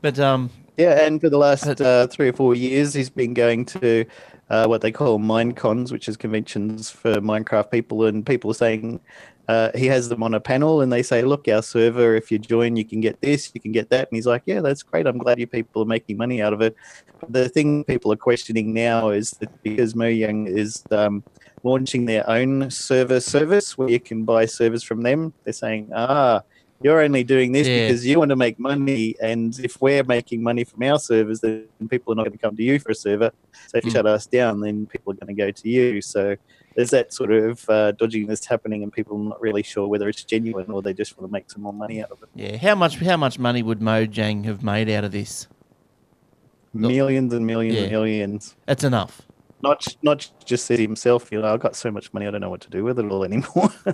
But 0.00 0.20
um, 0.20 0.50
Yeah, 0.76 1.04
and 1.04 1.20
for 1.20 1.28
the 1.28 1.36
last 1.38 1.66
uh, 1.80 2.06
three 2.06 2.28
or 2.28 2.32
four 2.32 2.54
years, 2.54 2.94
he's 2.94 3.10
been 3.10 3.34
going 3.34 3.64
to 3.66 4.04
uh, 4.50 4.66
what 4.66 4.82
they 4.82 4.92
call 4.92 5.18
Minecons, 5.18 5.90
which 5.90 6.08
is 6.08 6.16
conventions 6.16 6.90
for 6.90 7.14
Minecraft 7.14 7.72
people, 7.72 8.04
and 8.04 8.24
people 8.24 8.52
are 8.52 8.54
saying 8.54 9.00
uh, 9.48 9.70
he 9.74 9.86
has 9.86 10.08
them 10.08 10.22
on 10.22 10.34
a 10.34 10.40
panel, 10.40 10.80
and 10.82 10.92
they 10.92 11.02
say, 11.02 11.22
"Look, 11.22 11.48
our 11.48 11.62
server. 11.62 12.14
If 12.14 12.30
you 12.30 12.38
join, 12.38 12.76
you 12.76 12.84
can 12.86 13.00
get 13.00 13.20
this, 13.22 13.50
you 13.54 13.60
can 13.60 13.72
get 13.72 13.88
that." 13.90 14.08
And 14.10 14.16
he's 14.16 14.26
like, 14.26 14.42
"Yeah, 14.46 14.60
that's 14.60 14.82
great. 14.82 15.06
I'm 15.06 15.18
glad 15.18 15.38
you 15.38 15.46
people 15.46 15.82
are 15.82 15.86
making 15.86 16.16
money 16.18 16.42
out 16.42 16.52
of 16.52 16.60
it." 16.60 16.74
But 17.20 17.32
the 17.32 17.48
thing 17.48 17.84
people 17.84 18.12
are 18.12 18.16
questioning 18.16 18.74
now 18.74 19.10
is 19.10 19.32
that 19.40 19.50
because 19.62 19.94
Mojang 19.94 20.46
is 20.48 20.84
um, 20.90 21.24
launching 21.64 22.04
their 22.04 22.28
own 22.28 22.70
server 22.70 23.20
service 23.20 23.76
where 23.78 23.88
you 23.90 24.00
can 24.00 24.24
buy 24.24 24.44
servers 24.46 24.84
from 24.84 25.02
them, 25.02 25.34
they're 25.44 25.52
saying, 25.54 25.90
"Ah." 25.94 26.42
You're 26.80 27.02
only 27.02 27.24
doing 27.24 27.50
this 27.50 27.66
Yeah. 27.66 27.88
because 27.88 28.06
you 28.06 28.20
want 28.20 28.28
to 28.28 28.36
make 28.36 28.56
money, 28.56 29.16
and 29.20 29.52
if 29.58 29.78
we're 29.80 30.04
making 30.04 30.44
money 30.44 30.62
from 30.62 30.84
our 30.84 31.00
servers, 31.00 31.40
then 31.40 31.66
people 31.90 32.12
are 32.12 32.14
not 32.14 32.22
going 32.26 32.38
to 32.38 32.38
come 32.38 32.54
to 32.54 32.62
you 32.62 32.78
for 32.78 32.92
a 32.92 32.94
server. 32.94 33.32
So 33.66 33.78
if 33.78 33.84
you 33.84 33.90
Mm. 33.90 33.94
shut 33.94 34.06
us 34.06 34.28
down, 34.28 34.60
then 34.60 34.86
people 34.86 35.12
are 35.12 35.16
going 35.16 35.34
to 35.36 35.42
go 35.42 35.50
to 35.50 35.68
you. 35.68 36.00
So 36.00 36.36
there's 36.78 36.90
that 36.90 37.12
sort 37.12 37.32
of 37.32 37.68
uh, 37.68 37.90
dodging 37.90 38.28
that's 38.28 38.46
happening, 38.46 38.84
and 38.84 38.92
people 38.92 39.18
not 39.18 39.40
really 39.40 39.64
sure 39.64 39.88
whether 39.88 40.08
it's 40.08 40.22
genuine 40.22 40.70
or 40.70 40.80
they 40.80 40.92
just 40.92 41.18
want 41.18 41.28
to 41.28 41.32
make 41.32 41.50
some 41.50 41.62
more 41.62 41.72
money 41.72 42.00
out 42.00 42.12
of 42.12 42.22
it. 42.22 42.28
yeah, 42.36 42.56
how 42.56 42.76
much 42.76 42.98
how 43.00 43.16
much 43.16 43.36
money 43.36 43.64
would 43.64 43.80
Mojang 43.80 44.44
have 44.44 44.62
made 44.62 44.88
out 44.88 45.02
of 45.02 45.10
this? 45.10 45.48
Millions 46.72 47.34
and 47.34 47.44
millions 47.44 47.74
Yeah. 47.74 47.82
and 47.82 47.90
millions. 47.90 48.54
That's 48.66 48.84
enough. 48.84 49.22
Not 49.60 49.96
not 50.02 50.30
just 50.44 50.66
said 50.66 50.78
himself. 50.78 51.32
You 51.32 51.40
know, 51.42 51.52
I've 51.52 51.58
got 51.58 51.74
so 51.74 51.90
much 51.90 52.14
money, 52.14 52.28
I 52.28 52.30
don't 52.30 52.40
know 52.42 52.50
what 52.50 52.60
to 52.60 52.70
do 52.70 52.84
with 52.84 53.00
it 53.00 53.10
all 53.10 53.24
anymore. 53.24 53.70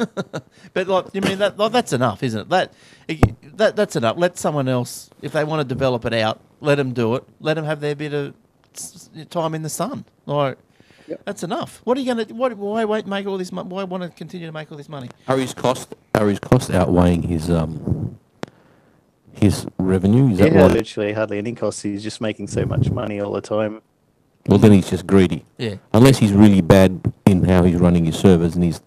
But 0.75 0.87
like, 0.87 1.07
you 1.14 1.23
mean 1.23 1.38
that 1.38 1.57
like, 1.57 1.73
that's 1.73 1.94
enough, 1.94 2.23
isn't 2.23 2.38
it? 2.42 2.49
That 2.51 2.75
that 3.55 3.77
that's 3.77 3.97
enough. 3.97 4.18
Let 4.18 4.37
someone 4.37 4.68
else, 4.68 5.09
if 5.23 5.33
they 5.33 5.42
want 5.42 5.61
to 5.61 5.64
develop 5.75 6.05
it 6.05 6.12
out, 6.12 6.38
let 6.61 6.75
them 6.75 6.92
do 6.92 7.14
it. 7.14 7.25
Let 7.40 7.55
them 7.55 7.64
have 7.64 7.81
their 7.81 7.94
bit 7.94 8.12
of 8.12 8.35
time 9.31 9.55
in 9.55 9.62
the 9.62 9.70
sun. 9.70 10.05
Like 10.27 10.59
Yep. 11.07 11.23
that's 11.25 11.43
enough. 11.43 11.81
What 11.85 11.97
are 11.97 12.01
you 12.01 12.14
going 12.14 12.27
to? 12.27 12.35
What? 12.35 12.57
Why 12.57 12.85
wait? 12.85 13.07
Make 13.07 13.27
all 13.27 13.38
this? 13.38 13.53
Mo- 13.53 13.64
why 13.64 13.85
want 13.85 14.03
to 14.03 14.09
continue 14.11 14.47
to 14.47 14.53
make 14.53 14.71
all 14.73 14.79
this 14.79 14.88
money? 14.88 15.11
Are 15.29 15.37
his 15.37 15.53
cost 15.55 15.95
are 16.14 16.29
his 16.29 16.38
costs 16.38 16.71
outweighing 16.71 17.23
his 17.23 17.51
um 17.51 18.19
his 19.33 19.67
revenue? 19.79 20.31
Is 20.31 20.38
that 20.38 20.53
yeah, 20.53 20.62
why? 20.62 20.69
literally 20.69 21.12
hardly 21.12 21.38
any 21.38 21.55
costs. 21.55 21.83
He's 21.83 22.03
just 22.03 22.21
making 22.21 22.49
so 22.49 22.64
much 22.64 22.90
money 22.90 23.21
all 23.21 23.33
the 23.33 23.40
time. 23.40 23.83
Well, 24.47 24.59
then 24.59 24.73
he's 24.73 24.90
just 24.90 25.07
greedy. 25.07 25.45
Yeah. 25.59 25.77
Unless 25.93 26.19
he's 26.19 26.33
really 26.33 26.61
bad 26.61 27.01
in 27.27 27.45
how 27.45 27.64
he's 27.64 27.77
running 27.77 28.05
his 28.05 28.17
servers 28.19 28.55
and 28.55 28.64
he's 28.64 28.81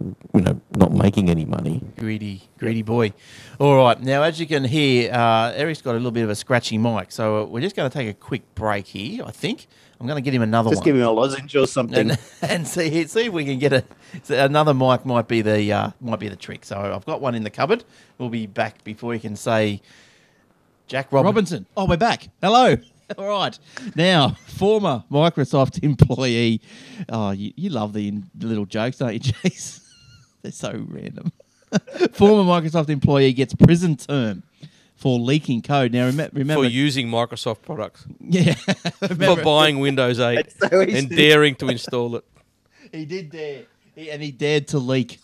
you 0.00 0.40
know 0.40 0.60
not 0.76 0.92
making 0.92 1.28
any 1.28 1.44
money. 1.44 1.82
Greedy, 1.98 2.42
greedy 2.58 2.82
boy. 2.82 3.12
All 3.58 3.76
right. 3.76 4.00
Now, 4.00 4.22
as 4.22 4.40
you 4.40 4.46
can 4.46 4.64
hear, 4.64 5.12
uh, 5.12 5.52
Eric's 5.54 5.82
got 5.82 5.92
a 5.92 5.98
little 5.98 6.10
bit 6.10 6.24
of 6.24 6.30
a 6.30 6.34
scratchy 6.34 6.78
mic, 6.78 7.12
so 7.12 7.42
uh, 7.42 7.44
we're 7.44 7.60
just 7.60 7.76
going 7.76 7.88
to 7.90 7.92
take 7.92 8.08
a 8.08 8.14
quick 8.14 8.42
break 8.54 8.86
here. 8.86 9.24
I 9.24 9.30
think 9.30 9.66
I'm 10.00 10.06
going 10.06 10.16
to 10.16 10.22
get 10.22 10.32
him 10.34 10.42
another 10.42 10.68
one. 10.68 10.72
Just 10.72 10.80
one. 10.80 10.84
give 10.86 10.96
him 10.96 11.02
a 11.02 11.10
lozenge 11.10 11.54
or 11.54 11.66
something. 11.66 12.10
and, 12.10 12.18
and 12.42 12.66
see 12.66 13.06
see 13.06 13.26
if 13.26 13.32
we 13.32 13.44
can 13.44 13.58
get 13.58 13.72
a 13.72 13.84
another 14.30 14.72
mic 14.72 15.04
might 15.04 15.28
be 15.28 15.42
the 15.42 15.72
uh, 15.72 15.90
might 16.00 16.18
be 16.20 16.28
the 16.28 16.36
trick. 16.36 16.64
So 16.64 16.78
I've 16.78 17.06
got 17.06 17.20
one 17.20 17.34
in 17.34 17.44
the 17.44 17.50
cupboard. 17.50 17.84
We'll 18.18 18.30
be 18.30 18.46
back 18.46 18.82
before 18.84 19.14
you 19.14 19.20
can 19.20 19.36
say 19.36 19.82
Jack 20.86 21.12
Robin- 21.12 21.26
Robinson. 21.26 21.66
Oh, 21.76 21.86
we're 21.86 21.96
back. 21.96 22.28
Hello. 22.42 22.76
All 23.18 23.28
right. 23.28 23.58
Now, 23.96 24.36
former 24.46 25.04
Microsoft 25.10 25.82
employee. 25.82 26.60
Oh, 27.08 27.32
you, 27.32 27.52
you 27.56 27.70
love 27.70 27.92
the 27.92 28.22
little 28.38 28.66
jokes, 28.66 28.98
don't 28.98 29.12
you, 29.14 29.18
Chase? 29.20 29.79
They're 30.42 30.52
so 30.52 30.84
random. 30.88 31.32
former 32.12 32.42
Microsoft 32.50 32.88
employee 32.88 33.32
gets 33.32 33.54
prison 33.54 33.96
term 33.96 34.42
for 34.96 35.18
leaking 35.18 35.62
code. 35.62 35.92
Now, 35.92 36.06
rem- 36.06 36.30
remember. 36.32 36.64
for 36.64 36.68
using 36.68 37.08
Microsoft 37.08 37.62
products, 37.62 38.06
Yeah. 38.20 38.54
for 38.54 39.42
buying 39.42 39.78
Windows 39.80 40.20
8 40.20 40.46
so 40.52 40.80
and 40.80 41.08
daring 41.08 41.54
to 41.56 41.68
install 41.68 42.16
it. 42.16 42.24
he 42.92 43.04
did 43.04 43.30
dare. 43.30 43.62
He, 43.94 44.10
and 44.10 44.22
he 44.22 44.30
dared 44.30 44.68
to 44.68 44.78
leak. 44.78 45.18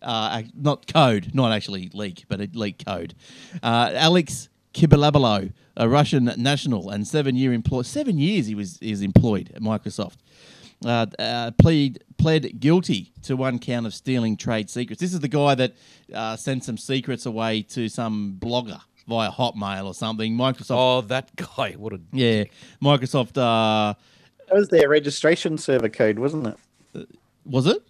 Uh, 0.00 0.42
not 0.54 0.86
code, 0.86 1.30
not 1.34 1.50
actually 1.50 1.90
leak, 1.92 2.24
but 2.28 2.40
it 2.40 2.54
leak 2.54 2.84
code. 2.84 3.14
Uh, 3.60 3.90
Alex 3.94 4.48
Kibalabalo, 4.72 5.52
a 5.76 5.88
Russian 5.88 6.30
national 6.36 6.90
and 6.90 7.06
seven-year 7.06 7.52
employee, 7.52 7.82
seven 7.82 8.16
years 8.18 8.46
he 8.46 8.54
was 8.54 8.78
is 8.78 9.02
employed 9.02 9.50
at 9.56 9.60
Microsoft, 9.60 10.18
uh, 10.84 11.06
uh, 11.18 11.50
plead 11.58 12.02
pled 12.18 12.58
guilty 12.60 13.12
to 13.22 13.36
one 13.36 13.58
count 13.58 13.86
of 13.86 13.94
stealing 13.94 14.36
trade 14.36 14.68
secrets. 14.70 15.00
This 15.00 15.12
is 15.14 15.20
the 15.20 15.28
guy 15.28 15.54
that 15.54 15.74
uh, 16.12 16.36
sent 16.36 16.64
some 16.64 16.76
secrets 16.76 17.26
away 17.26 17.62
to 17.62 17.88
some 17.88 18.36
blogger 18.40 18.80
via 19.06 19.30
Hotmail 19.30 19.86
or 19.86 19.94
something. 19.94 20.34
Microsoft, 20.34 20.76
Oh, 20.76 21.00
that 21.02 21.30
guy! 21.36 21.72
What 21.72 21.92
a 21.92 22.00
yeah, 22.12 22.44
Microsoft. 22.82 23.36
Uh, 23.38 23.94
That 24.48 24.54
was 24.54 24.68
their 24.68 24.88
registration 24.88 25.58
server 25.58 25.88
code, 25.88 26.18
wasn't 26.18 26.48
it? 26.94 27.08
was 27.44 27.66
it? 27.66 27.82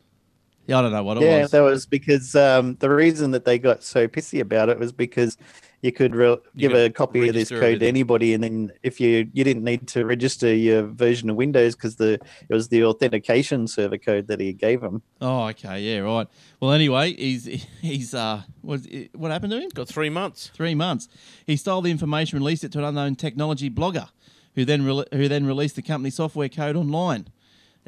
Yeah, 0.66 0.78
I 0.80 0.82
don't 0.82 0.92
know 0.92 1.02
what 1.02 1.16
it 1.16 1.22
Yeah, 1.22 1.42
was. 1.42 1.52
Yeah, 1.52 1.58
that 1.60 1.64
was 1.64 1.86
because 1.86 2.34
um, 2.36 2.76
the 2.80 2.90
reason 2.90 3.30
that 3.30 3.44
they 3.44 3.58
got 3.58 3.82
so 3.82 4.06
pissy 4.06 4.40
about 4.40 4.68
it 4.68 4.78
was 4.78 4.92
because 4.92 5.36
you 5.82 5.92
could 5.92 6.14
re- 6.14 6.36
give 6.56 6.72
could 6.72 6.80
a 6.80 6.90
copy 6.90 7.28
of 7.28 7.34
this 7.34 7.48
code 7.48 7.80
to 7.80 7.86
anybody, 7.86 8.34
and 8.34 8.42
then 8.42 8.72
if 8.82 9.00
you 9.00 9.28
you 9.32 9.44
didn't 9.44 9.64
need 9.64 9.86
to 9.88 10.04
register 10.04 10.52
your 10.52 10.82
version 10.82 11.30
of 11.30 11.36
Windows 11.36 11.74
because 11.74 11.96
the 11.96 12.14
it 12.48 12.54
was 12.54 12.68
the 12.68 12.84
authentication 12.84 13.68
server 13.68 13.98
code 13.98 14.26
that 14.26 14.40
he 14.40 14.52
gave 14.52 14.80
them. 14.80 15.02
Oh, 15.20 15.46
okay, 15.48 15.80
yeah, 15.80 16.00
right. 16.00 16.26
Well, 16.60 16.72
anyway, 16.72 17.14
he's 17.14 17.44
he's 17.80 18.14
uh, 18.14 18.42
what 18.62 18.80
what 19.14 19.30
happened 19.30 19.52
to 19.52 19.60
him? 19.60 19.68
got 19.70 19.88
three 19.88 20.10
months. 20.10 20.50
Three 20.54 20.74
months. 20.74 21.08
He 21.46 21.56
stole 21.56 21.80
the 21.82 21.90
information, 21.90 22.38
released 22.38 22.64
it 22.64 22.72
to 22.72 22.78
an 22.78 22.84
unknown 22.84 23.14
technology 23.14 23.70
blogger, 23.70 24.08
who 24.54 24.64
then 24.64 24.82
rele 24.82 25.04
who 25.12 25.28
then 25.28 25.46
released 25.46 25.76
the 25.76 25.82
company 25.82 26.10
software 26.10 26.48
code 26.48 26.76
online. 26.76 27.28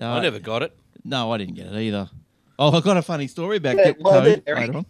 Uh, 0.00 0.07
I 0.07 0.20
never 0.20 0.38
got 0.38 0.62
it. 0.62 0.76
No, 1.05 1.33
I 1.33 1.38
didn't 1.38 1.55
get 1.55 1.66
it 1.66 1.76
either. 1.76 2.09
Oh, 2.59 2.70
I've 2.76 2.85
got 2.85 2.96
a 2.96 3.03
funny 3.03 3.26
story 3.26 3.57
about 3.57 3.76
Yeah, 3.76 3.85
get 3.85 4.00
why 4.00 4.12
code 4.12 4.42
later 4.46 4.76
on. 4.76 4.87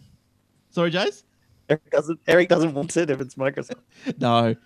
Sorry, 0.71 0.91
Jace. 0.91 1.23
Eric 1.70 1.90
doesn't 1.90 2.20
Eric 2.26 2.48
doesn't 2.48 2.74
want 2.74 2.96
it 2.96 3.09
if 3.11 3.20
it's 3.20 3.37
Microsoft. 3.37 3.76
No. 4.18 4.56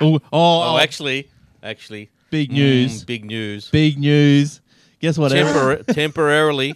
Oh, 0.00 0.14
oh, 0.14 0.20
Oh, 0.32 0.74
oh, 0.74 0.78
actually, 0.78 1.28
actually, 1.62 2.10
big 2.30 2.50
mm, 2.50 2.54
news. 2.54 3.04
big 3.04 3.24
news. 3.24 3.70
Big 3.70 3.98
news. 3.98 4.60
Guess 5.00 5.18
what? 5.18 5.32
Tempor- 5.32 5.84
temporarily, 5.94 6.74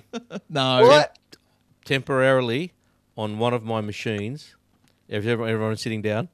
no. 0.48 0.82
What? 0.86 1.16
temporarily, 1.84 2.72
on 3.16 3.38
one 3.38 3.52
of 3.52 3.64
my 3.64 3.80
machines, 3.80 4.54
if 5.08 5.26
everyone, 5.26 5.50
everyone's 5.50 5.82
sitting 5.82 6.02
down, 6.02 6.28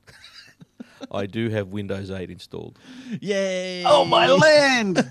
I 1.10 1.26
do 1.26 1.48
have 1.48 1.68
Windows 1.68 2.10
8 2.10 2.30
installed. 2.30 2.78
Yay. 3.20 3.84
Oh 3.84 4.04
my 4.04 4.26
land! 4.28 5.08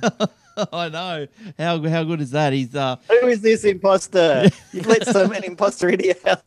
I 0.73 0.89
know. 0.89 1.27
How 1.57 1.81
how 1.87 2.03
good 2.03 2.21
is 2.21 2.31
that? 2.31 2.53
He's 2.53 2.75
uh 2.75 2.95
Who 3.09 3.27
is 3.27 3.41
this 3.41 3.63
imposter? 3.63 4.49
You've 4.71 4.87
let 4.87 5.05
so 5.07 5.27
many 5.27 5.47
imposter 5.47 5.89
into 5.89 6.05
your 6.05 6.15
house. 6.25 6.43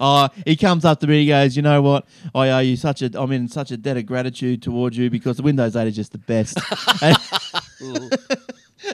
oh 0.00 0.28
he 0.44 0.56
comes 0.56 0.84
up 0.84 1.00
to 1.00 1.06
me, 1.06 1.22
he 1.22 1.28
goes, 1.28 1.56
You 1.56 1.62
know 1.62 1.80
what? 1.82 2.06
I 2.34 2.50
owe 2.50 2.58
you 2.60 2.76
such 2.76 3.02
a 3.02 3.10
I'm 3.14 3.30
in 3.32 3.48
such 3.48 3.70
a 3.70 3.76
debt 3.76 3.96
of 3.96 4.06
gratitude 4.06 4.62
towards 4.62 4.96
you 4.96 5.10
because 5.10 5.36
the 5.36 5.42
Windows 5.42 5.76
8 5.76 5.86
is 5.88 5.96
just 5.96 6.12
the 6.12 6.18
best. 6.18 6.58
and, 7.02 7.16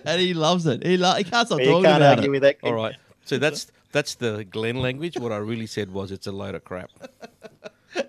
and 0.04 0.20
he 0.20 0.34
loves 0.34 0.66
it. 0.66 0.84
He 0.84 0.96
lo- 0.96 1.14
he 1.14 1.24
can't 1.24 1.46
stop 1.48 1.60
you 1.60 1.66
talking 1.66 1.84
can't 1.84 2.02
about 2.02 2.18
argue 2.18 2.30
it. 2.30 2.32
with 2.32 2.42
that. 2.42 2.56
All 2.62 2.74
right. 2.74 2.94
So 3.24 3.38
that's 3.38 3.70
that's 3.92 4.14
the 4.16 4.44
Glenn 4.44 4.76
language. 4.76 5.18
What 5.18 5.32
I 5.32 5.38
really 5.38 5.66
said 5.66 5.90
was 5.92 6.10
it's 6.10 6.26
a 6.26 6.32
load 6.32 6.54
of 6.54 6.64
crap. 6.64 6.90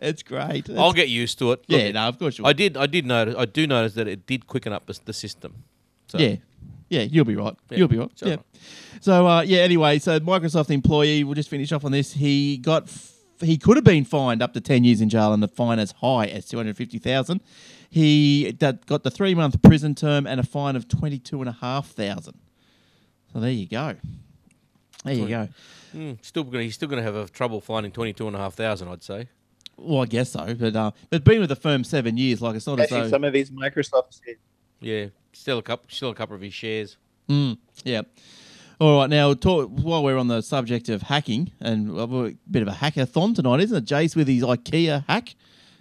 It's 0.02 0.24
great. 0.24 0.70
I'll 0.70 0.94
get 0.94 1.10
used 1.10 1.40
to 1.40 1.54
it. 1.54 1.64
yeah, 1.68 1.92
no, 1.92 2.02
of 2.10 2.20
course 2.20 2.38
you 2.38 2.46
I 2.46 2.50
will. 2.50 2.54
did. 2.54 2.78
I 2.78 2.86
did 2.86 3.06
notice. 3.06 3.36
I 3.38 3.46
do 3.46 3.66
notice 3.66 3.94
that 3.94 4.08
it 4.08 4.26
did 4.28 4.46
quicken 4.46 4.72
up 4.74 4.86
the, 4.86 5.00
the 5.06 5.14
system. 5.14 5.64
So, 6.08 6.18
Yeah. 6.18 6.36
Yeah, 6.90 7.02
you'll 7.02 7.26
be 7.26 7.36
right. 7.36 7.56
Yeah, 7.70 7.78
You'll 7.78 7.88
be 7.88 7.98
right. 7.98 8.10
it's 8.12 8.22
Yeah. 8.24 8.38
So 9.02 9.28
uh, 9.28 9.42
yeah. 9.42 9.60
Anyway, 9.60 10.00
so 10.00 10.20
Microsoft 10.20 10.72
employee. 10.72 11.24
We'll 11.24 11.36
just 11.36 11.50
finish 11.50 11.72
off 11.72 11.86
on 11.86 11.92
this. 11.92 12.14
He 12.14 12.58
got. 12.58 12.84
F- 12.84 13.14
he 13.42 13.58
could 13.58 13.78
have 13.78 13.86
been 13.86 14.04
fined 14.04 14.42
up 14.42 14.54
to 14.54 14.60
ten 14.62 14.84
years 14.84 15.00
in 15.00 15.08
jail 15.08 15.32
and 15.32 15.42
the 15.42 15.48
fine 15.48 15.80
as 15.80 15.92
high 15.94 16.26
as 16.26 16.46
two 16.46 16.58
hundred 16.58 16.76
fifty 16.76 16.98
thousand. 17.00 17.42
He 17.90 18.52
that 18.60 18.86
got 18.86 19.04
the 19.04 19.12
three 19.12 19.34
month 19.34 19.62
prison 19.62 19.96
term 19.96 20.28
and 20.28 20.40
a 20.40 20.44
fine 20.44 20.76
of 20.76 20.88
twenty 20.88 21.20
two 21.20 21.40
and 21.40 21.48
a 21.48 21.54
half 21.54 21.88
thousand. 21.88 22.38
So 23.32 23.40
there 23.40 23.52
you 23.52 23.68
go. 23.68 23.96
There 25.06 25.14
you 25.14 25.28
go. 25.28 25.48
Mm, 25.96 26.18
still 26.24 26.44
gonna. 26.44 26.64
He's 26.64 26.76
still 26.76 26.90
gonna 26.90 27.04
have 27.04 27.16
a 27.16 27.28
trouble 27.30 27.62
finding 27.62 27.92
twenty 27.92 28.14
two 28.14 28.28
and 28.28 28.36
a 28.36 28.40
half 28.40 28.56
thousand. 28.56 28.90
I'd 28.90 29.04
say. 29.04 29.30
Well, 29.78 30.02
I 30.02 30.06
guess 30.06 30.32
so. 30.32 30.54
But 30.56 30.76
uh, 30.76 30.92
but 31.10 31.24
being 31.24 31.40
with 31.40 31.50
the 31.50 31.56
firm 31.56 31.84
seven 31.84 32.18
years, 32.18 32.42
like 32.42 32.56
it's 32.56 32.68
not 32.68 32.80
as 32.82 32.90
though. 32.90 33.08
some 33.08 33.24
of 33.24 33.32
these 33.32 33.50
Microsoft 33.52 34.22
shares. 34.24 34.38
Yeah. 34.80 35.08
Still 35.34 35.60
a 35.60 35.64
couple. 35.64 35.90
Still 35.90 36.10
a 36.10 36.16
couple 36.16 36.36
of 36.36 36.42
his 36.42 36.54
shares. 36.54 36.98
Mm, 37.28 37.58
yeah. 37.84 38.02
All 38.80 38.98
right. 39.00 39.10
Now, 39.10 39.34
talk, 39.34 39.70
while 39.70 40.04
we're 40.04 40.18
on 40.18 40.28
the 40.28 40.42
subject 40.42 40.90
of 40.90 41.04
hacking, 41.04 41.52
and 41.60 41.98
a 41.98 42.08
bit 42.50 42.62
of 42.62 42.68
a 42.68 42.72
hackathon 42.72 43.36
tonight, 43.36 43.60
isn't 43.62 43.78
it? 43.78 43.86
Jace 43.86 44.16
with 44.16 44.28
his 44.28 44.44
IKEA 44.44 45.06
hack, 45.08 45.36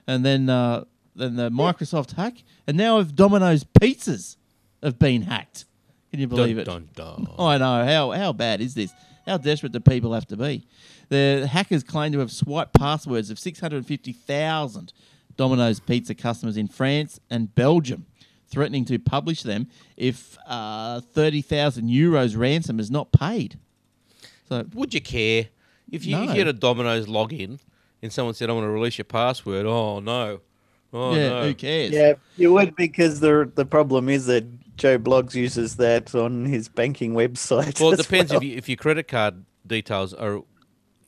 and 0.06 0.24
then 0.24 0.48
uh, 0.48 0.84
then 1.16 1.36
the 1.36 1.50
Microsoft 1.50 2.12
hack, 2.12 2.42
and 2.66 2.76
now 2.76 2.98
if 2.98 3.14
Domino's 3.14 3.64
pizzas 3.64 4.36
have 4.82 4.98
been 4.98 5.22
hacked. 5.22 5.64
Can 6.10 6.20
you 6.20 6.26
believe 6.26 6.64
dun, 6.64 6.88
it? 6.90 6.94
Dun, 6.94 7.24
dun. 7.26 7.34
I 7.38 7.58
know. 7.58 7.84
How 7.84 8.10
how 8.12 8.32
bad 8.32 8.60
is 8.60 8.74
this? 8.74 8.92
How 9.26 9.36
desperate 9.36 9.72
do 9.72 9.80
people 9.80 10.14
have 10.14 10.26
to 10.28 10.36
be? 10.36 10.66
The 11.10 11.48
hackers 11.50 11.82
claim 11.82 12.12
to 12.12 12.18
have 12.20 12.32
swiped 12.32 12.74
passwords 12.74 13.30
of 13.30 13.38
650,000 13.38 14.92
Domino's 15.36 15.80
pizza 15.80 16.14
customers 16.14 16.56
in 16.56 16.66
France 16.66 17.20
and 17.30 17.54
Belgium, 17.54 18.06
threatening 18.48 18.84
to 18.86 18.98
publish 18.98 19.42
them 19.42 19.68
if 19.96 20.38
uh, 20.46 21.00
30,000 21.00 21.88
euros 21.88 22.36
ransom 22.36 22.80
is 22.80 22.90
not 22.90 23.12
paid. 23.12 23.58
So, 24.48 24.64
Would 24.74 24.94
you 24.94 25.00
care 25.00 25.46
if 25.90 26.04
you, 26.06 26.16
No. 26.16 26.22
if 26.24 26.30
you 26.30 26.38
had 26.38 26.48
a 26.48 26.52
Domino's 26.52 27.06
login 27.06 27.58
and 28.02 28.12
someone 28.12 28.34
said, 28.34 28.48
I 28.50 28.52
want 28.54 28.64
to 28.64 28.70
release 28.70 28.96
your 28.98 29.04
password"? 29.04 29.66
Oh 29.66 30.00
no. 30.00 30.40
Oh 30.92 31.14
yeah, 31.14 31.28
no. 31.28 31.42
who 31.44 31.54
cares? 31.54 31.90
Yeah, 31.90 32.14
you 32.36 32.52
would 32.54 32.74
because 32.74 33.20
the 33.20 33.50
the 33.54 33.66
problem 33.66 34.08
is 34.08 34.24
that 34.26 34.44
Joe 34.78 34.98
Bloggs 34.98 35.34
uses 35.34 35.76
that 35.76 36.14
on 36.14 36.46
his 36.46 36.68
banking 36.68 37.12
website. 37.12 37.78
Well, 37.80 37.90
it 37.90 37.98
as 38.00 38.06
depends 38.06 38.30
well. 38.32 38.38
if 38.40 38.44
you, 38.48 38.56
if 38.56 38.68
your 38.68 38.76
credit 38.76 39.06
card 39.08 39.44
details 39.66 40.14
are 40.14 40.40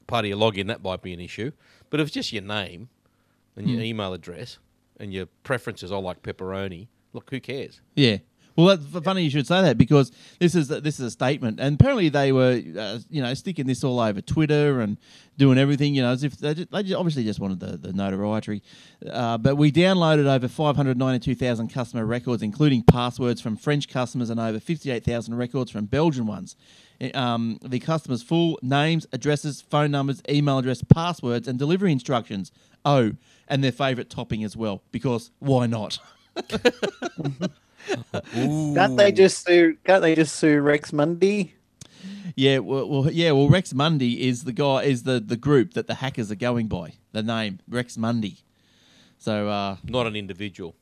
part 0.07 0.25
of 0.27 0.29
your 0.29 0.39
login. 0.39 0.67
That 0.67 0.83
might 0.83 1.01
be 1.01 1.15
an 1.15 1.21
issue. 1.21 1.53
But 1.89 2.01
if 2.01 2.09
it's 2.09 2.15
just 2.15 2.33
your 2.33 2.43
name 2.43 2.89
and 3.57 3.69
your 3.71 3.81
email 3.81 4.13
address 4.13 4.59
and 4.99 5.13
your 5.15 5.27
preferences, 5.45 5.91
I 5.91 5.97
like 5.97 6.23
pepperoni. 6.23 6.89
Look, 7.13 7.31
who 7.31 7.41
cares? 7.41 7.81
Yeah. 7.95 8.19
Well, 8.57 8.77
that's 8.77 9.05
funny 9.05 9.23
you 9.23 9.31
should 9.31 9.47
say 9.47 9.63
that 9.63 9.79
because 9.79 10.13
this 10.39 10.55
is 10.55 10.69
this 10.69 10.99
is 11.01 11.07
a 11.07 11.11
statement, 11.11 11.61
and 11.61 11.81
apparently 11.81 12.09
they 12.09 12.31
were, 12.33 12.61
uh, 12.79 12.99
you 13.09 13.23
know, 13.23 13.33
sticking 13.35 13.67
this 13.67 13.83
all 13.85 14.01
over 14.01 14.21
Twitter 14.21 14.81
and 14.81 14.99
doing 15.39 15.57
everything, 15.57 15.95
you 15.95 16.03
know, 16.03 16.11
as 16.11 16.25
if 16.25 16.37
they, 16.37 16.53
ju- 16.55 16.67
they 16.71 16.83
ju- 16.83 16.97
obviously 16.97 17.25
just 17.25 17.41
wanted 17.41 17.61
the, 17.61 17.77
the 17.79 17.93
notoriety. 17.93 18.63
Uh, 19.09 19.39
but 19.39 19.57
we 19.57 19.73
downloaded 19.73 20.27
over 20.27 20.47
592,000 20.49 21.69
customer 21.69 22.05
records, 22.05 22.43
including 22.43 22.83
passwords 22.83 23.41
from 23.41 23.57
French 23.57 23.89
customers 23.89 24.29
and 24.29 24.39
over 24.39 24.61
58,000 24.61 25.35
records 25.35 25.71
from 25.71 25.87
Belgian 25.87 26.27
ones. 26.27 26.57
Um, 27.15 27.59
the 27.63 27.79
customers' 27.79 28.23
full 28.23 28.59
names, 28.63 29.07
addresses, 29.13 29.63
phone 29.63 29.91
numbers, 29.91 30.21
email 30.29 30.59
address, 30.59 30.83
passwords, 30.83 31.49
and 31.49 31.59
delivery 31.59 31.93
instructions. 31.93 32.53
Oh, 32.85 33.13
and 33.49 33.65
their 33.65 33.73
favourite 33.73 34.11
topping 34.11 34.45
as 34.45 34.55
well, 34.57 34.83
because 34.93 35.31
why 35.39 35.67
not? 35.67 35.99
Can't 38.33 38.97
they 38.97 39.13
just 39.13 39.45
sue? 39.47 39.77
Can't 39.85 40.03
they 40.03 40.15
just 40.15 40.37
sue 40.37 40.61
Rex 40.61 40.93
Mundi? 40.93 41.55
Yeah, 42.37 42.59
well, 42.59 42.89
well, 42.89 43.11
yeah, 43.11 43.33
well, 43.33 43.49
Rex 43.49 43.75
Mundi 43.75 44.27
is 44.29 44.45
the 44.45 44.53
guy, 44.53 44.85
is 44.85 45.03
the, 45.03 45.19
the 45.21 45.37
group 45.37 45.75
that 45.75 45.87
the 45.89 45.95
hackers 45.97 46.31
are 46.31 46.37
going 46.37 46.69
by. 46.69 46.95
The 47.13 47.23
name 47.23 47.59
Rex 47.69 47.97
Mundi. 47.99 48.39
So, 49.19 49.49
uh, 49.49 49.77
Not 49.85 50.07
an 50.07 50.15
individual. 50.17 50.75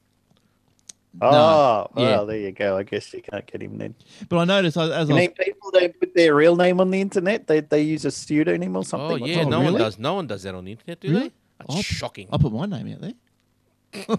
Oh, 1.21 1.89
yeah. 1.97 2.03
well, 2.03 2.27
there 2.27 2.39
you 2.39 2.53
go. 2.53 2.77
I 2.77 2.83
guess 2.85 3.13
you 3.15 3.23
can't 3.23 3.45
get 3.51 3.63
him 3.63 3.79
then. 3.79 3.95
but 4.29 4.39
I 4.39 4.45
noticed 4.45 4.77
as, 4.77 4.91
as 4.91 5.09
You 5.09 5.17
I 5.17 5.21
was, 5.23 5.29
people 5.45 5.71
don't 5.73 5.99
put 5.99 6.15
their 6.15 6.35
real 6.35 6.55
name 6.55 6.81
on 6.81 6.91
the 6.91 7.01
internet? 7.01 7.47
They 7.49 7.61
they 7.61 7.81
use 7.83 8.05
a 8.05 8.11
pseudonym 8.11 8.77
or 8.77 8.85
something. 8.85 9.07
Oh 9.07 9.27
something. 9.27 9.27
yeah, 9.27 9.45
Oh, 9.45 9.49
no 9.49 9.61
one 9.63 9.75
does. 9.75 9.99
No 9.99 10.15
one 10.15 10.27
does 10.29 10.43
that 10.45 10.55
on 10.55 10.65
the 10.65 10.73
internet, 10.73 11.01
do 11.01 11.09
Really? 11.09 11.21
they? 11.29 11.33
That's 11.61 11.75
I'll- 11.77 11.83
shocking. 11.83 12.29
I 12.31 12.37
put 12.37 12.53
my 12.53 12.67
name 12.67 12.93
out 12.93 13.01
there. 13.01 14.17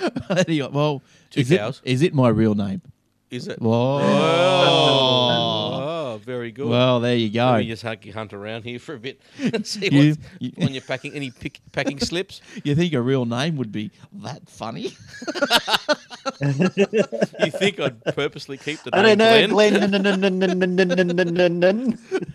Anyway, 0.30 0.68
well, 0.72 1.02
Two 1.30 1.40
is 1.40 1.50
it, 1.50 1.58
cows. 1.58 1.80
is 1.84 2.02
it 2.02 2.14
my 2.14 2.28
real 2.28 2.54
name? 2.54 2.82
Is 3.30 3.48
it? 3.48 3.60
Whoa. 3.60 4.00
Oh, 6.16 6.20
very 6.24 6.52
good. 6.52 6.68
Well, 6.68 7.00
there 7.00 7.16
you 7.16 7.30
go. 7.30 7.46
Let 7.46 7.58
me 7.58 7.66
just 7.66 7.82
hunt, 7.82 8.08
hunt 8.10 8.32
around 8.32 8.62
here 8.62 8.78
for 8.78 8.94
a 8.94 8.98
bit 8.98 9.20
and 9.38 9.66
see 9.66 9.88
You- 9.90 10.10
what's 10.10 10.18
you- 10.38 10.52
on 10.64 10.72
your 10.72 10.82
packing. 10.82 11.12
Any 11.14 11.30
pick, 11.30 11.60
packing 11.72 11.98
slips? 12.10 12.40
You 12.62 12.74
think 12.74 12.92
a 12.92 13.00
real 13.00 13.24
name 13.24 13.56
would 13.56 13.72
be 13.72 13.90
that 14.22 14.48
funny? 14.48 14.92
you 16.40 17.50
think 17.50 17.80
I'd 17.80 18.02
purposely 18.14 18.56
keep 18.58 18.82
the 18.82 18.90
I 18.92 19.02
don't 19.02 19.18
know, 19.18 19.48
Glenn. 19.48 19.72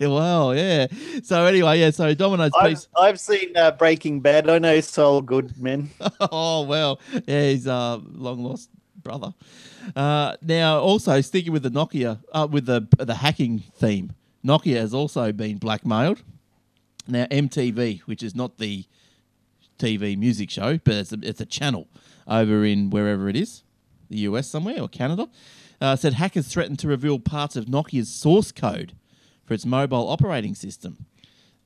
well, 0.00 0.54
yeah. 0.54 0.86
So 1.22 1.44
anyway, 1.44 1.80
yeah. 1.80 1.90
So 1.90 2.14
Domino's 2.14 2.52
I've, 2.58 2.70
piece. 2.70 2.88
I've 2.98 3.20
seen 3.20 3.56
uh, 3.56 3.72
Breaking 3.72 4.20
Bad. 4.20 4.48
I 4.48 4.58
know 4.58 4.80
Saul 4.80 5.22
Goodman. 5.22 5.90
oh 6.20 6.62
well, 6.62 7.00
yeah, 7.26 7.50
he's 7.50 7.66
a 7.66 7.72
uh, 7.72 8.00
long 8.12 8.44
lost 8.44 8.70
brother. 9.02 9.34
Uh, 9.96 10.36
now, 10.42 10.78
also 10.78 11.20
sticking 11.20 11.52
with 11.52 11.62
the 11.62 11.70
Nokia, 11.70 12.20
uh, 12.32 12.48
with 12.50 12.66
the 12.66 12.86
the 12.98 13.14
hacking 13.16 13.60
theme, 13.76 14.12
Nokia 14.44 14.76
has 14.76 14.94
also 14.94 15.32
been 15.32 15.58
blackmailed. 15.58 16.22
Now, 17.08 17.26
MTV, 17.26 18.00
which 18.02 18.22
is 18.22 18.34
not 18.34 18.58
the 18.58 18.84
TV 19.78 20.16
music 20.16 20.50
show, 20.50 20.78
but 20.78 20.94
it's 20.94 21.12
a, 21.12 21.18
it's 21.22 21.40
a 21.40 21.46
channel 21.46 21.88
over 22.28 22.64
in 22.64 22.90
wherever 22.90 23.28
it 23.28 23.36
is 23.36 23.62
the 24.10 24.18
US 24.18 24.48
somewhere 24.48 24.80
or 24.80 24.88
Canada, 24.88 25.28
uh, 25.80 25.96
said 25.96 26.14
hackers 26.14 26.48
threatened 26.48 26.78
to 26.80 26.88
reveal 26.88 27.18
parts 27.18 27.56
of 27.56 27.66
Nokia's 27.66 28.08
source 28.12 28.52
code 28.52 28.92
for 29.44 29.54
its 29.54 29.64
mobile 29.64 30.08
operating 30.08 30.54
system. 30.54 31.06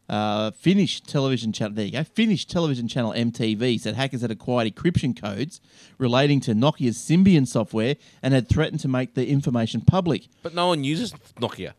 Uh, 0.08 0.50
Finnish 0.50 1.00
television 1.00 1.50
channel, 1.50 1.74
there 1.74 1.86
you 1.86 1.92
go. 1.92 2.04
Finnish 2.04 2.44
television 2.44 2.86
channel 2.86 3.12
MTV 3.12 3.80
said 3.80 3.94
hackers 3.94 4.20
had 4.20 4.30
acquired 4.30 4.74
encryption 4.74 5.18
codes 5.18 5.62
relating 5.96 6.40
to 6.40 6.52
Nokia's 6.52 6.98
Symbian 6.98 7.48
software 7.48 7.96
and 8.22 8.34
had 8.34 8.46
threatened 8.48 8.80
to 8.80 8.88
make 8.88 9.14
the 9.14 9.26
information 9.26 9.80
public. 9.80 10.28
But 10.42 10.54
no 10.54 10.68
one 10.68 10.84
uses 10.84 11.12
Nokia. 11.40 11.72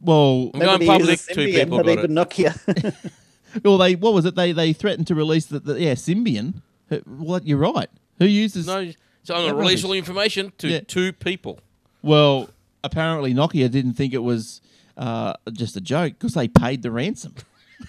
Well, 0.00 0.50
I'm 0.54 0.60
going 0.60 0.86
public. 0.86 1.20
Two 1.20 1.34
Symbian, 1.34 1.54
people 1.54 1.76
not 1.76 1.86
got 1.86 1.92
even 1.98 2.16
it. 2.16 2.28
Nokia. 2.28 3.12
well, 3.64 3.78
they 3.78 3.94
what 3.96 4.14
was 4.14 4.24
it? 4.24 4.34
They 4.34 4.52
they 4.52 4.72
threatened 4.72 5.06
to 5.08 5.14
release 5.14 5.46
the, 5.46 5.60
the 5.60 5.80
yeah 5.80 5.94
Symbian. 5.94 6.62
Who- 6.88 7.02
Well, 7.06 7.40
you're 7.42 7.58
right. 7.58 7.88
Who 8.18 8.26
uses? 8.26 8.66
No, 8.66 8.92
so 9.26 9.34
I'm 9.34 9.40
going 9.42 9.52
to 9.52 9.58
release 9.58 9.84
all 9.84 9.90
the 9.92 9.98
information 9.98 10.52
to 10.58 10.68
Yeah. 10.68 10.80
two 10.86 11.12
people. 11.12 11.60
Well, 12.02 12.48
apparently 12.84 13.34
Nokia 13.34 13.70
didn't 13.70 13.94
think 13.94 14.14
it 14.14 14.22
was 14.22 14.60
uh, 14.96 15.34
just 15.52 15.76
a 15.76 15.80
joke 15.80 16.14
because 16.14 16.34
they 16.34 16.48
paid 16.48 16.82
the 16.82 16.90
ransom. 16.90 17.34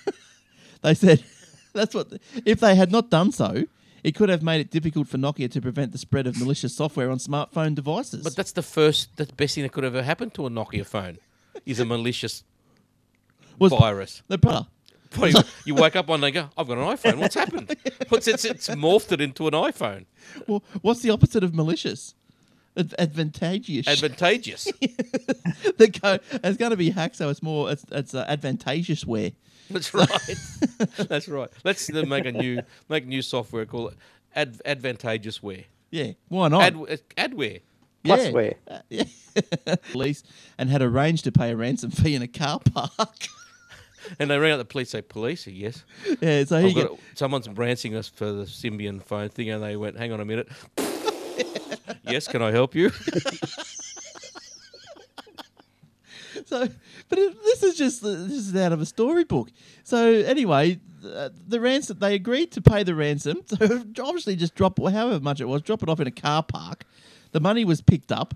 they 0.81 0.93
said 0.93 1.23
that's 1.73 1.93
what 1.95 2.11
if 2.45 2.59
they 2.59 2.75
had 2.75 2.91
not 2.91 3.09
done 3.09 3.31
so, 3.31 3.63
it 4.03 4.15
could 4.15 4.29
have 4.29 4.41
made 4.41 4.59
it 4.61 4.71
difficult 4.71 5.07
for 5.07 5.17
Nokia 5.17 5.49
to 5.51 5.61
prevent 5.61 5.91
the 5.91 5.97
spread 5.97 6.27
of 6.27 6.39
malicious 6.39 6.75
software 6.75 7.09
on 7.11 7.17
smartphone 7.17 7.75
devices. 7.75 8.23
But 8.23 8.35
that's 8.35 8.51
the 8.53 8.61
first, 8.63 9.15
that's 9.17 9.29
the 9.29 9.35
best 9.35 9.55
thing 9.55 9.63
that 9.63 9.71
could 9.71 9.83
ever 9.85 10.01
happen 10.03 10.29
to 10.31 10.45
a 10.47 10.49
Nokia 10.49 10.85
phone 10.85 11.17
is 11.65 11.79
a 11.79 11.85
malicious 11.85 12.43
Was- 13.59 13.71
virus. 13.73 14.21
the. 14.27 14.65
What, 15.15 15.33
you, 15.33 15.41
you 15.65 15.75
wake 15.75 15.95
up 15.95 16.07
one 16.07 16.21
day 16.21 16.27
and 16.27 16.33
go, 16.33 16.49
I've 16.57 16.67
got 16.67 16.77
an 16.77 16.83
iPhone. 16.83 17.19
What's 17.19 17.35
happened? 17.35 17.75
What's 18.09 18.27
it's, 18.27 18.45
it's 18.45 18.67
morphed 18.69 19.11
it 19.11 19.21
into 19.21 19.47
an 19.47 19.53
iPhone. 19.53 20.05
Well, 20.47 20.63
what's 20.81 21.01
the 21.01 21.09
opposite 21.09 21.43
of 21.43 21.53
malicious? 21.55 22.15
Ad- 22.77 22.93
advantageous. 22.99 23.87
Advantageous. 23.87 24.65
the 25.77 25.99
code 26.01 26.21
it's 26.43 26.57
going 26.57 26.71
to 26.71 26.77
be 26.77 26.91
hacked, 26.91 27.15
so 27.15 27.29
it's 27.29 27.41
more 27.41 27.71
it's 27.71 27.85
it's 27.91 28.13
uh, 28.13 28.25
advantageous 28.27 29.05
where. 29.05 29.31
That's 29.69 29.93
right. 29.93 30.09
That's 31.09 31.27
right. 31.27 31.49
Let's 31.63 31.87
then 31.87 32.07
make 32.07 32.25
a 32.25 32.31
new 32.31 32.61
make 32.87 33.07
new 33.07 33.21
software 33.21 33.65
called 33.65 33.95
ad, 34.35 34.61
advantageous 34.65 35.41
wear. 35.41 35.63
Yeah, 35.89 36.11
why 36.27 36.49
not? 36.49 36.63
Ad, 36.63 36.75
adware. 37.17 37.61
Plus 38.03 38.31
where? 38.31 38.55
Uh, 38.67 38.79
yeah. 38.89 39.03
police 39.91 40.23
and 40.57 40.69
had 40.69 40.81
arranged 40.81 41.23
to 41.25 41.31
pay 41.31 41.51
a 41.51 41.55
ransom 41.55 41.91
fee 41.91 42.15
in 42.15 42.21
a 42.21 42.27
car 42.27 42.59
park. 42.59 43.27
And 44.19 44.29
they 44.29 44.37
rang 44.37 44.51
out 44.53 44.57
the 44.57 44.65
police. 44.65 44.89
Say, 44.91 45.01
police? 45.01 45.47
Yes. 45.47 45.83
yeah, 46.21 46.43
so 46.45 46.97
someone's 47.15 47.49
ransing 47.49 47.95
us 47.95 48.07
for 48.07 48.31
the 48.31 48.43
Symbian 48.43 49.01
phone 49.01 49.29
thing, 49.29 49.49
and 49.49 49.63
they 49.63 49.75
went, 49.75 49.97
"Hang 49.97 50.11
on 50.11 50.19
a 50.19 50.25
minute." 50.25 50.47
yes, 52.03 52.27
can 52.27 52.41
I 52.41 52.51
help 52.51 52.75
you? 52.75 52.89
so, 56.45 56.67
but 57.09 57.19
it, 57.19 57.43
this 57.43 57.63
is 57.63 57.75
just 57.75 58.01
this 58.01 58.31
is 58.31 58.55
out 58.55 58.71
of 58.71 58.81
a 58.81 58.85
storybook. 58.85 59.49
So 59.83 60.11
anyway, 60.11 60.79
uh, 61.05 61.29
the 61.47 61.59
ransom 61.59 61.99
they 61.99 62.15
agreed 62.15 62.51
to 62.53 62.61
pay 62.61 62.83
the 62.83 62.95
ransom. 62.95 63.41
So 63.57 63.83
obviously, 64.03 64.35
just 64.35 64.55
drop 64.55 64.79
however 64.79 65.19
much 65.19 65.41
it 65.41 65.45
was, 65.45 65.61
drop 65.61 65.83
it 65.83 65.89
off 65.89 65.99
in 65.99 66.07
a 66.07 66.11
car 66.11 66.43
park. 66.43 66.85
The 67.31 67.39
money 67.39 67.65
was 67.65 67.81
picked 67.81 68.11
up. 68.11 68.33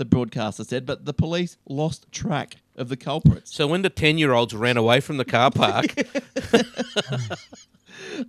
The 0.00 0.06
broadcaster 0.06 0.64
said, 0.64 0.86
but 0.86 1.04
the 1.04 1.12
police 1.12 1.58
lost 1.68 2.10
track 2.10 2.56
of 2.74 2.88
the 2.88 2.96
culprits. 2.96 3.54
so 3.54 3.66
when 3.66 3.82
the 3.82 3.90
ten-year-olds 3.90 4.54
ran 4.54 4.78
away 4.78 4.98
from 5.00 5.18
the 5.18 5.26
car 5.26 5.50
park, 5.54 5.94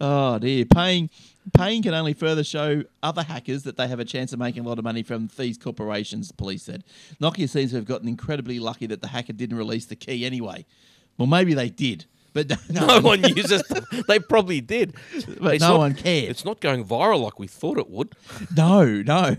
Oh 0.01 0.37
dear, 0.39 0.65
paying 0.65 1.09
paying 1.53 1.81
can 1.81 1.93
only 1.93 2.13
further 2.13 2.43
show 2.43 2.83
other 3.01 3.23
hackers 3.23 3.63
that 3.63 3.77
they 3.77 3.87
have 3.87 3.99
a 4.01 4.05
chance 4.05 4.33
of 4.33 4.39
making 4.39 4.65
a 4.65 4.67
lot 4.67 4.77
of 4.79 4.83
money 4.83 5.01
from 5.01 5.29
these 5.37 5.57
corporations. 5.57 6.27
The 6.27 6.33
police 6.33 6.63
said 6.63 6.83
Nokia 7.21 7.47
seems 7.47 7.71
to 7.71 7.77
have 7.77 7.85
gotten 7.85 8.07
incredibly 8.09 8.59
lucky 8.59 8.85
that 8.87 9.01
the 9.01 9.07
hacker 9.07 9.31
didn't 9.33 9.57
release 9.57 9.85
the 9.85 9.95
key 9.95 10.25
anyway. 10.25 10.65
Well, 11.17 11.27
maybe 11.27 11.53
they 11.53 11.69
did, 11.69 12.05
but 12.33 12.49
no, 12.69 12.85
no 12.85 12.99
one 13.01 13.23
uses. 13.35 13.63
them. 13.63 13.85
They 14.09 14.19
probably 14.19 14.59
did, 14.61 14.93
But 15.39 15.55
It's 15.55 15.61
no 15.61 15.69
not- 15.69 15.77
one 15.79 15.93
cared. 15.95 16.29
It's 16.29 16.43
not 16.45 16.59
going 16.59 16.83
viral 16.83 17.21
like 17.23 17.39
we 17.39 17.47
thought 17.47 17.77
it 17.77 17.89
would. 17.89 18.13
No, 18.55 18.83
no. 18.85 19.35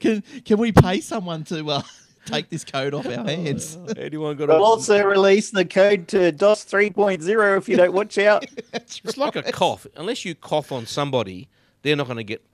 Can 0.00 0.22
can 0.44 0.58
we 0.58 0.72
pay 0.72 1.00
someone 1.00 1.44
to 1.44 1.68
uh, 1.70 1.82
take 2.26 2.50
this 2.50 2.64
code 2.64 2.94
off 2.94 3.06
our 3.06 3.24
hands? 3.24 3.78
Anyone 3.96 4.36
got? 4.36 4.48
They'll 4.48 4.58
A, 4.58 4.62
also 4.62 5.04
release 5.04 5.50
the 5.50 5.64
code 5.64 6.08
to 6.08 6.32
DOS 6.32 6.64
3.0 6.64 7.58
if 7.58 7.68
you 7.68 7.76
don't 7.76 7.92
watch 7.92 8.18
out. 8.18 8.44
it's 8.72 9.16
like 9.16 9.36
a 9.36 9.42
cough. 9.42 9.86
Unless 9.96 10.24
you 10.24 10.34
cough 10.34 10.72
on 10.72 10.86
somebody, 10.86 11.48
they're 11.82 11.96
not 11.96 12.06
going 12.06 12.16
to 12.18 12.24
get 12.24 12.44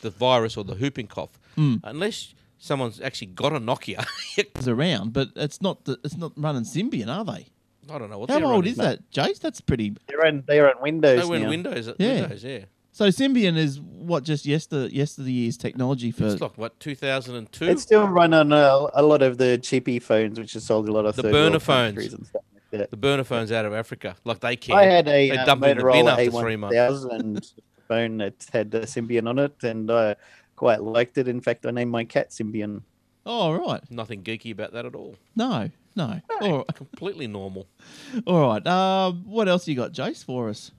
the 0.00 0.10
virus 0.10 0.56
or 0.56 0.64
the 0.64 0.74
whooping 0.74 1.08
cough. 1.08 1.38
Hmm. 1.56 1.76
Unless 1.84 2.34
someone's 2.58 3.00
actually 3.00 3.28
got 3.28 3.52
a 3.52 3.60
Nokia. 3.60 4.06
It's 4.36 4.68
around, 4.68 5.12
but 5.12 5.30
it's 5.34 5.60
not 5.60 5.84
the, 5.84 5.98
it's 6.04 6.16
not 6.16 6.32
running 6.36 6.62
Symbian, 6.62 7.08
are 7.08 7.24
they? 7.24 7.48
I 7.90 7.98
don't 7.98 8.10
know 8.10 8.18
what. 8.18 8.30
How 8.30 8.36
old 8.36 8.44
running. 8.44 8.70
is 8.70 8.76
that, 8.76 9.10
Jace? 9.10 9.40
That's 9.40 9.60
pretty. 9.60 9.96
They're 10.06 10.26
on, 10.26 10.44
they're 10.46 10.68
on 10.68 10.82
Windows 10.82 11.20
They 11.22 11.28
went 11.28 11.44
now. 11.44 11.48
Windows. 11.48 11.90
Yeah. 11.98 12.20
Windows, 12.20 12.44
yeah. 12.44 12.64
So 12.98 13.06
Symbian 13.10 13.56
is 13.56 13.80
what 13.80 14.24
just 14.24 14.44
yester 14.44 14.88
yesterday's 14.88 15.56
technology 15.56 16.10
for. 16.10 16.26
It's 16.26 16.40
like 16.40 16.58
what 16.58 16.80
2002. 16.80 17.64
It's 17.66 17.80
still 17.80 18.08
run 18.08 18.34
on 18.34 18.50
a, 18.50 18.88
a 18.92 19.04
lot 19.04 19.22
of 19.22 19.38
the 19.38 19.56
cheapy 19.56 20.00
phones, 20.00 20.36
which 20.36 20.56
are 20.56 20.60
sold 20.60 20.88
a 20.88 20.92
lot 20.92 21.06
of 21.06 21.14
The 21.14 21.22
third 21.22 21.30
burner 21.30 21.50
world 21.50 21.62
phones. 21.62 22.12
and 22.12 22.26
stuff 22.26 22.42
like 22.50 22.80
that. 22.80 22.90
the 22.90 22.96
burner 22.96 23.22
phones 23.22 23.52
out 23.52 23.64
of 23.64 23.72
Africa. 23.72 24.16
Like 24.24 24.40
they 24.40 24.56
care. 24.56 24.74
I 24.74 24.82
had 24.86 25.06
a 25.06 25.30
They 25.30 25.30
uh, 25.30 25.44
it 25.44 25.48
in 25.48 25.60
the 25.60 25.84
Motorola 25.84 26.40
three 26.40 26.56
months. 26.56 26.76
A1000 26.76 27.52
phone 27.86 28.16
that 28.16 28.44
had 28.52 28.74
a 28.74 28.80
Symbian 28.80 29.28
on 29.28 29.38
it, 29.38 29.62
and 29.62 29.88
I 29.92 30.16
quite 30.56 30.82
liked 30.82 31.18
it. 31.18 31.28
In 31.28 31.40
fact, 31.40 31.66
I 31.66 31.70
named 31.70 31.92
my 31.92 32.02
cat 32.02 32.30
Symbian. 32.30 32.82
oh 33.24 33.52
right, 33.52 33.88
Nothing 33.92 34.24
geeky 34.24 34.50
about 34.50 34.72
that 34.72 34.86
at 34.86 34.96
all. 34.96 35.14
no, 35.36 35.70
no. 35.94 36.20
All 36.40 36.56
right, 36.56 36.74
Completely 36.74 37.28
normal. 37.28 37.68
all 38.26 38.48
right. 38.48 38.66
Um, 38.66 39.22
what 39.24 39.46
else 39.46 39.68
you 39.68 39.76
got, 39.76 39.92
Jace, 39.92 40.24
for 40.24 40.48
us? 40.48 40.72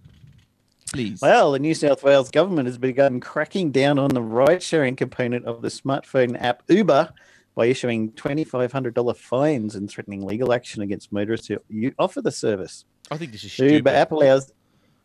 Please. 0.92 1.22
Well, 1.22 1.52
the 1.52 1.60
New 1.60 1.74
South 1.76 2.04
Wales 2.04 2.32
government 2.32 2.68
has 2.68 2.78
begun 2.78 3.20
cracking 3.20 3.72
down 3.72 4.00
on 4.00 4.10
the 4.10 4.22
ride-sharing 4.22 4.96
component 4.96 5.46
of 5.46 5.62
the 5.62 5.68
smartphone 5.68 6.36
app 6.42 6.64
Uber 6.68 7.12
by 7.56 7.66
issuing 7.68 8.12
$2,500 8.14 9.18
fines 9.18 9.76
and 9.76 9.90
threatening 9.90 10.26
legal 10.26 10.52
action 10.52 10.82
against 10.82 11.12
motorists 11.12 11.48
who 11.48 11.92
offer 12.00 12.22
the 12.22 12.32
service. 12.32 12.86
I 13.12 13.18
think 13.18 13.32
this 13.32 13.44
is 13.44 13.56
The 13.56 13.74
Uber 13.74 13.90
app 13.90 14.12
allows 14.12 14.52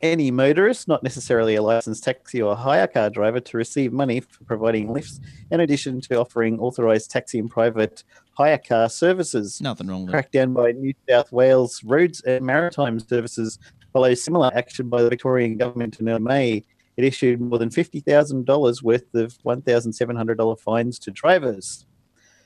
any 0.00 0.30
motorist, 0.30 0.86
not 0.86 1.02
necessarily 1.02 1.54
a 1.54 1.62
licensed 1.62 2.04
taxi 2.04 2.40
or 2.42 2.54
hire 2.54 2.86
car 2.86 3.10
driver, 3.10 3.40
to 3.40 3.56
receive 3.56 3.92
money 3.92 4.20
for 4.20 4.44
providing 4.44 4.92
lifts, 4.92 5.20
in 5.50 5.60
addition 5.60 6.00
to 6.02 6.20
offering 6.20 6.58
authorised 6.60 7.10
taxi 7.10 7.38
and 7.38 7.50
private 7.50 8.04
hire 8.32 8.58
car 8.58 8.88
services. 8.88 9.60
Nothing 9.60 9.86
wrong 9.88 10.06
with 10.06 10.14
it. 10.14 10.30
Crackdown 10.32 10.54
by 10.54 10.72
New 10.72 10.92
South 11.08 11.32
Wales 11.32 11.82
Roads 11.84 12.20
and 12.22 12.44
Maritime 12.44 13.00
Services 13.00 13.58
follows 13.94 14.22
similar 14.22 14.50
action 14.54 14.88
by 14.88 15.02
the 15.02 15.09
Victorian 15.09 15.57
government 15.57 16.00
in 16.00 16.09
early 16.09 16.20
May. 16.20 16.64
It 16.96 17.04
issued 17.04 17.40
more 17.40 17.59
than 17.59 17.70
$50,000 17.70 18.83
worth 18.83 19.14
of 19.14 19.38
$1,700 19.42 20.61
fines 20.61 20.98
to 20.98 21.11
drivers. 21.11 21.87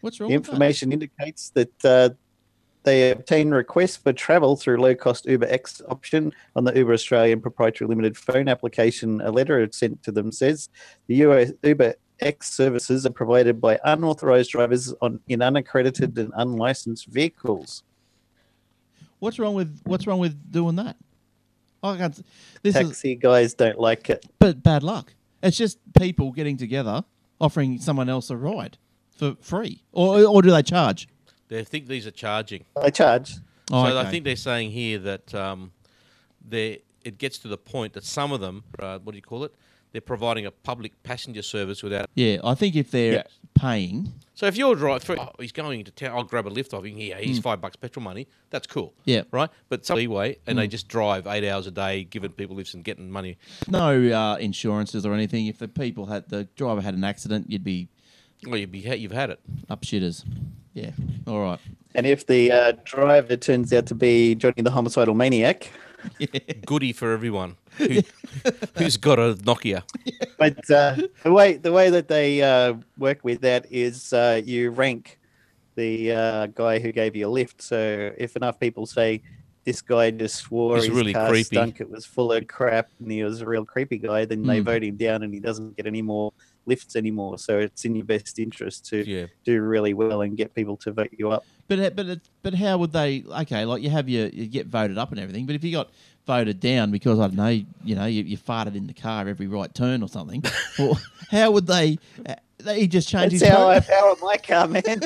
What's 0.02 0.20
wrong 0.20 0.30
The 0.30 0.36
with 0.36 0.44
that? 0.44 0.52
information 0.52 0.92
indicates 0.92 1.50
that 1.50 1.84
uh, 1.84 2.10
they 2.82 3.10
obtain 3.10 3.50
requests 3.50 3.96
for 3.96 4.12
travel 4.12 4.56
through 4.56 4.76
low 4.80 4.94
cost 4.94 5.26
Uber 5.26 5.46
X 5.48 5.82
option 5.88 6.32
on 6.54 6.64
the 6.64 6.76
Uber 6.76 6.92
Australian 6.92 7.40
proprietary 7.40 7.88
limited 7.88 8.16
phone 8.16 8.46
application. 8.46 9.20
A 9.22 9.30
letter 9.30 9.66
sent 9.72 10.02
to 10.04 10.12
them 10.12 10.30
says 10.30 10.68
the 11.06 11.16
US 11.16 11.50
Uber 11.62 11.94
X 12.20 12.52
services 12.52 13.06
are 13.06 13.10
provided 13.10 13.58
by 13.60 13.78
unauthorized 13.84 14.50
drivers 14.50 14.92
on 15.00 15.20
in 15.28 15.40
unaccredited 15.40 16.16
and 16.18 16.32
unlicensed 16.36 17.06
vehicles. 17.06 17.82
What's 19.18 19.38
wrong 19.38 19.54
with 19.54 19.80
What's 19.84 20.06
wrong 20.06 20.20
with 20.20 20.52
doing 20.52 20.76
that? 20.76 20.96
I 21.82 21.96
can't. 21.96 22.14
s- 22.14 22.22
This 22.62 22.76
is 22.76 22.88
Taxi 22.88 23.14
guys 23.14 23.54
don't 23.54 23.78
like 23.78 24.10
it. 24.10 24.24
but 24.38 24.62
bad 24.62 24.82
luck. 24.82 25.14
It's 25.42 25.56
just 25.56 25.78
people 25.96 26.32
getting 26.32 26.56
together, 26.56 27.04
offering 27.40 27.78
someone 27.80 28.08
else 28.08 28.30
a 28.30 28.36
ride 28.36 28.76
for 29.16 29.36
free, 29.40 29.82
or 29.92 30.24
or 30.24 30.42
do 30.42 30.50
they 30.50 30.62
charge? 30.62 31.08
They 31.48 31.64
think 31.64 31.86
these 31.86 32.06
are 32.06 32.10
charging. 32.12 32.64
They 32.82 32.90
charge. 32.90 33.34
Oh, 33.70 33.88
so 33.88 33.98
I 33.98 34.04
think 34.10 34.24
they're 34.24 34.34
saying 34.36 34.70
here 34.72 34.98
that 34.98 35.34
um, 35.34 35.72
they 36.46 36.82
it 37.04 37.18
gets 37.18 37.38
to 37.38 37.48
the 37.48 37.56
point 37.58 37.92
that 37.92 38.04
some 38.04 38.32
of 38.32 38.40
them, 38.40 38.64
uh, 38.78 38.98
what 38.98 39.12
do 39.12 39.16
you 39.18 39.22
call 39.22 39.44
it? 39.44 39.54
They're 39.92 40.00
providing 40.02 40.44
a 40.44 40.50
public 40.50 41.00
passenger 41.02 41.42
service 41.42 41.82
without. 41.82 42.10
Yeah, 42.14 42.38
I 42.44 42.54
think 42.54 42.76
if 42.76 42.90
they're 42.90 43.12
Yeah. 43.14 43.22
Paying, 43.60 44.12
So 44.34 44.46
if 44.46 44.56
you're 44.56 44.74
driving, 44.76 45.18
oh, 45.18 45.30
he's 45.38 45.52
going 45.52 45.80
into 45.80 45.90
town. 45.90 46.16
I'll 46.16 46.22
grab 46.24 46.46
a 46.46 46.48
lift 46.48 46.72
off 46.74 46.84
him. 46.84 46.96
Yeah, 46.98 47.18
he's 47.18 47.38
five 47.38 47.60
bucks 47.60 47.76
petrol 47.76 48.02
money. 48.04 48.26
That's 48.50 48.66
cool. 48.66 48.94
Hmm. 49.04 49.10
Yeah. 49.10 49.22
right. 49.32 49.50
But 49.68 49.84
some 49.84 49.96
leeway, 49.96 50.38
and 50.46 50.58
they 50.58 50.68
just 50.68 50.88
drive 50.88 51.26
eight 51.26 51.48
hours 51.48 51.66
a 51.66 51.70
day, 51.70 52.04
giving 52.04 52.30
people 52.32 52.56
lifts 52.56 52.74
and 52.74 52.84
getting 52.84 53.10
money. 53.10 53.36
no 53.68 54.08
uh, 54.08 54.36
insurances 54.36 55.04
or 55.04 55.12
anything. 55.14 55.46
If 55.46 55.58
the 55.58 55.68
people 55.68 56.06
had 56.06 56.28
the 56.28 56.44
driver 56.56 56.80
had 56.80 56.94
an 56.94 57.04
accident, 57.04 57.50
you'd 57.50 57.64
be 57.64 57.88
Well, 58.46 58.56
you'd 58.58 58.70
be, 58.72 58.78
you've 58.80 59.12
had 59.12 59.30
it. 59.30 59.40
up 59.68 59.82
shitters. 59.82 60.24
Yeah, 60.74 60.90
all 61.26 61.40
right. 61.40 61.58
And 61.94 62.06
if 62.06 62.26
the 62.26 62.52
uh, 62.52 62.72
driver 62.84 63.36
turns 63.36 63.72
out 63.72 63.86
to 63.86 63.94
be 63.94 64.34
Johnny 64.36 64.62
the 64.62 64.70
homicidal 64.70 65.14
maniac, 65.14 65.70
Goody 66.66 66.92
for 66.92 67.12
everyone 67.12 67.56
who, 67.76 68.00
who's 68.76 68.96
got 68.96 69.18
a 69.18 69.34
Nokia. 69.34 69.82
but 70.38 70.58
uh, 70.70 70.96
the 71.22 71.32
way 71.32 71.56
the 71.56 71.72
way 71.72 71.90
that 71.90 72.08
they 72.08 72.42
uh, 72.42 72.74
work 72.96 73.20
with 73.22 73.40
that 73.42 73.66
is 73.70 74.12
uh, 74.12 74.40
you 74.44 74.70
rank 74.70 75.18
the 75.74 76.12
uh, 76.12 76.46
guy 76.46 76.78
who 76.78 76.92
gave 76.92 77.14
you 77.14 77.28
a 77.28 77.30
lift. 77.30 77.62
So 77.62 78.12
if 78.18 78.36
enough 78.36 78.58
people 78.58 78.86
say 78.86 79.22
this 79.68 79.82
guy 79.82 80.10
just 80.10 80.36
swore 80.36 80.76
He's 80.76 80.86
his 80.86 80.96
really 80.96 81.12
car 81.12 81.28
creepy. 81.28 81.44
stunk, 81.56 81.78
it 81.82 81.90
was 81.90 82.06
full 82.06 82.32
of 82.32 82.46
crap, 82.46 82.88
and 83.00 83.12
he 83.12 83.22
was 83.22 83.42
a 83.42 83.46
real 83.46 83.66
creepy 83.66 83.98
guy, 83.98 84.24
then 84.24 84.42
they 84.42 84.60
Hmm. 84.60 84.64
vote 84.64 84.82
him 84.82 84.96
down, 84.96 85.22
and 85.22 85.34
he 85.34 85.40
doesn't 85.40 85.76
get 85.76 85.86
any 85.86 86.00
more 86.00 86.32
lifts 86.64 86.96
anymore. 86.96 87.38
So 87.38 87.58
it's 87.58 87.84
in 87.84 87.94
your 87.94 88.06
best 88.06 88.38
interest 88.38 88.86
to 88.86 89.06
Yeah. 89.06 89.26
do 89.44 89.60
really 89.60 89.92
well 89.92 90.22
and 90.22 90.38
get 90.38 90.54
people 90.54 90.78
to 90.78 90.92
vote 90.92 91.10
you 91.18 91.30
up. 91.30 91.44
But 91.68 91.78
uh, 91.80 91.90
but 91.90 92.06
uh, 92.08 92.16
but 92.42 92.54
how 92.54 92.78
would 92.78 92.92
they? 92.92 93.24
Okay, 93.42 93.66
like 93.66 93.82
you 93.82 93.90
have 93.90 94.08
your 94.08 94.28
you 94.28 94.46
get 94.46 94.68
voted 94.68 94.96
up 94.96 95.10
and 95.10 95.20
everything. 95.20 95.44
But 95.44 95.54
if 95.54 95.62
you 95.64 95.72
got 95.72 95.90
voted 96.26 96.60
down 96.60 96.90
because 96.90 97.18
I 97.18 97.26
don't 97.26 97.36
know, 97.36 97.48
you 97.84 97.94
know, 97.94 98.06
you, 98.06 98.22
you 98.22 98.38
farted 98.38 98.74
in 98.74 98.86
the 98.86 98.94
car 98.94 99.28
every 99.28 99.48
right 99.48 99.72
turn 99.74 100.02
or 100.02 100.08
something, 100.08 100.42
well, 100.78 100.98
how 101.30 101.50
would 101.50 101.66
they? 101.66 101.98
Uh, 102.26 102.72
he 102.72 102.86
just 102.88 103.06
change 103.10 103.32
That's 103.32 103.42
his. 103.44 103.50
how 103.50 103.68
I 103.68 103.80
power 103.80 104.14
my 104.22 104.38
car, 104.38 104.66
man. 104.66 105.02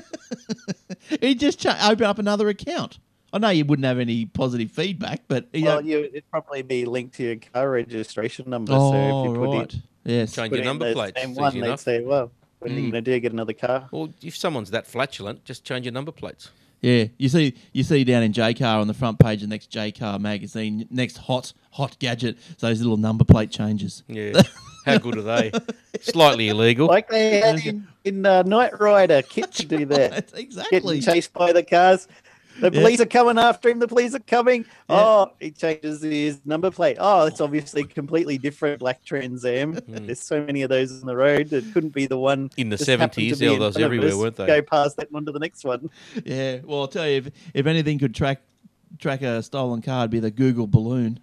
he 1.20 1.34
just 1.34 1.58
cha- 1.58 1.88
open 1.90 2.04
up 2.06 2.20
another 2.20 2.48
account. 2.48 2.98
I 3.32 3.38
know 3.38 3.48
you 3.50 3.64
wouldn't 3.64 3.86
have 3.86 3.98
any 3.98 4.26
positive 4.26 4.70
feedback, 4.70 5.22
but 5.28 5.46
you 5.52 5.64
well, 5.64 5.80
know, 5.82 5.88
you, 5.88 5.98
it'd 6.04 6.30
probably 6.30 6.62
be 6.62 6.84
linked 6.84 7.14
to 7.16 7.22
your 7.24 7.36
car 7.36 7.70
registration 7.70 8.50
number. 8.50 8.72
oh 8.74 8.90
so 8.92 8.96
if 8.96 9.28
you 9.30 9.34
put 9.46 9.56
right, 9.58 9.74
in, 9.74 9.82
yes, 10.04 10.32
Change 10.34 10.50
put 10.50 10.56
your 10.58 10.64
number 10.66 10.88
the 10.88 10.94
plates. 10.94 11.20
same 11.20 11.34
one, 11.34 11.58
they'd 11.60 11.80
say, 11.80 12.00
well, 12.02 12.30
what 12.58 12.70
are 12.70 12.74
Mm. 12.74 12.76
you 12.76 12.80
going 12.92 13.04
to 13.04 13.10
do? 13.10 13.18
Get 13.20 13.32
another 13.32 13.54
car? 13.54 13.88
Well, 13.90 14.12
if 14.22 14.36
someone's 14.36 14.70
that 14.70 14.86
flatulent, 14.86 15.44
just 15.44 15.64
change 15.64 15.84
your 15.86 15.92
number 15.92 16.12
plates. 16.12 16.50
yeah. 16.80 17.06
You 17.18 17.28
see, 17.28 17.54
you 17.72 17.82
see 17.82 18.04
down 18.04 18.22
in 18.22 18.32
Jaycar 18.32 18.80
on 18.80 18.86
the 18.86 18.94
front 18.94 19.18
page 19.18 19.42
of 19.42 19.48
the 19.48 19.54
next 19.54 19.70
Jaycar 19.70 20.20
magazine, 20.20 20.86
next 20.90 21.16
hot 21.16 21.52
hot 21.72 21.98
gadget, 21.98 22.36
it's 22.50 22.60
those 22.60 22.80
little 22.80 22.96
number 22.98 23.24
plate 23.24 23.50
changes. 23.50 24.02
Yeah. 24.08 24.42
How 24.84 24.98
good 24.98 25.16
are 25.16 25.22
they? 25.22 25.52
Slightly 26.00 26.48
illegal. 26.48 26.88
Like 26.88 27.08
they 27.08 27.38
had 27.38 27.64
in, 27.64 27.86
in 28.04 28.26
uh, 28.26 28.42
Knight 28.42 28.80
Rider, 28.80 29.22
KITT 29.22 29.52
to 29.52 29.64
do 29.66 29.84
that. 29.86 30.32
exactly. 30.34 30.98
Getting 30.98 31.14
chased 31.14 31.32
by 31.32 31.52
the 31.52 31.62
cars. 31.62 32.08
The 32.60 32.70
police 32.70 33.00
are 33.00 33.06
coming 33.06 33.38
after 33.38 33.68
him. 33.68 33.78
The 33.78 33.88
police 33.88 34.14
are 34.14 34.20
coming. 34.20 34.64
Oh, 34.88 35.32
he 35.40 35.50
changes 35.50 36.02
his 36.02 36.40
number 36.44 36.70
plate. 36.70 36.96
Oh, 37.00 37.26
it's 37.26 37.40
obviously 37.40 37.84
completely 37.84 38.38
different 38.38 38.78
black 38.80 39.04
Trans 39.04 39.44
Am. 39.44 39.78
There's 39.88 40.20
so 40.20 40.42
many 40.44 40.62
of 40.62 40.68
those 40.68 41.00
on 41.00 41.06
the 41.06 41.16
road. 41.16 41.52
It 41.52 41.64
couldn't 41.72 41.94
be 41.94 42.06
the 42.06 42.18
one 42.18 42.50
In 42.56 42.68
the 42.68 42.76
just 42.76 42.88
happened 42.90 43.12
to 43.12 43.20
70s, 43.20 43.38
there 43.38 43.58
was 43.58 43.76
everywhere, 43.76 44.16
weren't 44.16 44.36
they? 44.36 44.46
Go 44.46 44.62
past 44.62 44.96
that 44.98 45.10
one 45.10 45.24
to 45.26 45.32
the 45.32 45.38
next 45.40 45.64
one. 45.64 45.90
Yeah. 46.24 46.58
Well, 46.64 46.82
I'll 46.82 46.88
tell 46.88 47.08
you, 47.08 47.16
if, 47.18 47.30
if 47.54 47.66
anything 47.66 47.98
could 47.98 48.14
track 48.14 48.40
track 48.98 49.22
a 49.22 49.42
stolen 49.42 49.82
car, 49.82 50.00
it'd 50.02 50.10
be 50.10 50.20
the 50.20 50.30
Google 50.30 50.66
balloon. 50.66 51.18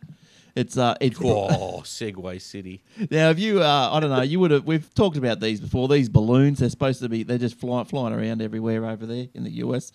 It's 0.56 0.78
uh, 0.78 0.96
it's 1.00 1.20
Oh, 1.24 1.82
Segway 1.86 2.42
City. 2.42 2.82
now. 3.12 3.30
If 3.30 3.40
you, 3.40 3.62
uh, 3.62 3.90
I 3.94 4.00
don't 4.00 4.10
know, 4.10 4.24
you 4.24 4.40
would 4.40 4.52
have. 4.52 4.66
We've 4.66 4.94
talked 4.96 5.16
about 5.16 5.40
these 5.40 5.62
before. 5.62 5.88
These 5.88 6.10
balloons, 6.10 6.60
they're 6.60 6.70
supposed 6.70 7.02
to 7.02 7.08
be. 7.08 7.24
They're 7.24 7.38
just 7.38 7.56
flying 7.60 7.86
flying 7.86 8.14
around 8.14 8.42
everywhere 8.42 8.86
over 8.86 9.06
there 9.06 9.28
in 9.34 9.44
the 9.44 9.52
US. 9.64 9.92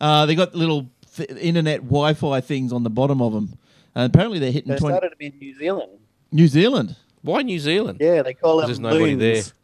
Uh, 0.00 0.26
they 0.26 0.34
got 0.34 0.54
little 0.54 0.88
th- 1.16 1.30
internet 1.30 1.80
Wi-Fi 1.82 2.40
things 2.40 2.72
on 2.72 2.82
the 2.82 2.90
bottom 2.90 3.20
of 3.22 3.32
them, 3.32 3.56
and 3.94 4.12
apparently 4.12 4.38
they're 4.38 4.52
hitting 4.52 4.72
They 4.72 4.78
20, 4.78 4.92
started 4.94 5.12
them 5.12 5.18
in 5.32 5.38
New 5.38 5.54
Zealand. 5.58 5.92
New 6.32 6.48
Zealand. 6.48 6.96
Why 7.22 7.42
New 7.42 7.58
Zealand? 7.58 7.98
Yeah, 8.00 8.22
they 8.22 8.34
call 8.34 8.58
them 8.58 8.66
There's 8.66 8.78
nobody 8.80 9.14
there. 9.14 9.34
loons. 9.34 9.54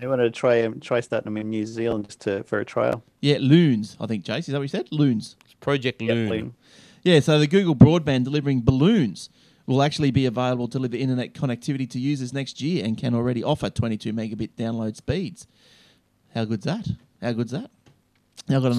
They 0.00 0.06
wanted 0.06 0.24
to 0.24 0.30
try 0.30 0.62
um, 0.62 0.78
try 0.80 1.00
starting 1.00 1.24
them 1.32 1.36
in 1.36 1.50
New 1.50 1.66
Zealand 1.66 2.04
just 2.06 2.20
to, 2.22 2.42
for 2.44 2.60
a 2.60 2.64
trial. 2.64 3.02
Yeah, 3.20 3.38
loons. 3.40 3.96
I 4.00 4.06
think 4.06 4.24
Jace 4.24 4.40
is 4.40 4.46
that 4.46 4.54
what 4.54 4.62
you 4.62 4.68
said? 4.68 4.88
Loons. 4.92 5.36
Project 5.60 6.00
Yeah, 6.00 6.14
Loon. 6.14 6.28
loon. 6.28 6.54
Yeah, 7.02 7.20
so 7.20 7.38
the 7.38 7.46
Google 7.46 7.74
broadband 7.74 8.24
delivering 8.24 8.60
balloons 8.62 9.30
will 9.66 9.82
actually 9.82 10.10
be 10.10 10.26
available 10.26 10.68
to 10.68 10.72
deliver 10.78 10.96
internet 10.96 11.32
connectivity 11.34 11.88
to 11.90 11.98
users 11.98 12.32
next 12.32 12.60
year 12.60 12.84
and 12.84 12.96
can 12.98 13.14
already 13.14 13.42
offer 13.42 13.68
22 13.70 14.12
megabit 14.12 14.50
download 14.58 14.96
speeds. 14.96 15.46
How 16.34 16.44
good's 16.44 16.64
that? 16.66 16.86
How 17.22 17.32
good's 17.32 17.52
that? 17.52 17.62
Now 17.62 17.68
I've 17.68 17.68
got 17.68 17.68
another. 17.68 17.70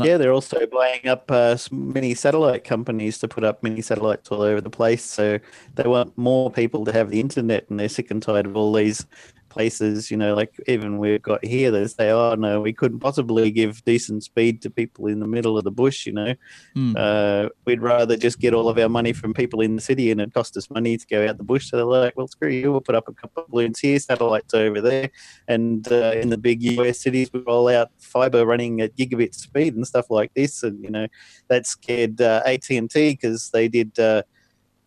Yeah, 0.06 0.18
they're 0.18 0.34
also 0.34 0.66
buying 0.68 1.08
up 1.08 1.32
uh, 1.32 1.58
many 1.72 2.14
satellite 2.14 2.64
companies 2.64 3.20
to 3.20 3.28
put 3.28 3.44
up 3.44 3.64
mini 3.64 3.82
satellites 3.82 4.30
all 4.30 4.42
over 4.42 4.60
the 4.60 4.70
place. 4.70 5.04
So 5.04 5.40
they 5.76 5.88
want 5.88 6.18
more 6.18 6.52
people 6.52 6.84
to 6.86 6.92
have 6.92 7.10
the 7.10 7.20
internet, 7.20 7.70
and 7.70 7.80
they're 7.80 7.90
sick 7.90 8.12
and 8.12 8.22
tired 8.22 8.46
of 8.46 8.58
all 8.58 8.74
these 8.74 9.06
places. 9.52 10.10
You 10.10 10.18
know, 10.18 10.34
like 10.34 10.54
even 10.68 10.98
we've 10.98 11.22
got 11.22 11.46
here 11.46 11.70
they 11.70 11.86
say, 11.88 12.10
"Oh 12.10 12.34
no, 12.36 12.60
we 12.62 12.74
couldn't 12.74 13.00
possibly 13.02 13.52
give 13.52 13.84
decent 13.84 14.24
speed 14.24 14.62
to 14.64 14.70
people 14.70 15.06
in 15.08 15.20
the 15.20 15.28
middle 15.28 15.58
of 15.58 15.64
the 15.64 15.72
bush." 15.72 16.08
You 16.08 16.14
know, 16.14 16.34
Hmm. 16.74 16.94
uh, 16.98 17.50
we'd 17.66 17.82
rather 17.82 18.18
just 18.18 18.40
get 18.40 18.54
all 18.54 18.70
of 18.70 18.78
our 18.80 18.90
money 18.90 19.14
from 19.14 19.34
people 19.34 19.62
in 19.62 19.76
the 19.76 19.82
city, 19.82 20.10
and 20.10 20.20
it 20.20 20.34
cost 20.34 20.58
us 20.58 20.70
money 20.72 20.98
to 20.98 21.06
go 21.06 21.28
out 21.28 21.38
the 21.38 21.44
bush. 21.44 21.70
So 21.70 21.78
they're 21.78 21.86
like, 21.86 22.18
"Well, 22.18 22.28
screw 22.28 22.50
you. 22.50 22.72
We'll 22.72 22.82
put 22.82 22.96
up 22.96 23.08
a 23.08 23.14
couple 23.14 23.44
of 23.44 23.50
balloons 23.50 23.80
here, 23.80 24.00
satellites 24.00 24.54
over 24.54 24.82
there." 24.82 25.12
and 25.48 25.92
uh, 25.92 26.14
in 26.16 26.30
the 26.30 26.38
big 26.38 26.64
US 26.64 27.00
cities 27.00 27.30
we 27.34 27.42
roll 27.42 27.68
out 27.68 27.90
fiber 28.00 28.46
running 28.46 28.82
at 28.82 28.96
gigabit 28.96 29.34
speed 29.34 29.76
and 29.76 29.86
stuff 29.86 30.10
like 30.10 30.34
this 30.34 30.64
and 30.64 30.82
you 30.84 30.90
know 30.90 31.08
that 31.50 31.66
scared 31.66 32.22
uh, 32.22 32.42
AT&T 32.46 32.88
because 32.94 33.50
they 33.52 33.68
did 33.68 33.98
uh, 34.00 34.22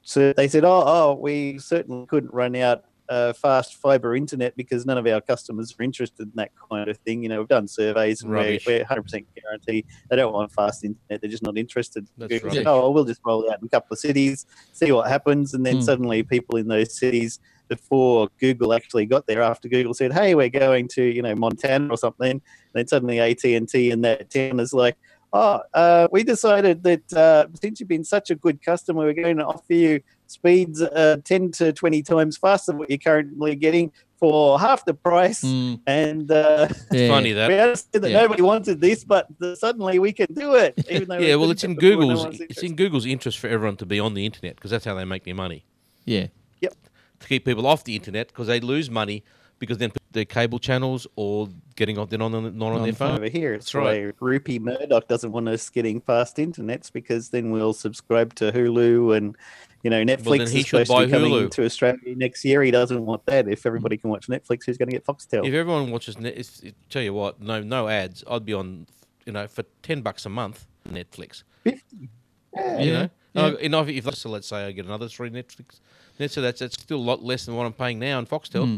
so 0.02 0.32
they 0.32 0.48
said 0.48 0.64
oh 0.64 0.82
oh 0.86 1.18
we 1.20 1.58
certainly 1.58 2.06
couldn't 2.06 2.32
run 2.32 2.56
out 2.56 2.84
uh, 3.08 3.32
fast 3.32 3.74
fiber 3.76 4.16
internet 4.16 4.56
because 4.56 4.86
none 4.86 4.96
of 4.98 5.06
our 5.06 5.20
customers 5.20 5.74
are 5.78 5.82
interested 5.82 6.22
in 6.22 6.32
that 6.34 6.50
kind 6.70 6.88
of 6.88 6.96
thing 6.98 7.22
you 7.22 7.28
know 7.28 7.38
we've 7.40 7.48
done 7.48 7.68
surveys 7.68 8.22
and 8.22 8.30
we're, 8.30 8.58
we're 8.66 8.84
100% 8.84 9.26
guarantee 9.42 9.84
they 10.08 10.16
don't 10.16 10.32
want 10.32 10.50
fast 10.52 10.84
internet 10.84 11.20
they're 11.20 11.30
just 11.30 11.42
not 11.42 11.58
interested 11.58 12.06
That's 12.16 12.32
Google 12.32 12.48
rubbish. 12.48 12.64
oh 12.66 12.90
well, 12.90 13.04
just 13.04 13.20
roll 13.26 13.50
out 13.50 13.58
in 13.60 13.66
a 13.66 13.68
couple 13.68 13.92
of 13.94 13.98
cities 13.98 14.46
see 14.72 14.90
what 14.92 15.08
happens 15.08 15.52
and 15.54 15.64
then 15.66 15.76
Hmm. 15.76 15.82
suddenly 15.82 16.22
people 16.22 16.56
in 16.56 16.68
those 16.68 16.98
cities 16.98 17.38
before 17.68 18.28
Google 18.40 18.74
actually 18.74 19.06
got 19.06 19.26
there. 19.26 19.40
After 19.40 19.68
Google 19.70 19.94
said, 19.94 20.12
"Hey, 20.12 20.34
we're 20.34 20.50
going 20.50 20.86
to 20.88 21.02
you 21.02 21.22
know 21.22 21.34
Montana 21.34 21.88
or 21.88 21.96
something," 21.96 22.42
then 22.74 22.86
suddenly 22.86 23.18
AT 23.20 23.42
and 23.56 23.66
T 23.66 23.90
in 23.90 24.02
that 24.02 24.28
town 24.30 24.60
is 24.60 24.74
like, 24.74 24.96
"Oh, 25.32 25.62
uh, 25.72 26.06
we 26.12 26.24
decided 26.24 26.82
that 26.84 27.10
uh, 27.14 27.46
since 27.58 27.80
you've 27.80 27.88
been 27.88 28.04
such 28.04 28.28
a 28.30 28.34
good 28.34 28.62
customer, 28.62 29.04
we're 29.04 29.14
going 29.14 29.38
to 29.38 29.46
offer 29.46 29.72
you 29.72 30.00
speeds 30.34 30.82
uh, 30.82 31.16
ten 31.24 31.50
to 31.52 31.72
twenty 31.72 32.02
times 32.02 32.36
faster 32.36 32.72
than 32.72 32.78
what 32.78 32.90
you're 32.90 32.98
currently 32.98 33.54
getting 33.56 33.90
for 34.18 34.58
half 34.58 34.84
the 34.84 34.94
price." 34.94 35.40
Hmm, 35.42 35.74
And 35.86 36.30
uh, 36.30 36.68
yeah. 36.92 37.08
Funny 37.08 37.32
that. 37.32 37.48
we 37.52 37.58
understood 37.58 38.02
that 38.02 38.10
Yeah. 38.10 38.22
nobody 38.22 38.42
wanted 38.42 38.80
this, 38.80 39.04
but 39.04 39.26
uh, 39.42 39.54
suddenly 39.54 39.98
we 39.98 40.12
can 40.12 40.32
do 40.34 40.54
it. 40.54 40.74
Even 40.90 41.08
though 41.08 41.18
we 41.18 41.28
Yeah, 41.28 41.36
well, 41.36 41.50
it's 41.50 41.64
in 41.64 41.74
before, 41.74 41.90
Google's. 41.90 42.24
one's 42.24 42.40
it's 42.40 42.62
in 42.62 42.74
Google's 42.76 43.06
interest 43.06 43.38
for 43.38 43.48
everyone 43.48 43.76
to 43.78 43.86
be 43.86 43.98
on 44.00 44.14
the 44.14 44.24
internet 44.26 44.56
because 44.56 44.70
that's 44.70 44.84
how 44.84 44.94
they 44.94 45.04
make 45.04 45.24
their 45.24 45.34
money. 45.34 45.64
Yeah. 46.04 46.26
Yep. 46.60 46.74
To 47.20 47.28
keep 47.28 47.44
people 47.44 47.66
off 47.66 47.84
the 47.84 47.94
internet 47.96 48.28
because 48.28 48.46
they 48.48 48.60
lose 48.60 48.90
money 48.90 49.24
because 49.58 49.78
then 49.78 49.92
their 50.10 50.24
cable 50.24 50.58
channels 50.58 51.06
or 51.16 51.48
getting 51.76 51.96
on, 51.98 52.08
they're 52.08 52.18
not 52.18 52.34
on, 52.34 52.56
not 52.58 52.66
on, 52.72 52.76
On 52.78 52.82
their 52.82 52.92
phone. 52.92 53.10
phone. 53.10 53.16
over 53.18 53.28
here. 53.28 53.54
It's 53.54 53.66
That's 53.66 53.74
right. 53.76 54.06
why 54.06 54.12
Rupee 54.20 54.58
Murdoch 54.58 55.08
doesn't 55.08 55.32
want 55.32 55.48
us 55.48 55.68
getting 55.70 56.00
fast 56.00 56.36
internets 56.36 56.92
because 56.92 57.30
then 57.30 57.50
we'll 57.50 57.72
subscribe 57.72 58.34
to 58.36 58.52
Hulu 58.52 59.16
and 59.16 59.36
you 59.84 59.90
know 59.90 60.02
Netflix 60.02 60.38
then 60.38 60.48
he 60.48 60.60
is 60.60 60.66
should 60.66 60.86
supposed 60.86 60.90
to 60.90 60.94
buy 60.94 61.04
be 61.04 61.12
coming 61.12 61.30
Hulu. 61.30 61.50
to 61.52 61.64
Australia 61.64 62.16
next 62.16 62.44
year. 62.44 62.62
He 62.62 62.70
doesn't 62.72 63.04
want 63.04 63.24
that. 63.26 63.46
If 63.46 63.66
everybody 63.66 63.96
can 63.96 64.10
watch 64.10 64.26
Netflix, 64.26 64.64
who's 64.64 64.78
going 64.78 64.88
to 64.88 64.92
get 64.92 65.04
Foxtel? 65.04 65.46
If 65.46 65.54
everyone 65.54 65.90
watches, 65.92 66.18
Net, 66.18 66.34
it's, 66.36 66.62
tell 66.88 67.02
you 67.02 67.14
what, 67.14 67.40
no 67.40 67.62
no 67.62 67.86
ads. 67.86 68.24
I'd 68.28 68.44
be 68.44 68.54
on, 68.54 68.86
you 69.26 69.32
know, 69.32 69.46
for 69.46 69.62
ten 69.82 70.00
bucks 70.00 70.26
a 70.26 70.30
month 70.30 70.66
Netflix. 70.88 71.44
Fifty. 71.62 72.08
Yeah. 72.54 72.80
You 72.80 72.92
know, 72.92 73.08
yeah. 73.34 73.42
Uh, 73.42 73.56
you 73.60 73.78
if, 73.98 74.06
if 74.06 74.14
so, 74.14 74.30
let's 74.30 74.48
say 74.48 74.64
I 74.64 74.72
get 74.72 74.86
another 74.86 75.08
three 75.08 75.28
Netflix, 75.28 75.80
net, 76.18 76.30
so 76.30 76.40
that's 76.40 76.60
that's 76.60 76.80
still 76.80 76.98
a 76.98 76.98
lot 76.98 77.22
less 77.22 77.46
than 77.46 77.54
what 77.54 77.66
I'm 77.66 77.72
paying 77.72 77.98
now 77.98 78.18
on 78.18 78.26
Foxtel. 78.26 78.64
Hmm. 78.64 78.76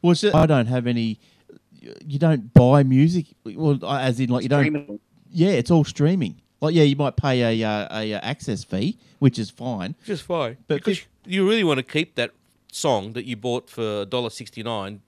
Well, 0.00 0.12
it's 0.12 0.24
I 0.24 0.46
don't 0.46 0.66
have 0.66 0.86
any. 0.86 1.20
You 1.80 2.18
don't 2.18 2.52
buy 2.54 2.82
music. 2.82 3.26
Well, 3.44 3.84
as 3.84 4.18
in 4.20 4.30
like 4.30 4.42
you 4.42 4.48
don't. 4.48 4.62
Streaming. 4.62 5.00
Yeah, 5.30 5.50
it's 5.50 5.70
all 5.70 5.84
streaming. 5.84 6.40
Like 6.60 6.74
yeah, 6.74 6.84
you 6.84 6.96
might 6.96 7.16
pay 7.16 7.60
a 7.62 7.68
uh, 7.68 7.88
a, 8.00 8.14
uh 8.14 8.20
access 8.22 8.64
fee, 8.64 8.96
which 9.18 9.38
is 9.38 9.50
fine. 9.50 9.94
Just 10.04 10.22
fine. 10.24 10.56
But 10.68 10.76
because 10.76 10.98
fif- 10.98 11.08
you 11.26 11.46
really 11.48 11.64
want 11.64 11.78
to 11.78 11.82
keep 11.82 12.14
that 12.14 12.30
song 12.72 13.12
that 13.14 13.24
you 13.24 13.36
bought 13.36 13.68
for 13.70 14.06
$1.69 14.06 14.98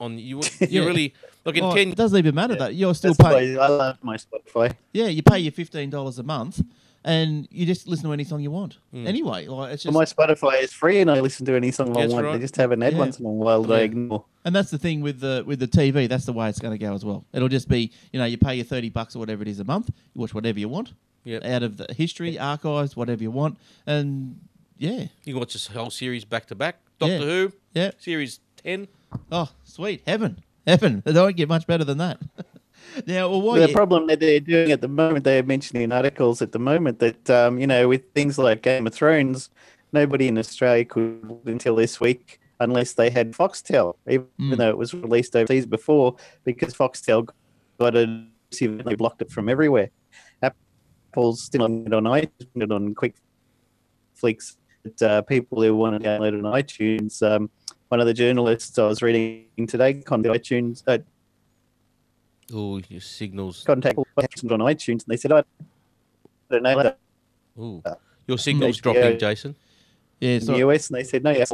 on 0.00 0.18
you. 0.18 0.40
You 0.60 0.66
Yeah. 0.68 0.84
really 0.86 1.14
look 1.44 1.56
in 1.56 1.64
Well, 1.64 1.74
ten. 1.74 1.88
it 1.90 1.96
doesn't 1.96 2.18
even 2.18 2.34
matter 2.34 2.54
that 2.56 2.74
you're 2.74 2.94
still 2.94 3.14
That's 3.14 3.30
paying. 3.30 3.56
why 3.56 3.64
I 3.64 3.68
love 3.68 3.98
my 4.02 4.16
Spotify. 4.16 4.72
Yeah, 4.92 5.06
you 5.06 5.22
pay 5.22 5.38
your 5.38 5.52
fifteen 5.52 5.90
dollars 5.90 6.18
a 6.18 6.22
month, 6.22 6.62
and 7.04 7.46
you 7.50 7.66
just 7.66 7.86
listen 7.86 8.06
to 8.06 8.12
any 8.12 8.24
song 8.24 8.40
you 8.40 8.50
want. 8.50 8.78
Hmm. 8.92 9.06
Anyway, 9.06 9.46
like 9.46 9.72
it's 9.74 9.84
Well, 9.84 10.00
just, 10.04 10.16
my 10.18 10.24
Spotify 10.26 10.62
is 10.62 10.72
free, 10.72 11.00
and 11.00 11.10
I 11.10 11.20
listen 11.20 11.44
to 11.46 11.54
any 11.54 11.70
song 11.70 11.96
I 11.96 12.06
want. 12.06 12.24
right. 12.24 12.32
They 12.32 12.38
just 12.40 12.56
have 12.56 12.72
an 12.72 12.82
ad 12.82 12.94
Yeah. 12.94 12.98
once 12.98 13.18
in 13.20 13.26
a 13.26 13.28
while 13.30 13.62
that 13.64 13.74
I 13.74 13.78
Yeah. 13.78 13.84
ignore. 13.84 14.24
and 14.44 14.54
that's 14.54 14.70
the 14.70 14.78
thing 14.78 15.00
with 15.00 15.20
the 15.20 15.42
with 15.46 15.58
the 15.60 15.66
TV. 15.68 16.06
That's 16.08 16.24
the 16.26 16.32
way 16.32 16.48
it's 16.48 16.58
going 16.58 16.72
to 16.76 16.78
go 16.84 16.94
as 16.94 17.04
well. 17.04 17.24
It'll 17.32 17.48
just 17.48 17.68
be 17.68 17.90
you 18.12 18.18
know 18.18 18.24
you 18.24 18.38
pay 18.38 18.54
your 18.56 18.64
thirty 18.64 18.88
bucks 18.90 19.14
or 19.14 19.18
whatever 19.18 19.42
it 19.42 19.48
is 19.48 19.60
a 19.60 19.64
month. 19.64 19.90
You 20.14 20.20
watch 20.22 20.34
whatever 20.34 20.58
you 20.58 20.68
want 20.68 20.92
Yep. 21.24 21.44
out 21.44 21.62
of 21.62 21.76
the 21.76 21.92
history 21.94 22.38
archives, 22.38 22.96
whatever 22.96 23.22
you 23.22 23.30
want, 23.30 23.58
and 23.86 24.40
yeah, 24.78 25.06
You 25.24 25.32
can 25.34 25.38
watch 25.38 25.52
this 25.52 25.68
whole 25.68 25.90
series 25.90 26.24
back 26.24 26.46
to 26.46 26.54
back. 26.54 26.80
Doctor 26.98 27.14
Yeah. 27.14 27.20
Who 27.24 27.52
yeah. 27.74 27.90
series 27.98 28.40
ten. 28.62 28.88
Oh, 29.30 29.50
sweet 29.62 30.02
heaven, 30.06 30.42
heaven! 30.66 31.02
It 31.06 31.12
don't 31.12 31.36
get 31.36 31.48
much 31.48 31.66
better 31.66 31.84
than 31.84 31.98
that. 31.98 32.18
now, 33.06 33.28
well, 33.28 33.42
what? 33.42 33.58
the 33.60 33.68
you- 33.68 33.74
problem 33.74 34.06
that 34.08 34.20
they're 34.20 34.40
doing 34.40 34.70
at 34.72 34.80
the 34.80 34.88
moment, 34.88 35.24
they're 35.24 35.42
mentioning 35.42 35.90
articles 35.92 36.40
at 36.42 36.52
the 36.52 36.58
moment 36.58 36.98
that 37.00 37.30
um, 37.30 37.58
you 37.58 37.66
know, 37.66 37.88
with 37.88 38.02
things 38.14 38.38
like 38.38 38.62
Game 38.62 38.86
of 38.86 38.94
Thrones, 38.94 39.50
nobody 39.92 40.28
in 40.28 40.38
Australia 40.38 40.84
could 40.84 41.40
until 41.46 41.76
this 41.76 42.00
week 42.00 42.40
unless 42.60 42.92
they 42.94 43.10
had 43.10 43.32
Foxtel, 43.32 43.96
even 44.08 44.26
Mm. 44.40 44.56
though 44.56 44.70
it 44.70 44.78
was 44.78 44.94
released 44.94 45.34
overseas 45.34 45.66
before, 45.66 46.16
because 46.44 46.72
Foxtel 46.72 47.28
got 47.80 47.96
it, 47.96 48.08
they 48.60 48.94
blocked 48.94 49.20
it 49.22 49.30
from 49.30 49.48
everywhere. 49.48 49.90
Apple's 50.40 51.42
still 51.42 51.64
on 51.64 51.84
it 51.86 51.92
on 51.92 52.04
iTunes, 52.04 52.30
it 52.54 52.70
on 52.72 52.94
Quick 52.94 53.16
Flicks. 54.14 54.56
But, 54.84 55.02
uh, 55.02 55.22
people 55.22 55.62
who 55.62 55.74
want 55.74 56.00
to 56.00 56.08
download 56.08 56.38
it 56.38 56.44
on 56.44 56.52
iTunes, 56.52 57.22
um, 57.22 57.50
one 57.88 58.00
of 58.00 58.06
the 58.06 58.14
journalists 58.14 58.78
I 58.78 58.86
was 58.86 59.02
reading 59.02 59.66
today, 59.66 59.94
contact 59.94 60.34
iTunes, 60.44 60.82
uh, 60.86 60.98
Oh, 62.52 62.80
your 62.88 63.00
signals. 63.00 63.64
contact 63.64 63.96
on 63.96 64.04
iTunes, 64.18 64.88
and 64.88 65.04
they 65.06 65.16
said, 65.16 65.32
I 65.32 65.44
don't 66.50 66.62
know 66.62 66.82
that 66.82 66.98
Ooh, 67.58 67.82
your 68.26 68.38
signals 68.38 68.78
HBO. 68.78 68.82
dropping, 68.82 69.18
Jason. 69.18 69.56
yeah, 70.20 70.30
in 70.32 70.40
so, 70.40 70.52
the 70.52 70.58
US, 70.58 70.90
and 70.90 70.98
they 70.98 71.04
said, 71.04 71.24
no, 71.24 71.30
yes. 71.30 71.52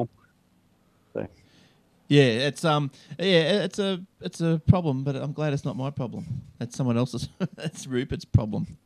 yeah, 2.08 2.22
it's 2.22 2.64
um, 2.64 2.90
yeah, 3.18 3.64
it's 3.64 3.78
a 3.78 4.04
it's 4.20 4.40
a 4.40 4.60
problem, 4.66 5.04
but 5.04 5.16
I'm 5.16 5.32
glad 5.32 5.52
it's 5.52 5.64
not 5.64 5.76
my 5.76 5.90
problem. 5.90 6.26
That's 6.58 6.76
someone 6.76 6.96
else's. 6.96 7.28
That's 7.54 7.86
Rupert's 7.86 8.24
problem. 8.24 8.78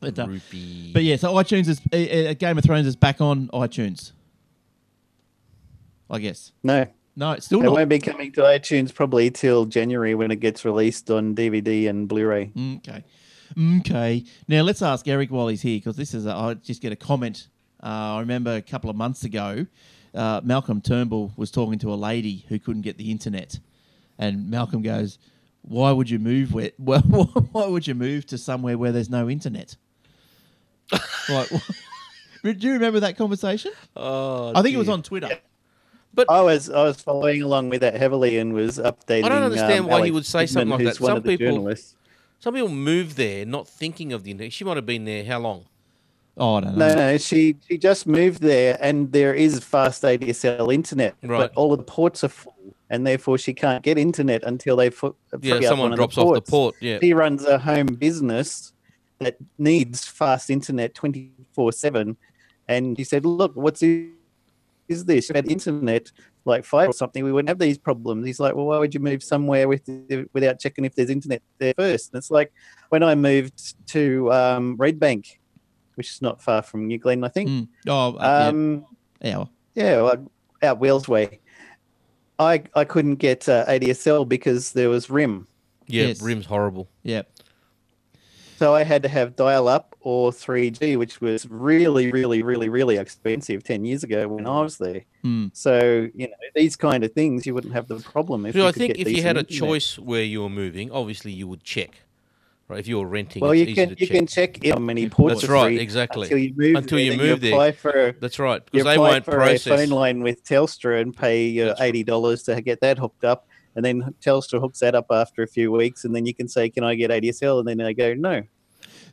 But, 0.00 0.18
uh, 0.18 0.26
Rupee. 0.26 0.90
but 0.92 1.04
yeah, 1.04 1.14
so 1.16 1.32
iTunes 1.34 1.68
is 1.68 1.80
uh, 1.92 2.30
uh, 2.30 2.34
Game 2.34 2.58
of 2.58 2.64
Thrones 2.64 2.86
is 2.86 2.96
back 2.96 3.20
on 3.20 3.48
iTunes. 3.48 4.12
I 6.10 6.18
guess. 6.18 6.52
No, 6.62 6.86
No, 7.14 7.32
it's 7.32 7.46
still 7.46 7.60
it 7.60 7.64
not. 7.64 7.72
won't 7.72 7.88
be 7.88 7.98
coming 7.98 8.32
to 8.32 8.40
iTunes 8.42 8.94
probably 8.94 9.30
till 9.30 9.66
January 9.66 10.14
when 10.14 10.30
it 10.30 10.36
gets 10.36 10.64
released 10.64 11.10
on 11.10 11.34
DVD 11.34 11.88
and 11.88 12.08
Blu-ray. 12.08 12.52
Okay. 12.78 13.04
Okay. 13.78 14.24
Now 14.48 14.62
let's 14.62 14.80
ask 14.80 15.06
Eric 15.06 15.30
while 15.30 15.48
he's 15.48 15.62
here 15.62 15.78
because 15.78 15.96
this 15.96 16.14
is. 16.14 16.26
A, 16.26 16.32
I 16.32 16.54
just 16.54 16.80
get 16.80 16.92
a 16.92 16.96
comment. 16.96 17.48
Uh, 17.82 18.16
I 18.16 18.20
remember 18.20 18.54
a 18.54 18.62
couple 18.62 18.88
of 18.88 18.96
months 18.96 19.24
ago, 19.24 19.66
uh, 20.14 20.40
Malcolm 20.42 20.80
Turnbull 20.80 21.32
was 21.36 21.50
talking 21.50 21.78
to 21.80 21.92
a 21.92 21.96
lady 21.96 22.46
who 22.48 22.58
couldn't 22.58 22.82
get 22.82 22.96
the 22.96 23.10
internet, 23.10 23.58
and 24.18 24.48
Malcolm 24.48 24.80
goes, 24.82 25.18
"Why 25.62 25.92
would 25.92 26.08
you 26.08 26.18
move 26.18 26.54
where? 26.54 26.70
Well, 26.78 27.00
why 27.02 27.66
would 27.66 27.86
you 27.86 27.94
move 27.94 28.24
to 28.26 28.38
somewhere 28.38 28.78
where 28.78 28.92
there's 28.92 29.10
no 29.10 29.28
internet?" 29.28 29.76
like, 31.28 31.50
do 32.42 32.52
you 32.52 32.72
remember 32.72 33.00
that 33.00 33.16
conversation? 33.18 33.72
Oh, 33.96 34.52
I 34.54 34.62
think 34.62 34.74
it 34.74 34.78
was 34.78 34.88
on 34.88 35.02
Twitter. 35.02 35.28
I 36.28 36.40
was 36.42 36.68
I 36.68 36.84
was 36.84 37.00
following 37.00 37.42
along 37.42 37.70
with 37.70 37.80
that 37.80 37.94
heavily 37.94 38.38
and 38.38 38.52
was 38.52 38.78
updating. 38.78 39.24
I 39.24 39.28
don't 39.28 39.42
understand 39.42 39.84
um, 39.84 39.90
why 39.90 40.04
he 40.04 40.10
would 40.10 40.26
say 40.26 40.46
something 40.46 40.68
Goodman, 40.68 40.86
like 40.86 40.94
that. 40.96 41.04
Some 41.04 41.22
people- 41.22 41.76
Some 42.40 42.54
people 42.54 42.68
move 42.68 43.16
there 43.16 43.44
not 43.46 43.68
thinking 43.68 44.12
of 44.12 44.24
the 44.24 44.30
internet. 44.32 44.52
She 44.52 44.64
might 44.64 44.76
have 44.76 44.86
been 44.86 45.04
there 45.04 45.24
how 45.24 45.38
long? 45.38 45.64
Oh, 46.36 46.54
I 46.56 46.60
don't 46.62 46.76
know. 46.78 46.88
No, 46.88 46.94
no, 46.94 47.18
she 47.18 47.56
she 47.68 47.78
just 47.78 48.06
moved 48.06 48.40
there, 48.42 48.76
and 48.80 49.12
there 49.12 49.34
is 49.34 49.58
fast 49.60 50.02
ADSL 50.02 50.72
internet, 50.72 51.14
Right. 51.22 51.38
but 51.38 51.52
all 51.54 51.72
of 51.72 51.78
the 51.78 51.84
ports 51.84 52.24
are 52.24 52.28
full, 52.28 52.74
and 52.90 53.06
therefore 53.06 53.36
she 53.38 53.52
can't 53.54 53.82
get 53.82 53.98
internet 53.98 54.42
until 54.44 54.76
they 54.76 54.90
fo- 54.90 55.14
Yeah, 55.40 55.60
someone 55.60 55.90
one 55.90 55.96
drops 55.98 56.16
of 56.16 56.24
the 56.26 56.30
off 56.30 56.44
the 56.44 56.50
port. 56.50 56.74
Yeah. 56.80 56.98
She 57.00 57.12
runs 57.12 57.44
a 57.44 57.58
home 57.58 57.86
business 57.86 58.72
that 59.20 59.36
needs 59.58 60.06
fast 60.06 60.48
internet 60.50 60.94
twenty 60.94 61.30
four 61.52 61.70
seven, 61.70 62.16
and 62.66 62.96
she 62.96 63.04
said, 63.04 63.24
"Look, 63.26 63.52
what's 63.54 63.80
this? 63.80 64.08
Is 64.88 65.04
this 65.04 65.30
If 65.30 65.34
we 65.34 65.38
had 65.38 65.50
internet 65.50 66.10
like 66.44 66.64
five 66.64 66.88
or 66.88 66.92
something? 66.92 67.24
We 67.24 67.32
wouldn't 67.32 67.48
have 67.48 67.58
these 67.58 67.78
problems." 67.78 68.26
He's 68.26 68.40
like, 68.40 68.54
"Well, 68.54 68.66
why 68.66 68.78
would 68.78 68.94
you 68.94 69.00
move 69.00 69.22
somewhere 69.22 69.68
with 69.68 69.82
without 70.32 70.58
checking 70.58 70.84
if 70.84 70.94
there's 70.94 71.10
internet 71.10 71.42
there 71.58 71.74
first? 71.76 72.12
And 72.12 72.18
it's 72.18 72.30
like 72.30 72.52
when 72.88 73.02
I 73.02 73.14
moved 73.14 73.88
to 73.88 74.32
um, 74.32 74.76
Red 74.76 74.98
Bank, 74.98 75.40
which 75.94 76.10
is 76.10 76.22
not 76.22 76.42
far 76.42 76.62
from 76.62 76.86
New 76.86 76.98
Glen, 76.98 77.24
I 77.24 77.28
think. 77.28 77.48
Mm. 77.48 77.68
Oh, 77.88 78.16
uh, 78.16 78.48
Um, 78.50 78.86
yeah. 79.20 79.44
Yeah, 79.74 80.02
well, 80.02 80.30
out 80.62 80.78
Wales 80.78 81.08
way. 81.08 81.40
I 82.38 82.64
I 82.74 82.84
couldn't 82.84 83.16
get 83.16 83.48
uh, 83.48 83.64
ADSL 83.66 84.28
because 84.28 84.72
there 84.72 84.88
was 84.88 85.10
RIM, 85.10 85.46
Yeah, 85.86 86.08
Yes. 86.08 86.22
Rim's 86.22 86.46
horrible. 86.46 86.88
Yeah. 87.02 87.22
So 88.62 88.76
I 88.76 88.84
had 88.84 89.02
to 89.02 89.08
have 89.08 89.34
dial 89.34 89.66
up 89.66 89.96
or 90.02 90.30
3G, 90.30 90.96
which 90.96 91.20
was 91.20 91.50
really, 91.50 92.12
really, 92.12 92.44
really, 92.44 92.68
really 92.68 92.96
expensive 92.96 93.64
ten 93.64 93.84
years 93.84 94.04
ago 94.04 94.28
when 94.28 94.46
I 94.46 94.60
was 94.60 94.78
there. 94.78 95.02
Hmm. 95.22 95.48
So 95.52 96.08
you 96.14 96.28
know 96.28 96.34
these 96.54 96.76
kind 96.76 97.02
of 97.02 97.12
things, 97.12 97.44
you 97.44 97.54
wouldn't 97.54 97.72
have 97.72 97.88
the 97.88 97.96
problem 97.96 98.46
if. 98.46 98.54
So 98.54 98.60
you 98.60 98.66
I 98.68 98.70
think 98.70 98.98
if 99.00 99.08
you 99.08 99.20
had 99.22 99.36
a 99.36 99.42
choice 99.42 99.98
where 99.98 100.22
you 100.22 100.42
were 100.42 100.48
moving, 100.48 100.92
obviously 100.92 101.32
you 101.32 101.48
would 101.48 101.64
check. 101.64 102.02
Right? 102.68 102.78
If 102.78 102.86
you 102.86 103.00
were 103.00 103.08
renting, 103.08 103.42
Well, 103.42 103.50
it's 103.50 103.58
you 103.58 103.66
easy 103.66 103.74
can 103.74 103.88
to 103.88 104.00
you 104.00 104.06
check. 104.06 104.16
can 104.16 104.26
check 104.28 104.64
how 104.64 104.78
many 104.78 105.08
ports 105.08 105.40
That's 105.40 105.50
right, 105.50 105.76
exactly. 105.76 106.26
until 106.28 106.38
you 106.38 106.54
move 106.56 106.76
Until 106.76 106.98
there, 106.98 107.04
you 107.04 107.18
move 107.18 107.40
there. 107.40 107.52
apply 107.52 107.72
for 107.72 108.14
That's 108.20 108.38
right, 108.38 108.62
you 108.72 108.84
because 108.84 108.84
they 108.84 108.96
won't 108.96 109.24
for 109.24 109.42
a 109.42 109.58
phone 109.58 109.88
line 109.88 110.22
with 110.22 110.44
Telstra 110.44 111.00
and 111.02 111.14
pay 111.14 111.60
uh, 111.60 111.70
right. 111.70 111.80
eighty 111.80 112.04
dollars 112.04 112.44
to 112.44 112.62
get 112.62 112.80
that 112.80 112.96
hooked 112.98 113.24
up, 113.24 113.48
and 113.76 113.84
then 113.84 114.14
Telstra 114.20 114.60
hooks 114.60 114.80
that 114.80 114.94
up 114.94 115.06
after 115.10 115.42
a 115.42 115.46
few 115.46 115.72
weeks, 115.72 116.04
and 116.04 116.14
then 116.14 116.26
you 116.26 116.34
can 116.34 116.48
say, 116.48 116.68
"Can 116.68 116.84
I 116.84 116.94
get 116.94 117.10
ADSL?" 117.10 117.58
And 117.58 117.68
then 117.68 117.78
they 117.78 117.94
go, 117.94 118.14
"No." 118.14 118.42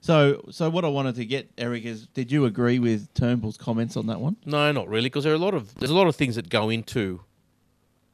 So, 0.01 0.45
so 0.49 0.69
what 0.69 0.85
I 0.85 0.87
wanted 0.87 1.15
to 1.15 1.25
get, 1.25 1.51
Eric, 1.57 1.85
is 1.85 2.07
did 2.07 2.31
you 2.31 2.45
agree 2.45 2.79
with 2.79 3.13
Turnbull's 3.13 3.57
comments 3.57 3.97
on 3.97 4.07
that 4.07 4.19
one? 4.19 4.37
No, 4.45 4.71
not 4.71 4.87
really, 4.87 5.09
because 5.09 5.23
there 5.23 5.33
are 5.33 5.35
a 5.35 5.39
lot 5.39 5.53
of 5.53 5.75
there's 5.75 5.91
a 5.91 5.95
lot 5.95 6.07
of 6.07 6.15
things 6.15 6.35
that 6.35 6.49
go 6.49 6.69
into, 6.69 7.21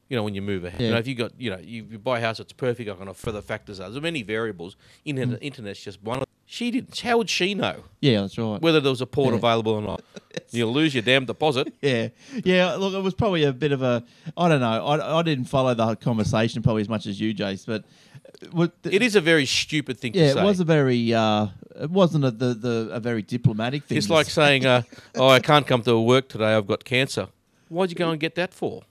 you 0.10 0.18
know, 0.18 0.24
when 0.24 0.34
you 0.34 0.42
move 0.42 0.66
ahead. 0.66 0.82
You 0.82 0.92
know, 0.92 0.98
if 0.98 1.08
you 1.08 1.16
got 1.16 1.40
you 1.40 1.52
know 1.52 1.60
you, 1.60 1.86
you 1.92 2.00
buy 2.00 2.20
a 2.20 2.22
house 2.22 2.40
that's 2.40 2.54
perfect, 2.54 2.90
I 2.90 2.94
kind 2.94 3.10
of 3.10 3.18
further 3.18 3.42
factors 3.42 3.80
are. 3.80 3.90
There's 3.90 4.02
many 4.02 4.24
variables. 4.24 4.76
Internet, 5.04 5.40
mm. 5.40 5.44
Internet's 5.44 5.84
just 5.84 6.02
one. 6.02 6.20
of 6.20 6.25
She 6.48 6.70
didn't. 6.72 7.00
How 7.00 7.18
would 7.18 7.30
she 7.30 7.56
know 7.56 7.84
Yeah, 8.02 8.22
that's 8.22 8.38
right. 8.38 8.62
whether 8.62 8.80
there 8.80 8.92
was 8.92 9.02
a 9.02 9.08
port 9.08 9.34
available 9.34 9.72
or 9.74 9.82
not? 9.82 10.04
You'll 10.52 10.72
lose 10.74 10.94
your 10.94 11.02
damn 11.04 11.26
deposit. 11.26 11.74
Yeah, 11.82 12.10
yeah. 12.44 12.76
Look, 12.76 12.94
it 12.94 13.02
was 13.02 13.14
probably 13.16 13.44
a 13.46 13.52
bit 13.54 13.72
of 13.72 13.82
a. 13.82 14.04
I 14.38 14.48
don't 14.50 14.60
know. 14.62 14.86
I, 14.86 15.20
I 15.20 15.22
didn't 15.24 15.46
follow 15.46 15.74
the 15.74 15.96
conversation 15.96 16.62
probably 16.62 16.82
as 16.82 16.90
much 16.90 17.08
as 17.08 17.20
you, 17.20 17.34
Jace, 17.34 17.66
but 17.66 17.84
what 18.52 18.74
It 18.84 19.02
is 19.02 19.16
a 19.16 19.22
very 19.22 19.46
stupid 19.46 20.00
thing 20.00 20.14
Yeah, 20.14 20.28
to 20.28 20.34
say. 20.34 20.42
it 20.42 20.44
was 20.44 20.60
a 20.60 20.66
very. 20.66 21.14
Uh, 21.14 21.48
it 21.82 21.90
wasn't 21.90 22.26
a, 22.26 22.32
the 22.32 22.54
the 22.54 22.90
a 22.92 23.00
very 23.00 23.22
diplomatic 23.24 23.84
thing. 23.86 23.98
It's 23.98 24.08
to 24.08 24.14
like 24.14 24.28
say. 24.28 24.32
saying, 24.60 24.66
uh, 24.68 24.84
"Oh, 25.16 25.28
I 25.28 25.40
can't 25.40 25.66
come 25.66 25.82
to 25.84 26.00
work 26.00 26.30
today. 26.30 26.54
I've 26.56 26.68
got 26.68 26.84
cancer." 26.86 27.28
Why'd 27.70 27.90
you 27.90 27.96
go 27.96 28.12
and 28.12 28.20
get 28.20 28.36
that 28.36 28.54
for? 28.54 28.84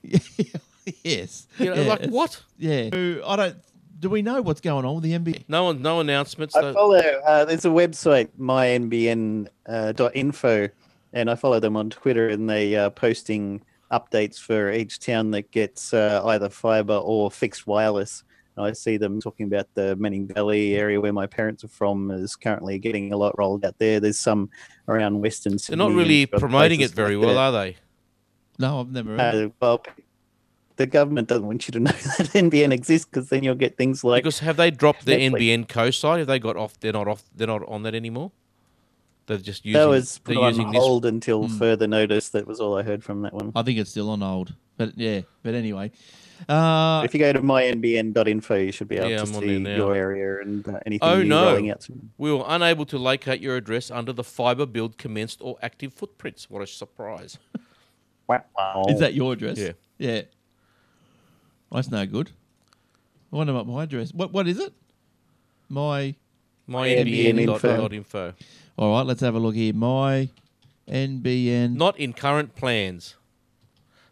yes. 1.03 1.47
You 1.57 1.65
know, 1.67 1.73
yeah, 1.81 1.87
like 1.89 1.99
it's- 2.01 2.11
what? 2.11 2.41
Yeah. 2.59 2.89
So, 2.91 3.21
I 3.25 3.35
don't. 3.35 3.55
Do 3.97 4.09
we 4.09 4.21
know 4.21 4.41
what's 4.41 4.61
going 4.61 4.85
on 4.85 4.95
with 4.95 5.03
the 5.03 5.13
NBN? 5.13 5.45
No 5.47 5.65
one, 5.65 5.81
no 5.81 5.99
announcements. 5.99 6.55
I 6.55 6.73
follow. 6.73 6.97
Uh, 6.97 7.45
there's 7.45 7.65
a 7.65 7.69
website, 7.69 8.29
mynbn 8.37 9.47
uh, 9.67 10.67
and 11.13 11.29
I 11.29 11.35
follow 11.35 11.59
them 11.59 11.77
on 11.77 11.89
Twitter, 11.89 12.27
and 12.29 12.49
they 12.49 12.75
are 12.75 12.89
posting 12.89 13.61
updates 13.91 14.37
for 14.37 14.71
each 14.71 14.99
town 14.99 15.31
that 15.31 15.49
gets 15.51 15.93
uh, 15.93 16.21
either 16.25 16.49
fiber 16.49 16.95
or 16.95 17.31
fixed 17.31 17.67
wireless. 17.67 18.23
I 18.57 18.71
see 18.71 18.97
them 18.97 19.19
talking 19.19 19.47
about 19.47 19.67
the 19.73 19.95
Manning 19.97 20.27
Valley 20.27 20.75
area 20.75 20.99
where 20.99 21.11
my 21.11 21.27
parents 21.27 21.63
are 21.63 21.69
from 21.69 22.09
is 22.11 22.35
currently 22.35 22.79
getting 22.79 23.11
a 23.11 23.17
lot 23.17 23.37
rolled 23.37 23.65
out 23.65 23.77
there. 23.79 23.99
There's 23.99 24.19
some 24.19 24.49
around 24.87 25.19
Western 25.19 25.57
Sydney 25.57 25.77
They're 25.77 25.89
not 25.89 25.97
really 25.97 26.25
promoting 26.25 26.81
it 26.81 26.91
very 26.91 27.17
like 27.17 27.25
well, 27.25 27.35
that. 27.35 27.41
are 27.41 27.51
they? 27.51 27.77
No, 28.57 28.79
I've 28.79 28.91
never. 28.91 29.17
Heard. 29.17 29.45
Uh, 29.45 29.49
well, 29.59 29.83
the 30.77 30.85
government 30.87 31.27
doesn't 31.27 31.45
want 31.45 31.67
you 31.67 31.71
to 31.73 31.79
know 31.87 31.91
that 31.91 32.29
NBN 32.33 32.71
exists 32.73 33.07
because 33.09 33.29
then 33.29 33.43
you'll 33.43 33.55
get 33.55 33.77
things 33.77 34.03
like 34.03 34.23
Because 34.23 34.39
have 34.39 34.57
they 34.57 34.71
dropped 34.71 35.05
the 35.05 35.13
Netflix. 35.13 35.39
NBN 35.39 35.67
co 35.69 35.91
site? 35.91 36.19
Have 36.19 36.27
they 36.27 36.39
got 36.39 36.57
off? 36.57 36.79
They're 36.79 36.93
not 36.93 37.07
off. 37.07 37.23
They're 37.35 37.47
not 37.47 37.67
on 37.67 37.83
that 37.83 37.95
anymore. 37.95 38.31
They're 39.27 39.37
just 39.37 39.65
using. 39.65 39.79
that 39.81 39.87
was 39.89 40.19
put 40.19 40.37
on 40.37 40.49
using 40.53 40.71
this. 40.71 40.79
hold 40.79 41.05
until 41.05 41.47
Hmm. 41.47 41.57
further 41.57 41.87
notice. 41.87 42.29
That 42.29 42.45
was 42.45 42.59
all 42.59 42.77
I 42.77 42.83
heard 42.83 43.03
from 43.03 43.21
that 43.23 43.33
one. 43.33 43.51
I 43.55 43.63
think 43.63 43.79
it's 43.79 43.89
still 43.89 44.09
on 44.11 44.21
hold, 44.21 44.53
but 44.77 44.95
yeah. 44.97 45.21
But 45.41 45.55
anyway, 45.55 45.91
uh, 46.47 47.01
if 47.05 47.13
you 47.15 47.19
go 47.19 47.33
to 47.33 47.41
mynbn.info, 47.41 48.55
you 48.55 48.71
should 48.71 48.87
be 48.87 48.97
able 48.97 49.09
Yeah, 49.09 49.15
to 49.17 49.21
I'm 49.23 49.27
see 49.41 49.57
your 49.57 49.95
area 49.95 50.41
and 50.41 50.67
uh, 50.67 50.79
anything 50.85 51.07
Oh, 51.09 51.23
no. 51.23 51.57
out. 51.71 51.87
We 52.19 52.31
were 52.31 52.43
unable 52.47 52.85
to 52.85 52.99
locate 52.99 53.41
your 53.41 53.55
address 53.55 53.89
under 53.89 54.13
the 54.13 54.23
fiber 54.23 54.67
build 54.67 54.99
commenced 54.99 55.39
or 55.41 55.57
active 55.63 55.93
footprints. 55.93 56.47
What 56.49 56.61
a 56.61 56.67
surprise! 56.67 57.39
Wow. 58.27 58.85
is 58.89 58.99
that 59.01 59.13
your 59.13 59.33
address? 59.33 59.57
Yeah. 59.57 59.71
Yeah. 59.99 60.21
That's 61.71 61.91
no 61.91 62.05
good. 62.05 62.31
I 63.31 63.37
wonder 63.37 63.53
what 63.53 63.67
my 63.67 63.83
address. 63.83 64.13
What 64.13 64.31
what 64.31 64.47
is 64.47 64.59
it? 64.59 64.73
My. 65.69 66.15
My 66.67 66.87
NBN 66.87 67.35
NBN 67.35 67.45
dot, 67.45 67.55
info. 67.55 67.77
dot 67.77 67.93
info. 67.93 68.33
All 68.77 68.97
right, 68.97 69.05
let's 69.05 69.21
have 69.21 69.35
a 69.35 69.39
look 69.39 69.55
here. 69.55 69.73
My 69.73 70.29
NBN. 70.87 71.75
Not 71.75 71.99
in 71.99 72.13
current 72.13 72.55
plans. 72.55 73.15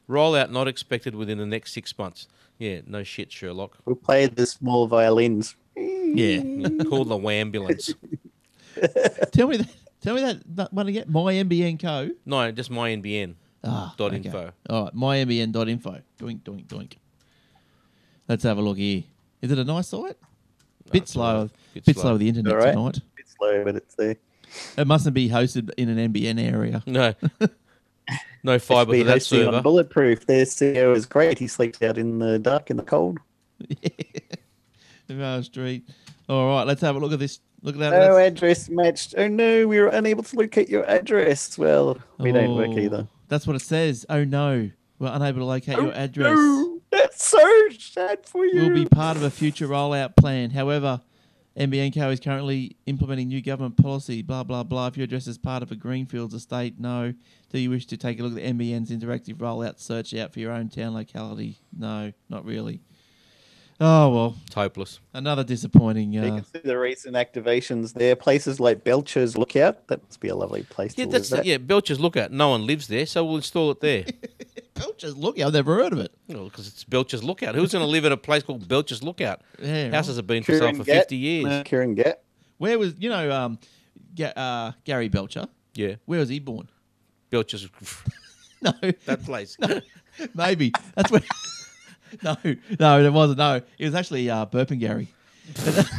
Rollout 0.07 0.51
not 0.51 0.67
expected 0.67 1.15
within 1.15 1.37
the 1.37 1.45
next 1.45 1.73
six 1.73 1.97
months. 1.97 2.27
Yeah, 2.59 2.81
no 2.85 3.03
shit, 3.03 3.31
Sherlock. 3.31 3.77
We 3.85 3.95
played 3.95 4.35
the 4.35 4.45
small 4.45 4.87
violins. 4.87 5.55
Yeah. 5.75 5.93
Yeah, 6.15 6.83
Call 6.83 7.05
the 7.05 7.17
ambulance. 7.17 7.95
tell 9.31 9.47
me 9.47 9.57
that. 9.57 9.69
Tell 10.01 10.13
me 10.13 10.21
that, 10.21 10.41
that 10.57 10.73
one 10.73 10.87
again. 10.87 11.05
My 11.07 11.33
NBN 11.33 11.81
co. 11.81 12.11
No, 12.25 12.51
just 12.51 12.69
my 12.69 12.91
NBN. 12.91 13.35
Ah, 13.63 13.95
Dot 13.97 14.13
okay. 14.13 14.17
info. 14.17 14.51
All 14.69 14.83
right, 14.83 14.93
mynbn.info. 14.93 16.01
Doink, 16.19 16.41
doink, 16.41 16.67
doink. 16.67 16.93
Let's 18.33 18.41
have 18.45 18.57
a 18.57 18.61
look 18.63 18.79
here. 18.79 19.03
Is 19.43 19.51
it 19.51 19.59
a 19.59 19.63
nice 19.63 19.89
site? 19.89 20.17
Bit 20.91 21.07
slow. 21.07 21.41
right. 21.41 21.51
Bit 21.75 21.85
Bit 21.85 21.93
slow. 21.93 22.01
slow 22.01 22.11
with 22.13 22.21
the 22.21 22.29
internet 22.29 22.51
All 22.53 22.57
right. 22.57 22.73
tonight. 22.73 22.99
Bit 23.15 23.25
slow, 23.27 23.63
but 23.63 23.75
it's 23.75 23.93
there. 23.93 24.15
It 24.75 24.87
mustn't 24.87 25.13
be 25.13 25.29
hosted 25.29 25.69
in 25.77 25.87
an 25.87 26.11
NBN 26.11 26.43
area. 26.43 26.81
No. 26.87 27.13
No 28.43 28.57
fiber 28.59 28.93
to 28.93 29.03
that 29.03 29.11
hosting 29.13 29.39
server. 29.45 29.57
on 29.57 29.63
Bulletproof. 29.63 30.25
Their 30.25 30.45
CEO 30.45 30.95
is 30.95 31.05
great. 31.05 31.37
He 31.37 31.47
sleeps 31.47 31.79
out 31.83 31.97
in 31.99 32.17
the 32.17 32.39
dark 32.39 32.71
in 32.71 32.77
the 32.77 32.83
cold. 32.83 33.19
Mayo 35.07 35.41
Street. 35.41 35.87
All 36.27 36.47
right, 36.47 36.65
let's 36.65 36.81
have 36.81 36.95
a 36.95 36.99
look 36.99 37.13
at 37.13 37.19
this. 37.19 37.39
Look 37.61 37.75
at 37.75 37.79
that. 37.79 37.91
No 37.91 38.15
Let's- 38.15 38.35
address 38.35 38.69
matched. 38.69 39.13
Oh 39.15 39.27
no, 39.27 39.67
we 39.67 39.79
were 39.79 39.87
unable 39.89 40.23
to 40.23 40.35
locate 40.35 40.69
your 40.69 40.83
address. 40.89 41.55
Well, 41.57 41.99
we 42.17 42.31
don't 42.31 42.55
work 42.55 42.71
Oh, 42.71 42.79
either. 42.79 43.07
That's 43.29 43.45
what 43.45 43.55
it 43.55 43.61
says. 43.61 44.05
Oh 44.09 44.23
no, 44.23 44.69
we're 44.99 45.11
unable 45.13 45.39
to 45.41 45.45
locate 45.45 45.77
your 45.77 45.87
oh, 45.87 45.91
address. 45.91 46.35
No, 46.35 46.62
that's 47.13 47.23
so 47.25 47.69
sad 47.79 48.25
for 48.25 48.45
you. 48.45 48.63
Will 48.63 48.73
be 48.73 48.85
part 48.85 49.17
of 49.17 49.23
a 49.23 49.29
future 49.29 49.67
rollout 49.67 50.15
plan. 50.15 50.49
However, 50.51 51.01
NBN 51.57 51.93
Co 51.93 52.09
is 52.09 52.19
currently 52.19 52.77
implementing 52.85 53.27
new 53.27 53.41
government 53.41 53.77
policy. 53.77 54.21
Blah 54.21 54.43
blah 54.43 54.63
blah. 54.63 54.87
If 54.87 54.97
your 54.97 55.03
address 55.05 55.27
is 55.27 55.37
part 55.37 55.63
of 55.63 55.71
a 55.71 55.75
Greenfields 55.75 56.33
estate, 56.33 56.79
no. 56.79 57.13
Do 57.51 57.59
you 57.59 57.69
wish 57.69 57.85
to 57.87 57.97
take 57.97 58.19
a 58.19 58.23
look 58.23 58.31
at 58.31 58.35
the 58.43 58.51
NBN's 58.53 58.89
interactive 58.89 59.35
rollout 59.35 59.79
search 59.79 60.13
out 60.15 60.33
for 60.33 60.39
your 60.39 60.51
own 60.51 60.69
town 60.69 60.93
locality? 60.95 61.59
No, 61.77 62.11
not 62.29 62.45
really. 62.45 62.81
Oh 63.79 64.09
well, 64.09 64.35
It's 64.45 64.53
hopeless. 64.55 64.99
another 65.13 65.43
disappointing. 65.43 66.13
You 66.13 66.21
Uh, 66.21 66.35
can 66.37 66.45
see 66.45 66.59
the 66.63 66.77
recent 66.77 67.15
activations 67.15 67.93
there. 67.93 68.15
Places 68.15 68.59
like 68.59 68.83
Belcher's 68.83 69.35
Lookout. 69.37 69.87
That 69.87 70.03
must 70.03 70.19
be 70.19 70.29
a 70.29 70.35
lovely 70.35 70.63
place 70.63 70.93
Yeah, 70.97 71.05
to 71.05 71.11
that's 71.11 71.31
live. 71.31 71.39
at. 71.41 71.45
yeah. 71.47 71.57
Belcher's 71.57 71.99
Lookout. 71.99 72.31
No 72.31 72.49
one 72.49 72.65
lives 72.65 72.87
there, 72.87 73.05
so 73.05 73.25
we'll 73.25 73.37
install 73.37 73.71
it 73.71 73.81
there. 73.81 74.05
Belcher's 74.73 75.15
Lookout. 75.15 75.47
I've 75.47 75.53
never 75.53 75.75
heard 75.75 75.93
of 75.93 75.99
it. 75.99 76.11
because 76.27 76.67
it's 76.67 76.83
Belcher's 76.83 77.23
Lookout. 77.23 77.55
Who's 77.55 77.71
going 77.71 77.83
to 77.85 77.89
live 77.89 78.05
in 78.05 78.11
a 78.11 78.17
place 78.17 78.43
called 78.43 78.67
Belcher's 78.67 79.03
Lookout? 79.03 79.41
Yeah, 79.59 79.83
right. 79.83 79.93
Houses 79.93 80.17
have 80.17 80.27
been 80.27 80.43
for 80.43 80.57
sale 80.57 80.73
for 80.73 80.83
Gatt. 80.83 80.95
fifty 80.97 81.17
years. 81.17 81.45
No, 81.45 81.63
Kieran 81.63 81.95
Gatt. 81.95 82.21
Where 82.57 82.77
was 82.79 82.95
you 82.99 83.09
know 83.09 83.31
um, 83.31 83.59
Ga- 84.15 84.33
uh, 84.35 84.71
Gary 84.83 85.09
Belcher? 85.09 85.47
Yeah, 85.75 85.95
Where 86.05 86.19
was 86.19 86.29
he 86.29 86.39
born? 86.39 86.69
Belcher's 87.29 87.67
No, 88.61 88.71
that 89.05 89.23
place. 89.25 89.57
No, 89.59 89.81
maybe 90.35 90.71
that's 90.95 91.11
where. 91.11 91.21
no, 92.23 92.37
no, 92.79 93.03
it 93.03 93.11
wasn't. 93.11 93.39
No, 93.39 93.61
it 93.77 93.85
was 93.85 93.95
actually 93.95 94.29
uh, 94.29 94.45
Burpengary. 94.45 95.07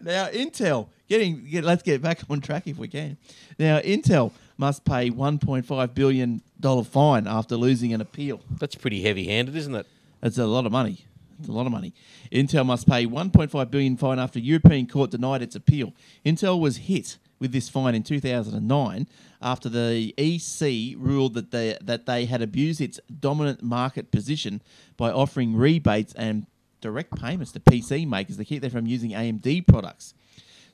Now, 0.00 0.26
Intel 0.28 0.88
getting 1.08 1.44
get, 1.44 1.62
let's 1.64 1.82
get 1.82 2.02
back 2.02 2.20
on 2.28 2.40
track 2.40 2.66
if 2.66 2.76
we 2.76 2.88
can. 2.88 3.16
Now, 3.58 3.78
Intel 3.78 4.32
must 4.56 4.84
pay 4.84 5.10
1.5 5.10 5.94
billion 5.94 6.42
dollar 6.58 6.84
fine 6.84 7.26
after 7.26 7.56
losing 7.56 7.92
an 7.92 8.00
appeal. 8.00 8.40
That's 8.58 8.74
pretty 8.74 9.02
heavy-handed, 9.02 9.54
isn't 9.54 9.74
it? 9.74 9.86
That's 10.20 10.38
a 10.38 10.46
lot 10.46 10.66
of 10.66 10.72
money. 10.72 11.04
It's 11.38 11.48
a 11.48 11.52
lot 11.52 11.66
of 11.66 11.72
money. 11.72 11.92
Intel 12.32 12.64
must 12.64 12.88
pay 12.88 13.06
1.5 13.06 13.70
billion 13.70 13.96
fine 13.96 14.18
after 14.18 14.38
European 14.38 14.86
court 14.86 15.10
denied 15.10 15.42
its 15.42 15.54
appeal. 15.54 15.92
Intel 16.24 16.58
was 16.58 16.78
hit 16.78 17.18
with 17.38 17.52
this 17.52 17.68
fine 17.68 17.94
in 17.94 18.02
2009 18.02 19.06
after 19.42 19.68
the 19.68 20.14
EC 20.16 20.96
ruled 20.98 21.34
that 21.34 21.50
they 21.50 21.76
that 21.82 22.06
they 22.06 22.24
had 22.24 22.40
abused 22.40 22.80
its 22.80 22.98
dominant 23.20 23.62
market 23.62 24.10
position 24.10 24.62
by 24.96 25.10
offering 25.10 25.54
rebates 25.54 26.14
and 26.14 26.46
direct 26.80 27.14
payments 27.20 27.52
to 27.52 27.60
PC 27.60 28.08
makers 28.08 28.36
to 28.38 28.44
keep 28.44 28.62
them 28.62 28.70
from 28.70 28.86
using 28.86 29.10
AMD 29.10 29.66
products. 29.66 30.14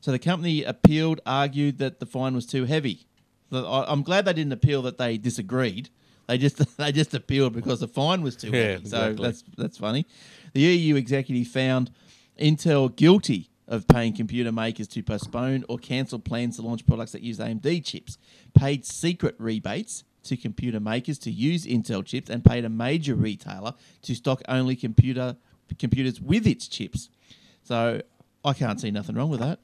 So 0.00 0.10
the 0.10 0.18
company 0.18 0.64
appealed, 0.64 1.20
argued 1.24 1.78
that 1.78 2.00
the 2.00 2.06
fine 2.06 2.34
was 2.34 2.46
too 2.46 2.64
heavy. 2.64 3.06
I'm 3.52 4.02
glad 4.02 4.24
they 4.24 4.32
didn't 4.32 4.52
appeal 4.52 4.82
that 4.82 4.98
they 4.98 5.18
disagreed. 5.18 5.90
They 6.26 6.38
just 6.38 6.76
they 6.76 6.92
just 6.92 7.14
appealed 7.14 7.52
because 7.52 7.80
the 7.80 7.88
fine 7.88 8.22
was 8.22 8.36
too 8.36 8.50
Yeah, 8.50 8.62
heavy. 8.62 8.88
So 8.88 8.96
exactly. 9.08 9.26
that's 9.26 9.44
that's 9.56 9.78
funny. 9.78 10.06
The 10.52 10.60
EU 10.60 10.96
executive 10.96 11.48
found 11.48 11.90
Intel 12.40 12.94
guilty 12.94 13.50
of 13.68 13.86
paying 13.88 14.12
computer 14.14 14.52
makers 14.52 14.88
to 14.88 15.02
postpone 15.02 15.64
or 15.68 15.78
cancel 15.78 16.18
plans 16.18 16.56
to 16.56 16.62
launch 16.62 16.86
products 16.86 17.12
that 17.12 17.22
use 17.22 17.38
AMD 17.38 17.84
chips, 17.84 18.18
paid 18.54 18.84
secret 18.84 19.34
rebates 19.38 20.04
to 20.24 20.36
computer 20.36 20.78
makers 20.80 21.18
to 21.20 21.30
use 21.30 21.64
Intel 21.66 22.04
chips, 22.04 22.28
and 22.30 22.44
paid 22.44 22.64
a 22.64 22.68
major 22.68 23.14
retailer 23.14 23.74
to 24.02 24.14
stock 24.14 24.42
only 24.48 24.76
computer 24.76 25.36
computers 25.78 26.20
with 26.20 26.46
its 26.46 26.68
chips. 26.68 27.08
So 27.62 28.02
I 28.44 28.52
can't 28.52 28.80
see 28.80 28.90
nothing 28.90 29.14
wrong 29.16 29.30
with 29.30 29.40
that. 29.40 29.58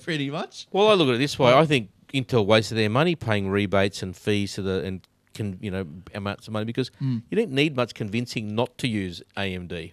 Pretty 0.02 0.30
much. 0.30 0.66
Well, 0.70 0.88
I 0.88 0.94
look 0.94 1.08
at 1.08 1.16
it 1.16 1.18
this 1.18 1.38
way. 1.38 1.52
I 1.52 1.66
think 1.66 1.90
Intel 2.14 2.46
wasted 2.46 2.78
their 2.78 2.88
money 2.90 3.16
paying 3.16 3.48
rebates 3.48 4.02
and 4.02 4.16
fees 4.16 4.54
to 4.54 4.62
the 4.62 4.84
and 4.84 5.06
can 5.34 5.58
you 5.60 5.70
know 5.70 5.84
amounts 6.14 6.46
of 6.46 6.52
money 6.52 6.64
because 6.64 6.90
Hmm. 7.00 7.18
you 7.30 7.36
don't 7.36 7.50
need 7.50 7.74
much 7.74 7.92
convincing 7.94 8.54
not 8.54 8.78
to 8.78 8.86
use 8.88 9.20
AMD. 9.36 9.92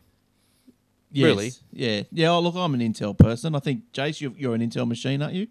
Yes. 1.14 1.26
Really? 1.26 1.52
Yeah. 1.74 2.04
Yeah. 2.12 2.30
Oh, 2.30 2.40
look, 2.40 2.56
I'm 2.56 2.74
an 2.74 2.80
Intel 2.80 3.18
person. 3.18 3.54
I 3.56 3.60
think, 3.60 3.92
Jace, 3.92 4.22
you're, 4.22 4.32
you're 4.38 4.56
an 4.56 4.62
Intel 4.62 4.88
machine, 4.88 5.22
aren't 5.22 5.34
you? 5.34 5.48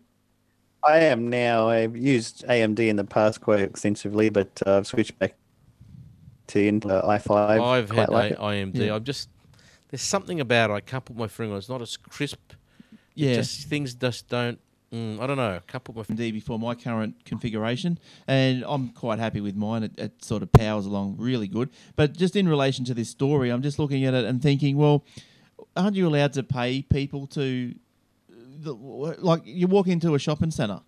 I 0.82 1.00
am 1.00 1.28
now. 1.28 1.68
I've 1.68 1.94
used 1.96 2.44
AMD 2.48 2.78
in 2.78 2.96
the 2.96 3.04
past 3.04 3.42
quite 3.42 3.60
extensively, 3.60 4.30
but 4.30 4.48
uh, 4.66 4.78
I've 4.78 4.86
switched 4.86 5.18
back 5.18 5.34
to 6.46 6.58
Intel 6.58 7.04
i5. 7.04 7.60
I've 7.60 7.88
quite 7.90 7.98
had 7.98 8.08
like 8.08 8.32
a- 8.32 8.36
AMD. 8.36 8.76
Yeah. 8.76 8.94
I'm 8.94 9.04
just 9.04 9.28
there's 9.90 10.00
something 10.02 10.40
about 10.40 10.70
it. 10.70 10.74
I 10.74 10.80
can't 10.80 11.04
put 11.04 11.16
my 11.16 11.26
finger 11.28 11.52
on. 11.52 11.58
It's 11.58 11.68
not 11.68 11.82
as 11.82 11.96
crisp. 11.96 12.38
It 12.92 12.98
Yeah. 13.16 13.34
just 13.34 13.66
things 13.68 13.94
just 13.94 14.28
don't. 14.28 14.58
Mm, 14.92 15.20
I 15.20 15.26
don't 15.28 15.36
know. 15.36 15.54
I 15.56 15.60
can't 15.70 15.84
put 15.84 15.94
my 15.94 16.02
finger. 16.02 16.22
AMD 16.24 16.32
before 16.32 16.58
my 16.58 16.74
current 16.74 17.24
configuration, 17.24 17.98
and 18.26 18.64
I'm 18.66 18.88
quite 18.88 19.18
happy 19.20 19.40
with 19.40 19.54
mine. 19.54 19.84
It, 19.84 19.92
it 19.98 20.24
sort 20.24 20.42
of 20.42 20.50
powers 20.52 20.84
along 20.86 21.16
really 21.18 21.46
good. 21.46 21.70
But 21.94 22.14
just 22.16 22.34
in 22.34 22.48
relation 22.48 22.84
to 22.86 22.94
this 22.94 23.08
story, 23.08 23.50
I'm 23.50 23.62
just 23.62 23.78
looking 23.78 24.04
at 24.04 24.14
it 24.14 24.24
and 24.24 24.42
thinking, 24.42 24.76
well, 24.76 25.04
aren't 25.76 25.94
you 25.94 26.08
allowed 26.08 26.32
to 26.32 26.42
pay 26.42 26.82
people 26.82 27.28
to, 27.28 27.72
the, 28.28 28.72
like, 28.74 29.42
you 29.44 29.68
walk 29.68 29.86
into 29.86 30.14
a 30.16 30.18
shopping 30.18 30.50
centre, 30.50 30.80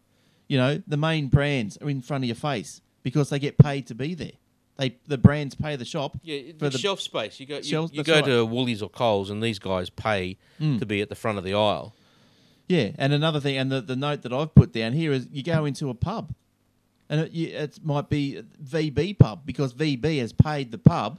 you 0.48 0.58
know, 0.58 0.82
the 0.86 0.96
main 0.96 1.28
brands 1.28 1.78
are 1.80 1.88
in 1.88 2.02
front 2.02 2.24
of 2.24 2.28
your 2.28 2.34
face 2.34 2.80
because 3.04 3.30
they 3.30 3.38
get 3.38 3.56
paid 3.56 3.86
to 3.86 3.94
be 3.94 4.14
there. 4.14 4.32
They 4.78 4.96
the 5.06 5.18
brands 5.18 5.54
pay 5.54 5.76
the 5.76 5.84
shop. 5.84 6.16
Yeah, 6.22 6.40
for 6.58 6.64
the, 6.64 6.70
the- 6.70 6.78
shelf 6.78 7.00
space. 7.00 7.38
You 7.38 7.46
go. 7.46 7.58
You, 7.58 7.62
Shelves, 7.62 7.92
you 7.92 8.02
go 8.02 8.14
right. 8.16 8.24
to 8.24 8.44
Woolies 8.44 8.82
or 8.82 8.88
Coles, 8.88 9.30
and 9.30 9.40
these 9.42 9.58
guys 9.60 9.90
pay 9.90 10.38
Mm. 10.60 10.78
to 10.80 10.86
be 10.86 11.00
at 11.02 11.08
the 11.08 11.14
front 11.14 11.38
of 11.38 11.44
the 11.44 11.54
aisle. 11.54 11.94
Yeah, 12.68 12.90
and 12.96 13.12
another 13.12 13.40
thing, 13.40 13.56
and 13.58 13.70
the, 13.70 13.80
the 13.80 13.96
note 13.96 14.22
that 14.22 14.32
I've 14.32 14.54
put 14.54 14.72
down 14.72 14.92
here 14.92 15.12
is 15.12 15.26
you 15.32 15.42
go 15.42 15.64
into 15.64 15.90
a 15.90 15.94
pub, 15.94 16.32
and 17.08 17.20
it, 17.22 17.32
you, 17.32 17.48
it 17.48 17.78
might 17.84 18.08
be 18.08 18.42
VB 18.64 19.18
pub 19.18 19.42
because 19.44 19.74
VB 19.74 20.20
has 20.20 20.32
paid 20.32 20.70
the 20.70 20.78
pub 20.78 21.18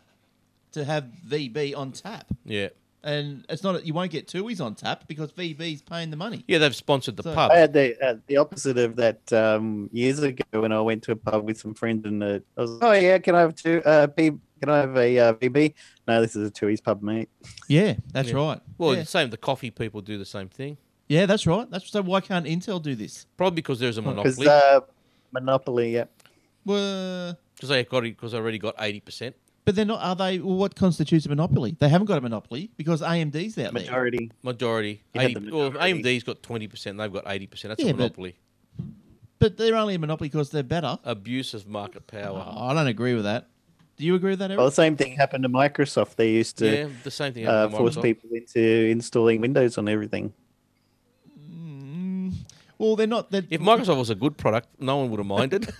to 0.72 0.84
have 0.86 1.06
VB 1.28 1.78
on 1.78 1.92
tap, 1.92 2.26
Yeah, 2.46 2.70
and 3.04 3.46
it's 3.50 3.62
not 3.62 3.86
you 3.86 3.94
won't 3.94 4.12
get 4.12 4.28
Tooheys 4.28 4.60
on 4.64 4.74
tap 4.74 5.08
because 5.08 5.32
VB's 5.34 5.82
paying 5.84 6.10
the 6.10 6.18
money. 6.18 6.44
yeah. 6.48 6.58
They've 6.58 6.76
sponsored 6.76 7.18
the 7.18 7.24
So- 7.24 7.36
pub. 7.36 7.52
I 7.52 7.58
had 7.58 7.74
the 7.74 7.96
uh, 8.04 8.16
the 8.26 8.38
opposite 8.38 8.78
of 8.80 8.96
that 8.96 9.32
um, 9.34 9.90
years 9.94 10.20
ago 10.20 10.44
when 10.62 10.72
I 10.72 10.82
went 10.82 11.04
to 11.04 11.12
a 11.12 11.16
pub 11.16 11.46
with 11.46 11.60
some 11.60 11.74
friends 11.76 12.06
and 12.06 12.24
uh, 12.24 12.40
I 12.58 12.62
was, 12.62 12.72
like, 12.72 12.84
oh 12.84 12.94
yeah, 12.94 13.18
can 13.20 13.36
I 13.36 13.42
have 13.42 13.54
two? 13.56 13.84
Uh, 13.86 14.08
P, 14.08 14.32
can 14.62 14.70
I 14.70 14.78
have 14.78 14.98
a 14.98 15.20
uh, 15.20 15.34
VB? 15.34 15.74
No, 16.08 16.22
this 16.22 16.36
is 16.36 16.48
a 16.48 16.52
Tooheys 16.52 16.82
pub, 16.82 17.04
mate. 17.04 17.30
Yeah, 17.68 17.96
that's 18.12 18.30
Yeah. 18.30 18.36
right. 18.36 18.62
well, 18.80 18.94
yeah. 18.96 19.02
the 19.02 19.06
same. 19.06 19.30
The 19.30 19.38
coffee 19.38 19.70
people 19.70 20.02
do 20.02 20.18
the 20.18 20.26
same 20.26 20.48
thing. 20.50 20.78
Yeah, 21.14 21.26
that's 21.26 21.46
right. 21.48 21.70
That's 21.70 21.90
so. 21.90 22.02
Why 22.02 22.22
can't 22.22 22.46
Intel 22.46 22.82
do 22.82 22.96
this? 22.96 23.26
Probably 23.38 23.56
because 23.56 23.80
there's 23.80 23.98
a 23.98 24.02
monopoly. 24.02 24.48
uh, 24.48 24.82
monopoly, 25.32 25.94
yeah. 25.94 26.06
Well, 26.66 27.38
Because 27.56 27.70
they 27.70 27.84
got 27.84 28.04
because 28.04 28.32
they 28.32 28.38
already 28.38 28.58
got 28.58 28.76
eighty 28.80 29.00
percent. 29.00 29.36
but 29.66 29.76
they're 29.76 29.86
not. 29.86 30.02
Are 30.02 30.16
they? 30.16 30.40
Well, 30.40 30.56
what 30.58 30.76
constitutes 30.76 31.26
a 31.26 31.30
monopoly? 31.30 31.76
They 31.80 31.90
haven't 31.90 32.08
got 32.08 32.18
a 32.18 32.22
monopoly 32.22 32.72
because 32.78 33.02
AMD's 33.02 33.58
out 33.58 33.64
there. 33.64 33.72
Majority. 33.74 34.32
Majority. 34.44 35.04
80, 35.16 35.34
the 35.34 35.56
well. 35.56 35.72
AMD's 35.72 36.24
got 36.24 36.42
twenty 36.42 36.68
percent. 36.68 36.98
They've 36.98 37.12
got 37.12 37.24
eighty 37.28 37.48
percent. 37.48 37.70
That's 37.72 37.84
Yeah, 37.84 37.92
a 37.92 37.96
monopoly. 37.96 38.36
But 39.40 39.58
they're 39.58 39.76
only 39.76 39.96
a 39.96 40.00
monopoly 40.00 40.30
because 40.30 40.52
they're 40.52 40.64
better. 40.64 40.98
Abuse 41.04 41.54
of 41.54 41.68
market 41.68 42.08
power. 42.08 42.44
Oh, 42.48 42.68
I 42.68 42.74
don't 42.74 42.88
agree 42.88 43.14
with 43.14 43.26
that. 43.26 43.50
Do 43.98 44.06
you 44.06 44.16
agree 44.16 44.32
with 44.32 44.40
that, 44.40 44.50
Eric? 44.52 44.58
Well, 44.58 44.68
the 44.68 44.72
same 44.76 44.96
thing 44.96 45.16
happened 45.18 45.44
to 45.44 45.50
Microsoft. 45.50 46.16
They 46.16 46.32
used 46.32 46.58
to 46.60 46.66
yeah, 46.76 46.88
the 47.04 47.12
same 47.12 47.34
thing. 47.34 47.46
uh, 47.48 47.70
force 47.70 47.96
people 47.98 48.30
into 48.32 48.60
installing 48.62 49.42
Windows 49.42 49.78
on 49.78 49.88
everything. 49.90 50.34
Mm, 52.84 52.88
well, 52.88 52.96
they're 52.96 53.08
not. 53.08 53.32
They're, 53.32 53.44
If 53.50 53.62
Microsoft 53.62 53.98
was 53.98 54.10
a 54.10 54.16
good 54.16 54.38
product, 54.38 54.68
no 54.80 54.98
one 54.98 55.10
would 55.12 55.20
have 55.20 55.28
minded. 55.28 55.66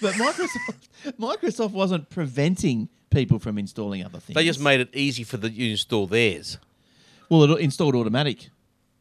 but 0.00 0.14
Microsoft, 0.14 0.88
Microsoft 1.18 1.72
wasn't 1.72 2.08
preventing 2.10 2.88
people 3.10 3.38
from 3.38 3.58
installing 3.58 4.04
other 4.04 4.18
things. 4.18 4.34
they 4.34 4.44
just 4.44 4.60
made 4.60 4.80
it 4.80 4.88
easy 4.92 5.22
for 5.22 5.36
the 5.36 5.50
you 5.50 5.66
to 5.66 5.70
install 5.72 6.06
theirs. 6.06 6.58
well, 7.28 7.44
it 7.44 7.60
installed 7.60 7.94
automatic 7.94 8.48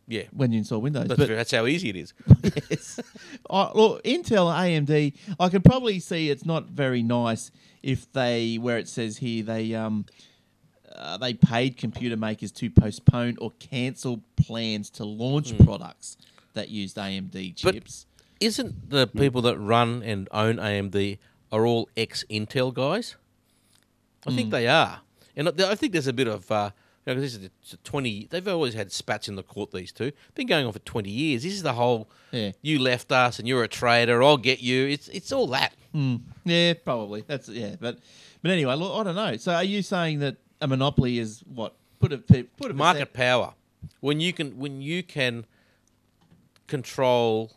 Yeah, 0.07 0.23
when 0.31 0.51
you 0.51 0.59
install 0.59 0.81
Windows. 0.81 1.07
that's, 1.07 1.17
but 1.17 1.29
that's 1.29 1.51
how 1.51 1.65
easy 1.65 1.89
it 1.89 1.95
is. 1.95 2.13
yes, 2.69 2.99
look, 3.49 4.03
Intel, 4.03 4.53
AMD, 4.53 5.13
I 5.39 5.49
can 5.49 5.61
probably 5.61 5.99
see 5.99 6.29
it's 6.29 6.45
not 6.45 6.65
very 6.65 7.01
nice 7.01 7.49
if 7.81 8.11
they, 8.13 8.57
where 8.57 8.77
it 8.77 8.87
says 8.87 9.17
here, 9.17 9.43
they 9.43 9.73
um. 9.73 10.05
Uh, 10.95 11.17
they 11.17 11.33
paid 11.33 11.75
computer 11.75 12.15
makers 12.15 12.51
to 12.51 12.69
postpone 12.69 13.35
or 13.41 13.51
cancel 13.57 14.21
plans 14.35 14.91
to 14.91 15.03
launch 15.03 15.57
products 15.57 16.17
that 16.53 16.69
used 16.69 16.97
AMD 16.97 17.33
chips. 17.55 17.63
But- 17.63 17.73
chips. 17.75 18.05
Isn't 18.39 18.89
the 18.89 19.07
people 19.07 19.41
that 19.43 19.57
run 19.57 20.03
and 20.03 20.27
own 20.31 20.57
AMD 20.57 21.17
are 21.51 21.65
all 21.65 21.87
ex 21.95 22.25
Intel 22.29 22.73
guys? 22.73 23.15
I 24.27 24.35
think 24.35 24.51
they 24.51 24.67
are, 24.67 25.01
and 25.35 25.47
I 25.47 25.71
I 25.71 25.75
think 25.75 25.93
there's 25.93 26.07
a 26.07 26.13
bit 26.13 26.27
of. 26.27 26.49
Uh, 26.51 26.71
you 27.05 27.13
know, 27.13 27.21
'cause 27.21 27.33
this 27.39 27.41
is 27.41 27.73
a 27.73 27.77
twenty. 27.83 28.27
They've 28.29 28.47
always 28.47 28.73
had 28.73 28.91
spats 28.91 29.27
in 29.29 29.35
the 29.35 29.43
court. 29.43 29.71
These 29.71 29.91
two 29.93 30.11
been 30.35 30.47
going 30.47 30.65
on 30.65 30.73
for 30.73 30.79
twenty 30.79 31.09
years. 31.11 31.43
This 31.43 31.53
is 31.53 31.63
the 31.63 31.73
whole. 31.73 32.09
Yeah. 32.31 32.51
You 32.61 32.79
left 32.79 33.11
us, 33.11 33.39
and 33.39 33.47
you're 33.47 33.63
a 33.63 33.67
traitor. 33.67 34.21
I'll 34.23 34.37
get 34.37 34.61
you. 34.61 34.87
It's 34.87 35.07
it's 35.09 35.31
all 35.31 35.47
that. 35.47 35.73
Hmm. 35.93 36.17
Yeah, 36.45 36.73
probably. 36.83 37.23
That's 37.27 37.47
yeah, 37.49 37.75
but 37.79 37.99
but 38.41 38.51
anyway, 38.51 38.75
look, 38.75 38.93
I 38.99 39.03
don't 39.03 39.15
know. 39.15 39.37
So 39.37 39.53
are 39.53 39.63
you 39.63 39.81
saying 39.81 40.19
that 40.19 40.37
a 40.61 40.67
monopoly 40.67 41.19
is 41.19 41.43
what 41.45 41.75
put 41.99 42.11
a 42.11 42.17
pe- 42.17 42.43
put 42.43 42.71
a 42.71 42.73
market 42.73 43.13
percent- 43.13 43.13
power 43.13 43.53
when 44.01 44.19
you 44.19 44.33
can 44.33 44.57
when 44.57 44.81
you 44.81 45.03
can 45.03 45.45
control 46.67 47.51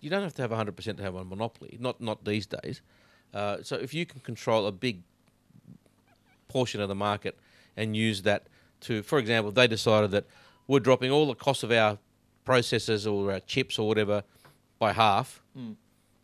you 0.00 0.08
don't 0.08 0.22
have 0.22 0.34
to 0.34 0.42
have 0.42 0.50
100% 0.50 0.96
to 0.96 1.02
have 1.02 1.14
a 1.14 1.24
monopoly 1.24 1.76
not 1.80 2.00
not 2.00 2.24
these 2.24 2.46
days 2.46 2.80
uh, 3.34 3.58
so 3.62 3.76
if 3.76 3.92
you 3.92 4.06
can 4.06 4.20
control 4.20 4.66
a 4.66 4.72
big 4.72 5.02
portion 6.48 6.80
of 6.80 6.88
the 6.88 6.94
market 6.94 7.38
and 7.76 7.96
use 7.96 8.22
that 8.22 8.46
to 8.80 9.02
for 9.02 9.18
example 9.18 9.52
they 9.52 9.66
decided 9.66 10.10
that 10.10 10.24
we're 10.66 10.80
dropping 10.80 11.10
all 11.10 11.26
the 11.26 11.34
costs 11.34 11.62
of 11.62 11.70
our 11.70 11.98
processors 12.46 13.10
or 13.10 13.32
our 13.32 13.40
chips 13.40 13.78
or 13.78 13.86
whatever 13.86 14.22
by 14.78 14.92
half 14.92 15.42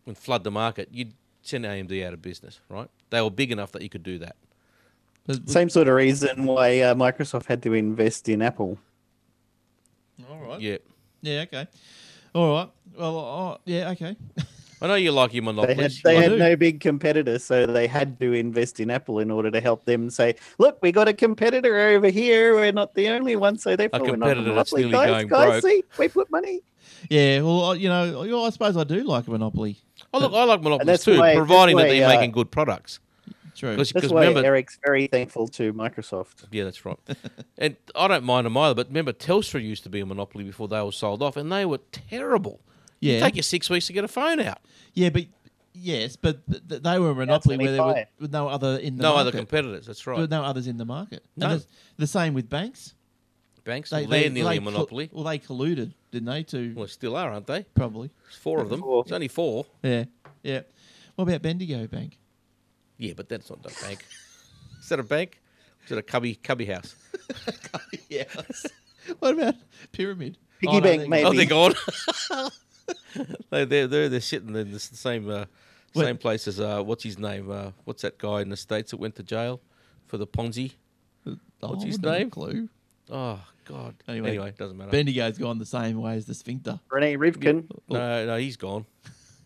and 0.07 0.17
flood 0.17 0.45
the 0.45 0.51
market 0.51 0.89
you'd 0.91 1.13
send 1.43 1.65
AMD 1.65 2.07
out 2.07 2.15
of 2.15 2.23
business 2.23 2.61
right 2.71 2.89
they 3.11 3.21
were 3.21 3.31
big 3.31 3.53
enough 3.53 3.73
that 3.73 3.83
you 3.83 3.89
could 3.91 4.03
do 4.03 4.19
that 4.19 4.37
Same 5.47 5.71
sort 5.71 5.89
of 5.89 5.95
reason 5.95 6.45
why 6.45 6.81
uh, 6.81 6.95
Microsoft 6.95 7.47
had 7.47 7.63
to 7.63 7.73
invest 7.73 8.29
in 8.29 8.43
Apple. 8.43 8.79
All 10.31 10.39
right. 10.39 10.61
yeah 10.61 10.77
Yeah. 11.23 11.43
Okay. 11.43 11.67
All 12.35 12.53
right. 12.55 12.71
Well. 12.99 13.19
Oh, 13.19 13.59
yeah. 13.65 13.91
Okay. 13.91 14.17
I 14.83 14.87
know 14.87 14.95
you 14.97 15.13
like 15.13 15.33
your 15.33 15.41
They 15.43 15.53
monopolies 15.53 15.97
had 15.97 16.03
they 16.05 16.17
had 16.17 16.33
no 16.39 16.57
big 16.57 16.81
competitor, 16.81 17.39
so 17.39 17.65
they 17.65 17.87
had 17.87 18.21
to 18.21 18.33
invest 18.35 18.81
in 18.81 18.91
Apple 18.91 19.21
in 19.21 19.31
order 19.31 19.51
to 19.51 19.61
help 19.61 19.87
them 19.87 20.11
say, 20.11 20.35
"Look, 20.59 20.79
we 20.83 20.93
got 20.93 21.09
a 21.09 21.15
competitor 21.15 21.79
over 21.79 22.09
here. 22.09 22.55
We're 22.55 22.73
not 22.73 22.95
the 22.95 23.09
only 23.09 23.35
one." 23.37 23.57
So 23.57 23.77
they 23.77 23.89
probably 23.89 24.09
not 24.09 24.15
competitor 24.35 24.53
that's 24.55 24.73
monopoly. 24.73 24.93
nearly 24.93 24.93
guys, 24.93 25.11
going 25.11 25.29
guys, 25.29 25.63
broke. 25.63 25.73
see, 25.73 25.85
we 25.99 26.09
put 26.09 26.31
money. 26.31 26.61
Yeah. 27.09 27.41
Well, 27.41 27.75
you 27.77 27.89
know, 27.89 28.45
I 28.45 28.51
suppose 28.51 28.77
I 28.77 28.85
do 28.85 29.05
like 29.05 29.27
a 29.27 29.31
monopoly. 29.31 29.79
Oh, 30.13 30.19
look, 30.19 30.35
I 30.35 30.45
like 30.45 30.61
monopolies 30.61 30.87
that's 30.87 31.05
too, 31.05 31.19
why- 31.19 31.29
that's 31.29 31.39
providing 31.39 31.77
that 31.77 31.85
they're 31.85 32.05
uh, 32.05 32.15
making 32.15 32.33
good 32.33 32.51
products. 32.51 33.01
True. 33.55 33.77
That's 33.77 33.93
Because 33.93 34.13
why 34.13 34.27
remember, 34.27 34.47
Eric's 34.47 34.79
very 34.85 35.07
thankful 35.07 35.49
to 35.49 35.73
Microsoft. 35.73 36.45
yeah, 36.51 36.65
that's 36.65 36.85
right. 36.85 36.99
and 37.59 37.77
I 37.95 38.09
don't 38.09 38.25
mind 38.25 38.47
them 38.47 38.57
either. 38.57 38.75
But 38.75 38.89
remember, 38.89 39.13
Telstra 39.13 39.63
used 39.63 39.83
to 39.85 39.89
be 39.89 40.01
a 40.01 40.07
monopoly 40.07 40.45
before 40.45 40.69
they 40.69 40.81
were 40.83 40.93
sold 40.93 41.23
off, 41.23 41.37
and 41.37 41.51
they 41.51 41.65
were 41.65 41.81
terrible. 41.93 42.61
Yeah. 43.01 43.15
It 43.19 43.21
take 43.21 43.37
you 43.37 43.43
six 43.43 43.69
weeks 43.71 43.87
to 43.89 43.93
get 43.93 44.05
a 44.05 44.09
phone 44.09 44.41
out. 44.41 44.59
Yeah, 44.95 45.11
but 45.11 45.25
yes, 45.75 46.17
but 46.17 46.47
th- 46.51 46.63
th- 46.69 46.83
they 46.83 46.99
were 46.99 47.11
a 47.11 47.15
monopoly 47.15 47.59
where 47.59 47.73
there 47.73 47.83
were, 47.85 48.05
with 48.21 48.33
no 48.33 48.49
other 48.49 48.77
in 48.79 48.97
the 48.97 49.03
No 49.03 49.11
market. 49.15 49.21
other 49.29 49.39
competitors. 49.39 49.87
That's 49.87 50.03
There 50.05 50.15
right. 50.15 50.21
were 50.21 50.27
no 50.29 50.43
others 50.43 50.67
in 50.67 50.79
the 50.79 50.85
market. 50.85 51.25
No. 51.37 51.61
The 51.99 52.07
same 52.07 52.33
with 52.35 52.49
banks. 52.49 52.95
Banks, 53.65 53.89
They, 53.89 54.01
they're 54.05 54.25
they, 54.25 54.29
nearly 54.29 54.51
they 54.51 54.57
a 54.59 54.61
monopoly. 54.61 55.09
Col- 55.09 55.23
well, 55.25 55.33
they 55.33 55.39
colluded, 55.39 55.93
didn't 56.11 56.27
they? 56.27 56.43
To 56.45 56.75
well, 56.77 56.87
still 56.87 57.17
are, 57.17 57.31
aren't 57.33 57.47
they? 57.47 57.63
probably. 57.75 58.11
There's 58.25 58.37
four 58.37 58.61
of 58.61 58.69
them. 58.69 58.81
Four. 58.81 59.03
It's 59.05 59.13
only 59.13 59.29
four. 59.29 59.65
Yeah, 59.83 60.05
yeah. 60.43 60.61
What 61.15 61.25
about 61.29 61.41
Bendigo 61.41 61.87
Bank? 61.87 62.19
Yeah, 62.99 63.13
but 63.17 63.29
that's 63.29 63.51
not 63.51 63.59
a 63.65 63.83
bank. 63.85 64.05
Is 64.81 64.89
that 64.89 65.01
a 65.01 65.03
bank? 65.05 65.41
Is 65.85 65.93
it 65.93 65.99
a 65.99 66.03
cubby 66.03 66.35
cubby 66.35 66.67
house? 66.67 66.95
yes. 68.09 68.67
what 69.19 69.35
about 69.35 69.55
Pyramid? 69.93 70.39
Piggy 70.61 70.73
no, 70.75 70.81
bank, 70.81 71.03
they- 71.03 71.09
maybe. 71.09 71.25
Oh, 71.27 71.33
they're 71.33 71.47
gone. 71.47 71.75
they, 73.51 73.65
they're 73.65 73.87
they're 73.87 74.09
they're 74.09 74.21
sitting 74.21 74.55
in 74.55 74.73
the 74.73 74.79
same 74.81 75.29
uh, 75.29 75.45
Wait. 75.95 76.05
same 76.05 76.17
place 76.19 76.47
as 76.49 76.61
uh, 76.61 76.83
what's 76.83 77.05
his 77.05 77.19
name? 77.19 77.51
Uh, 77.51 77.71
what's 77.85 78.03
that 78.03 78.19
guy 78.19 78.41
in 78.41 78.49
the 78.49 78.57
states 78.57 78.91
that 78.93 78.99
went 78.99 79.17
to 79.17 79.23
jail 79.23 79.61
for 80.07 80.17
the 80.19 80.27
Ponzi? 80.27 80.73
Oh, 81.27 81.37
What's 81.71 81.85
his 81.85 81.95
I 81.95 81.97
wouldn't 81.97 82.05
have 82.05 82.15
a 82.15 82.19
name? 82.19 82.31
Clue. 82.31 82.69
Oh 83.11 83.41
God. 83.65 83.95
Anyway. 84.07 84.31
Anyway, 84.31 84.53
doesn't 84.59 84.77
matter. 84.77 84.91
Bendigo's 84.91 85.39
gone 85.39 85.59
the 85.59 85.65
same 85.67 86.01
way 86.01 86.17
as 86.17 86.27
the 86.27 86.35
Sphincter. 86.35 86.79
Rene 86.91 87.17
Rivkin. 87.17 87.67
no, 87.89 88.27
no, 88.27 88.37
he's 88.37 88.57
gone. 88.57 88.85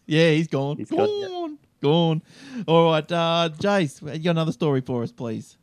Yeah, 0.07 0.31
he's 0.31 0.49
gone. 0.49 0.79
He's 0.79 0.91
gone. 0.91 1.07
gone, 1.07 1.59
Gone. 1.81 2.23
All 2.67 2.91
right, 2.91 3.13
uh, 3.13 3.51
Jace, 3.59 4.03
you 4.03 4.25
got 4.25 4.31
another 4.31 4.53
story 4.53 4.81
for 4.81 5.03
us, 5.03 5.13
please? 5.13 5.57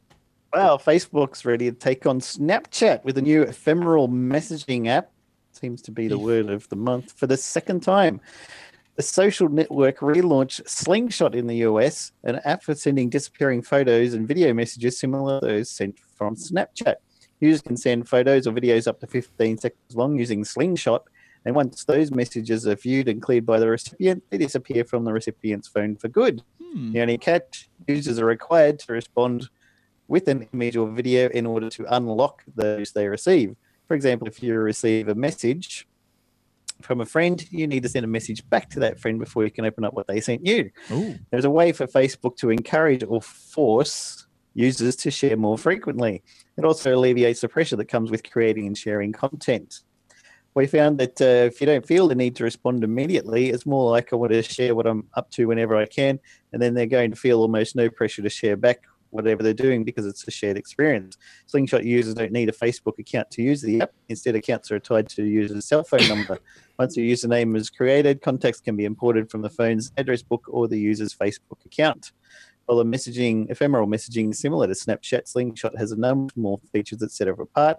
Well, 0.53 0.79
Facebook's 0.79 1.43
ready 1.43 1.69
to 1.69 1.77
take 1.77 2.05
on 2.05 2.21
Snapchat 2.21 3.03
with 3.03 3.17
a 3.17 3.21
new 3.21 3.41
ephemeral 3.41 4.07
messaging 4.07 4.87
app. 4.87 5.11
Seems 5.51 5.81
to 5.83 5.91
be 5.91 6.07
the 6.07 6.17
word 6.17 6.49
of 6.49 6.69
the 6.69 6.77
month 6.77 7.11
for 7.11 7.27
the 7.27 7.35
second 7.35 7.81
time. 7.81 8.21
The 8.95 9.03
social 9.03 9.49
network 9.49 9.99
relaunched 9.99 10.69
Slingshot 10.69 11.35
in 11.35 11.47
the 11.47 11.57
US, 11.67 12.13
an 12.23 12.39
app 12.45 12.63
for 12.63 12.73
sending 12.73 13.09
disappearing 13.09 13.61
photos 13.61 14.13
and 14.13 14.25
video 14.25 14.53
messages 14.53 14.97
similar 14.97 15.41
to 15.41 15.45
those 15.45 15.69
sent 15.69 15.99
from 15.99 16.37
Snapchat. 16.37 16.95
Users 17.41 17.61
can 17.61 17.75
send 17.75 18.07
photos 18.07 18.47
or 18.47 18.53
videos 18.53 18.87
up 18.87 19.01
to 19.01 19.07
15 19.07 19.57
seconds 19.57 19.95
long 19.95 20.17
using 20.17 20.45
Slingshot, 20.45 21.03
and 21.45 21.55
once 21.55 21.85
those 21.85 22.11
messages 22.11 22.67
are 22.67 22.75
viewed 22.75 23.07
and 23.07 23.21
cleared 23.21 23.45
by 23.45 23.59
the 23.59 23.69
recipient, 23.69 24.23
they 24.29 24.37
disappear 24.37 24.83
from 24.83 25.05
the 25.05 25.13
recipient's 25.13 25.67
phone 25.67 25.95
for 25.95 26.07
good. 26.07 26.41
Hmm. 26.61 26.91
The 26.91 27.01
only 27.01 27.17
catch 27.17 27.69
users 27.87 28.19
are 28.19 28.25
required 28.25 28.79
to 28.79 28.93
respond 28.93 29.49
with 30.07 30.27
an 30.27 30.47
image 30.53 30.75
or 30.75 30.89
video 30.89 31.29
in 31.29 31.45
order 31.45 31.69
to 31.69 31.95
unlock 31.95 32.43
those 32.55 32.91
they 32.91 33.07
receive. 33.07 33.55
For 33.87 33.93
example, 33.93 34.27
if 34.27 34.41
you 34.41 34.55
receive 34.55 35.07
a 35.07 35.15
message 35.15 35.87
from 36.81 37.01
a 37.01 37.05
friend, 37.05 37.45
you 37.51 37.67
need 37.67 37.83
to 37.83 37.89
send 37.89 38.05
a 38.05 38.07
message 38.07 38.47
back 38.49 38.69
to 38.71 38.79
that 38.81 38.99
friend 38.99 39.19
before 39.19 39.43
you 39.43 39.51
can 39.51 39.65
open 39.65 39.85
up 39.85 39.93
what 39.93 40.07
they 40.07 40.19
sent 40.19 40.45
you. 40.45 40.71
Ooh. 40.91 41.17
There's 41.31 41.45
a 41.45 41.49
way 41.49 41.71
for 41.71 41.85
Facebook 41.87 42.37
to 42.37 42.49
encourage 42.49 43.03
or 43.03 43.21
force 43.21 44.25
users 44.55 44.95
to 44.95 45.11
share 45.11 45.37
more 45.37 45.57
frequently. 45.57 46.23
It 46.57 46.65
also 46.65 46.95
alleviates 46.95 47.41
the 47.41 47.49
pressure 47.49 47.75
that 47.75 47.85
comes 47.85 48.09
with 48.09 48.29
creating 48.29 48.65
and 48.65 48.77
sharing 48.77 49.11
content. 49.11 49.81
We 50.55 50.67
found 50.67 50.97
that 50.99 51.21
uh, 51.21 51.47
if 51.47 51.59
you 51.59 51.67
don't 51.67 51.85
feel 51.85 52.07
the 52.07 52.15
need 52.15 52.37
to 52.37 52.45
respond 52.45 52.83
immediately, 52.83 53.49
it's 53.49 53.65
more 53.65 53.91
like 53.91 54.13
I 54.13 54.15
want 54.15 54.31
to 54.31 54.41
share 54.41 54.73
what 54.73 54.87
I'm 54.87 55.05
up 55.15 55.29
to 55.31 55.47
whenever 55.47 55.75
I 55.75 55.85
can, 55.85 56.17
and 56.53 56.61
then 56.61 56.73
they're 56.73 56.85
going 56.85 57.11
to 57.11 57.17
feel 57.17 57.41
almost 57.41 57.75
no 57.75 57.89
pressure 57.89 58.21
to 58.21 58.29
share 58.29 58.55
back 58.55 58.79
whatever 59.09 59.43
they're 59.43 59.53
doing 59.53 59.83
because 59.83 60.05
it's 60.05 60.27
a 60.27 60.31
shared 60.31 60.57
experience. 60.57 61.17
Slingshot 61.47 61.83
users 61.83 62.13
don't 62.13 62.31
need 62.31 62.49
a 62.49 62.53
Facebook 62.53 62.99
account 62.99 63.31
to 63.31 63.41
use 63.41 63.61
the 63.61 63.81
app. 63.81 63.91
Instead, 64.09 64.35
accounts 64.35 64.71
are 64.71 64.79
tied 64.79 65.09
to 65.09 65.23
a 65.23 65.25
user's 65.25 65.65
cell 65.65 65.83
phone 65.83 66.07
number. 66.07 66.37
Once 66.79 66.97
a 66.97 67.01
username 67.01 67.55
is 67.55 67.69
created, 67.69 68.21
contacts 68.21 68.61
can 68.61 68.75
be 68.75 68.85
imported 68.85 69.29
from 69.29 69.41
the 69.41 69.49
phone's 69.49 69.91
address 69.97 70.21
book 70.21 70.43
or 70.47 70.67
the 70.67 70.79
user's 70.79 71.13
Facebook 71.13 71.65
account. 71.65 72.11
While 72.65 72.77
the 72.79 72.85
messaging, 72.85 73.49
ephemeral 73.49 73.87
messaging 73.87 74.31
is 74.31 74.39
similar 74.39 74.67
to 74.67 74.73
Snapchat, 74.73 75.27
Slingshot 75.27 75.77
has 75.77 75.91
a 75.91 75.97
number 75.97 76.33
more 76.35 76.59
features 76.71 76.99
that 76.99 77.11
set 77.11 77.27
it 77.27 77.39
apart. 77.39 77.77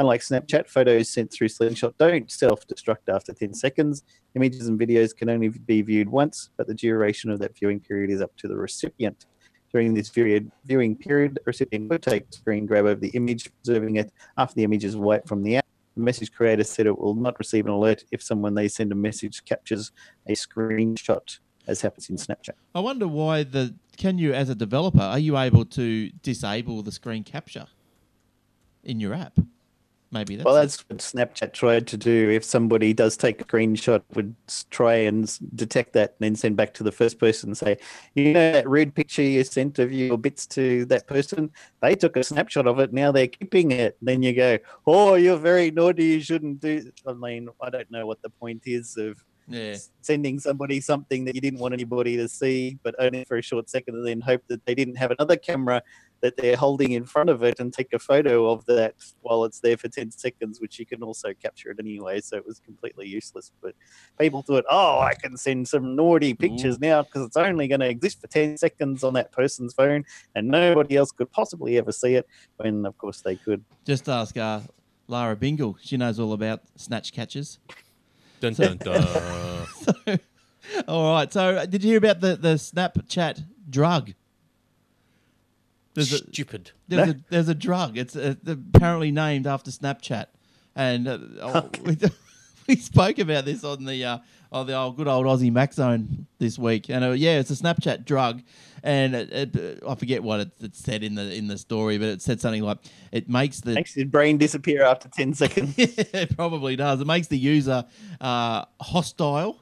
Unlike 0.00 0.22
Snapchat, 0.22 0.66
photos 0.66 1.10
sent 1.10 1.30
through 1.30 1.48
Slingshot 1.48 1.98
don't 1.98 2.30
self 2.30 2.66
destruct 2.66 3.14
after 3.14 3.34
10 3.34 3.52
seconds. 3.52 4.02
Images 4.34 4.66
and 4.66 4.80
videos 4.80 5.14
can 5.14 5.28
only 5.28 5.50
be 5.50 5.82
viewed 5.82 6.08
once, 6.08 6.48
but 6.56 6.66
the 6.66 6.72
duration 6.72 7.30
of 7.30 7.38
that 7.40 7.54
viewing 7.54 7.80
period 7.80 8.10
is 8.10 8.22
up 8.22 8.34
to 8.38 8.48
the 8.48 8.56
recipient. 8.56 9.26
During 9.70 9.92
this 9.92 10.08
period, 10.08 10.50
viewing 10.64 10.96
period, 10.96 11.34
the 11.34 11.42
recipient 11.44 11.90
will 11.90 11.98
take 11.98 12.32
screen 12.32 12.64
grab 12.64 12.86
of 12.86 13.02
the 13.02 13.10
image, 13.10 13.52
preserving 13.62 13.96
it 13.96 14.10
after 14.38 14.54
the 14.54 14.64
image 14.64 14.86
is 14.86 14.96
wiped 14.96 15.28
from 15.28 15.42
the 15.42 15.58
app. 15.58 15.66
The 15.98 16.02
message 16.02 16.32
creator 16.32 16.64
said 16.64 16.86
it 16.86 16.98
will 16.98 17.14
not 17.14 17.38
receive 17.38 17.66
an 17.66 17.72
alert 17.72 18.04
if 18.10 18.22
someone 18.22 18.54
they 18.54 18.68
send 18.68 18.92
a 18.92 18.94
message 18.94 19.44
captures 19.44 19.92
a 20.26 20.32
screenshot, 20.32 21.38
as 21.66 21.82
happens 21.82 22.08
in 22.08 22.16
Snapchat. 22.16 22.54
I 22.74 22.80
wonder 22.80 23.06
why 23.06 23.42
the 23.42 23.74
can 23.98 24.16
you 24.16 24.32
as 24.32 24.48
a 24.48 24.54
developer 24.54 25.02
are 25.02 25.18
you 25.18 25.36
able 25.36 25.66
to 25.66 26.08
disable 26.22 26.82
the 26.82 26.90
screen 26.90 27.22
capture 27.22 27.66
in 28.82 28.98
your 28.98 29.12
app? 29.12 29.38
Maybe 30.12 30.34
that's 30.34 30.44
Well, 30.44 30.54
that's 30.54 30.80
what 30.88 30.98
Snapchat 30.98 31.52
tried 31.52 31.86
to 31.88 31.96
do. 31.96 32.30
If 32.30 32.44
somebody 32.44 32.92
does 32.92 33.16
take 33.16 33.40
a 33.40 33.44
screenshot, 33.44 34.02
would 34.14 34.34
try 34.70 34.94
and 34.94 35.38
detect 35.54 35.92
that 35.92 36.10
and 36.10 36.18
then 36.18 36.34
send 36.34 36.56
back 36.56 36.74
to 36.74 36.82
the 36.82 36.90
first 36.90 37.20
person 37.20 37.50
and 37.50 37.56
say, 37.56 37.78
you 38.14 38.32
know, 38.32 38.52
that 38.52 38.68
rude 38.68 38.94
picture 38.94 39.22
you 39.22 39.44
sent 39.44 39.78
of 39.78 39.92
your 39.92 40.18
bits 40.18 40.46
to 40.48 40.84
that 40.86 41.06
person, 41.06 41.50
they 41.80 41.94
took 41.94 42.16
a 42.16 42.24
snapshot 42.24 42.66
of 42.66 42.80
it. 42.80 42.92
Now 42.92 43.12
they're 43.12 43.28
keeping 43.28 43.70
it. 43.70 43.96
Then 44.02 44.22
you 44.22 44.32
go, 44.32 44.58
oh, 44.86 45.14
you're 45.14 45.36
very 45.36 45.70
naughty. 45.70 46.04
You 46.06 46.20
shouldn't 46.20 46.60
do. 46.60 46.90
I 47.06 47.12
mean, 47.12 47.48
I 47.62 47.70
don't 47.70 47.90
know 47.90 48.06
what 48.06 48.20
the 48.22 48.30
point 48.30 48.62
is 48.66 48.96
of 48.96 49.24
yeah. 49.46 49.76
sending 50.00 50.38
somebody 50.38 50.80
something 50.80 51.24
that 51.24 51.34
you 51.34 51.40
didn't 51.40 51.60
want 51.60 51.74
anybody 51.74 52.16
to 52.16 52.28
see, 52.28 52.78
but 52.82 52.94
only 52.98 53.24
for 53.24 53.36
a 53.36 53.42
short 53.42 53.68
second, 53.70 53.96
and 53.96 54.06
then 54.06 54.20
hope 54.20 54.42
that 54.48 54.64
they 54.64 54.74
didn't 54.74 54.96
have 54.96 55.10
another 55.10 55.36
camera 55.36 55.82
that 56.20 56.36
they're 56.36 56.56
holding 56.56 56.92
in 56.92 57.04
front 57.04 57.30
of 57.30 57.42
it 57.42 57.60
and 57.60 57.72
take 57.72 57.92
a 57.92 57.98
photo 57.98 58.50
of 58.50 58.64
that 58.66 58.94
while 59.22 59.44
it's 59.44 59.60
there 59.60 59.76
for 59.76 59.88
10 59.88 60.10
seconds, 60.10 60.60
which 60.60 60.78
you 60.78 60.86
can 60.86 61.02
also 61.02 61.32
capture 61.34 61.70
it 61.70 61.78
anyway. 61.78 62.20
So 62.20 62.36
it 62.36 62.46
was 62.46 62.60
completely 62.60 63.06
useless. 63.08 63.52
But 63.62 63.74
people 64.18 64.42
thought, 64.42 64.64
oh, 64.70 65.00
I 65.00 65.14
can 65.14 65.36
send 65.36 65.68
some 65.68 65.96
naughty 65.96 66.34
pictures 66.34 66.78
now 66.78 67.02
because 67.02 67.26
it's 67.26 67.36
only 67.36 67.68
going 67.68 67.80
to 67.80 67.88
exist 67.88 68.20
for 68.20 68.26
10 68.26 68.56
seconds 68.56 69.02
on 69.02 69.14
that 69.14 69.32
person's 69.32 69.74
phone 69.74 70.04
and 70.34 70.48
nobody 70.48 70.96
else 70.96 71.12
could 71.12 71.30
possibly 71.32 71.78
ever 71.78 71.92
see 71.92 72.14
it. 72.14 72.26
When, 72.56 72.84
of 72.86 72.96
course, 72.98 73.20
they 73.22 73.36
could. 73.36 73.64
Just 73.84 74.08
ask 74.08 74.36
uh, 74.36 74.60
Lara 75.06 75.36
Bingle. 75.36 75.76
She 75.82 75.96
knows 75.96 76.18
all 76.20 76.32
about 76.32 76.62
snatch 76.76 77.12
catches. 77.12 77.58
Dun, 78.40 78.54
dun, 78.54 78.78
dun. 78.78 79.58
All 80.88 81.12
right. 81.12 81.32
So, 81.32 81.56
uh, 81.56 81.66
did 81.66 81.82
you 81.82 81.90
hear 81.90 81.98
about 81.98 82.20
the 82.20 82.36
the 82.36 82.54
Snapchat 82.54 83.44
drug? 83.68 84.12
There's 85.94 86.12
a, 86.12 86.18
Stupid. 86.18 86.70
there's 86.88 87.10
a 87.10 87.16
there's 87.30 87.48
a 87.48 87.54
drug. 87.54 87.98
It's 87.98 88.14
uh, 88.14 88.34
apparently 88.46 89.10
named 89.10 89.46
after 89.46 89.70
Snapchat, 89.70 90.26
and 90.76 91.08
uh, 91.08 91.18
oh, 91.40 91.70
we, 91.84 91.96
we 92.68 92.76
spoke 92.76 93.18
about 93.18 93.44
this 93.44 93.64
on 93.64 93.84
the 93.84 94.04
uh, 94.04 94.18
on 94.52 94.66
the 94.66 94.76
old 94.76 94.96
good 94.96 95.08
old 95.08 95.26
Aussie 95.26 95.52
Mac 95.52 95.72
Zone 95.72 96.26
this 96.38 96.58
week, 96.58 96.88
and 96.88 97.04
uh, 97.04 97.10
yeah, 97.10 97.38
it's 97.38 97.50
a 97.50 97.54
Snapchat 97.54 98.04
drug, 98.04 98.42
and 98.82 99.14
it, 99.14 99.56
it, 99.56 99.82
I 99.86 99.94
forget 99.96 100.22
what 100.22 100.40
it, 100.40 100.50
it 100.60 100.76
said 100.76 101.02
in 101.02 101.16
the 101.16 101.34
in 101.34 101.48
the 101.48 101.58
story, 101.58 101.98
but 101.98 102.08
it 102.08 102.22
said 102.22 102.40
something 102.40 102.62
like 102.62 102.78
it 103.10 103.28
makes 103.28 103.60
the 103.60 103.74
Makes 103.74 103.96
your 103.96 104.06
brain 104.06 104.38
disappear 104.38 104.82
after 104.84 105.08
10 105.08 105.34
seconds. 105.34 105.74
it 105.78 106.36
probably 106.36 106.76
does. 106.76 107.00
It 107.00 107.06
makes 107.06 107.26
the 107.26 107.38
user 107.38 107.84
uh, 108.20 108.64
hostile 108.80 109.60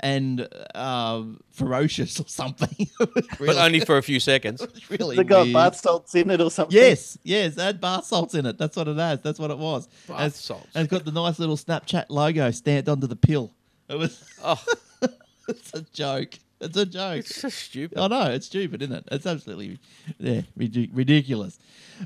and 0.00 0.48
uh, 0.74 1.22
ferocious 1.50 2.18
or 2.20 2.26
something. 2.26 2.88
But 3.38 3.56
only 3.56 3.80
for 3.80 3.96
a 3.96 4.02
few 4.02 4.20
seconds. 4.20 4.66
really 4.90 5.16
They 5.16 5.24
got 5.24 5.44
weird. 5.44 5.54
bath 5.54 5.76
salts 5.76 6.14
in 6.14 6.30
it 6.30 6.40
or 6.40 6.50
something. 6.50 6.76
Yes, 6.76 7.18
yes, 7.22 7.58
add 7.58 7.80
bath 7.80 8.04
salts 8.04 8.34
in 8.34 8.46
it. 8.46 8.58
That's 8.58 8.76
what 8.76 8.88
it 8.88 8.96
has. 8.96 9.20
That's 9.22 9.38
what 9.38 9.50
it 9.50 9.58
was. 9.58 9.86
Bath 10.06 10.20
And 10.20 10.32
salts. 10.32 10.68
And 10.74 10.84
it's 10.84 10.90
got 10.90 11.04
the 11.04 11.12
nice 11.12 11.38
little 11.38 11.56
Snapchat 11.56 12.06
logo 12.08 12.50
stamped 12.50 12.88
onto 12.88 13.06
the 13.06 13.16
pill. 13.16 13.52
It 13.88 13.98
was. 13.98 14.22
Oh, 14.44 14.62
it's 15.48 15.72
a 15.74 15.82
joke. 15.92 16.34
It's 16.60 16.76
a 16.76 16.84
joke. 16.86 17.20
it's 17.20 17.36
so 17.36 17.48
stupid. 17.48 17.98
I 17.98 18.06
know 18.08 18.30
it's 18.30 18.46
stupid, 18.46 18.82
isn't 18.82 18.94
it? 18.94 19.04
It's 19.10 19.26
absolutely 19.26 19.78
yeah, 20.18 20.42
ridiculous. 20.56 21.58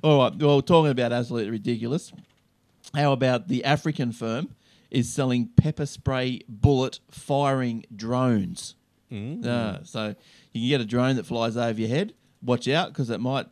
All 0.03 0.19
right. 0.19 0.37
Well, 0.37 0.63
talking 0.63 0.91
about 0.93 1.13
absolutely 1.13 1.51
ridiculous. 1.51 2.13
How 2.95 3.13
about 3.13 3.49
the 3.49 3.65
African 3.65 4.13
firm 4.13 4.51
is 4.95 5.13
selling 5.13 5.49
pepper 5.57 5.87
spray 5.87 6.41
bullet 6.49 7.01
firing 7.11 7.85
drones? 7.95 8.77
Mm. 9.13 9.45
Uh, 9.45 9.85
so 9.85 10.15
you 10.53 10.61
can 10.63 10.69
get 10.69 10.81
a 10.81 10.85
drone 10.85 11.17
that 11.17 11.27
flies 11.27 11.57
over 11.57 11.79
your 11.81 11.89
head. 11.89 12.15
Watch 12.43 12.69
out 12.69 12.89
because 12.93 13.11
it 13.11 13.21
might. 13.21 13.47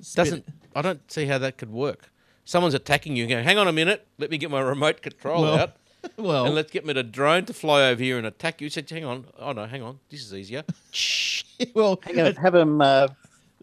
spit- 0.00 0.24
Doesn't. 0.24 0.48
I 0.74 0.82
don't 0.82 1.10
see 1.10 1.26
how 1.26 1.38
that 1.38 1.56
could 1.56 1.70
work. 1.70 2.10
Someone's 2.44 2.74
attacking 2.74 3.16
you 3.16 3.26
going, 3.26 3.44
hang 3.44 3.58
on 3.58 3.66
a 3.66 3.72
minute, 3.72 4.06
let 4.18 4.30
me 4.30 4.38
get 4.38 4.50
my 4.50 4.60
remote 4.60 5.02
control 5.02 5.42
Well, 5.42 5.58
out. 5.58 5.76
well, 6.16 6.46
and 6.46 6.54
let's 6.54 6.70
get 6.70 6.84
me 6.86 6.92
a 6.92 7.02
drone 7.02 7.44
to 7.46 7.52
fly 7.52 7.88
over 7.88 8.00
here 8.02 8.18
and 8.18 8.26
attack 8.26 8.60
you. 8.60 8.66
He 8.66 8.70
said, 8.70 8.88
hang 8.88 9.04
on. 9.04 9.26
Oh, 9.38 9.52
no, 9.52 9.66
hang 9.66 9.82
on. 9.82 9.98
This 10.10 10.20
is 10.24 10.32
easier. 10.32 10.62
well, 11.74 11.98
Hang 12.04 12.20
on, 12.20 12.34
have 12.36 12.52
them 12.52 12.80
uh, 12.80 13.08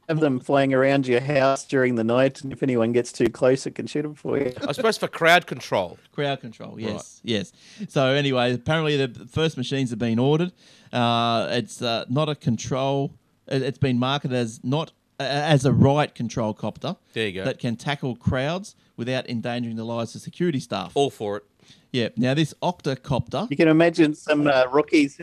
have 0.10 0.20
them 0.20 0.40
flying 0.40 0.74
around 0.74 1.08
your 1.08 1.22
house 1.22 1.66
during 1.66 1.96
the 1.96 2.04
night, 2.04 2.42
and 2.42 2.52
if 2.52 2.62
anyone 2.64 2.92
gets 2.92 3.12
too 3.12 3.28
close, 3.28 3.66
it 3.66 3.76
can 3.76 3.88
shoot 3.88 4.02
them 4.04 4.16
for 4.16 4.38
you. 4.38 4.54
I 4.68 4.72
suppose 4.74 4.98
for 4.98 5.08
crowd 5.08 5.48
control. 5.48 5.98
Crowd 6.12 6.42
control, 6.42 6.80
yes, 6.80 7.22
yes. 7.24 7.52
So 7.88 8.08
anyway, 8.08 8.54
apparently 8.54 8.98
the 8.98 9.26
first 9.28 9.58
machines 9.58 9.90
have 9.92 10.00
been 10.00 10.20
ordered. 10.20 10.52
Uh, 10.92 11.48
it's 11.52 11.82
uh, 11.82 12.06
not 12.10 12.30
a 12.30 12.36
control. 12.36 13.14
it- 13.48 13.62
It's 13.62 13.78
been 13.78 13.98
marketed 14.00 14.38
as 14.38 14.60
not 14.64 14.92
uh, 15.20 15.24
as 15.24 15.66
a 15.66 15.72
right 15.72 16.14
control 16.14 16.54
copter. 16.54 16.96
There 17.14 17.28
you 17.28 17.34
go. 17.34 17.44
That 17.46 17.60
can 17.60 17.76
tackle 17.76 18.16
crowds 18.16 18.76
without 18.98 19.30
endangering 19.30 19.76
the 19.76 19.84
lives 19.86 20.16
of 20.16 20.22
security 20.22 20.60
staff. 20.60 20.92
All 20.96 21.10
for 21.10 21.38
it. 21.38 21.44
Yeah. 21.92 22.10
Now 22.18 22.34
this 22.34 22.54
octocopter. 22.62 23.50
You 23.50 23.58
can 23.58 23.68
imagine 23.68 24.14
some 24.16 24.48
uh, 24.48 24.66
rookies 24.72 25.18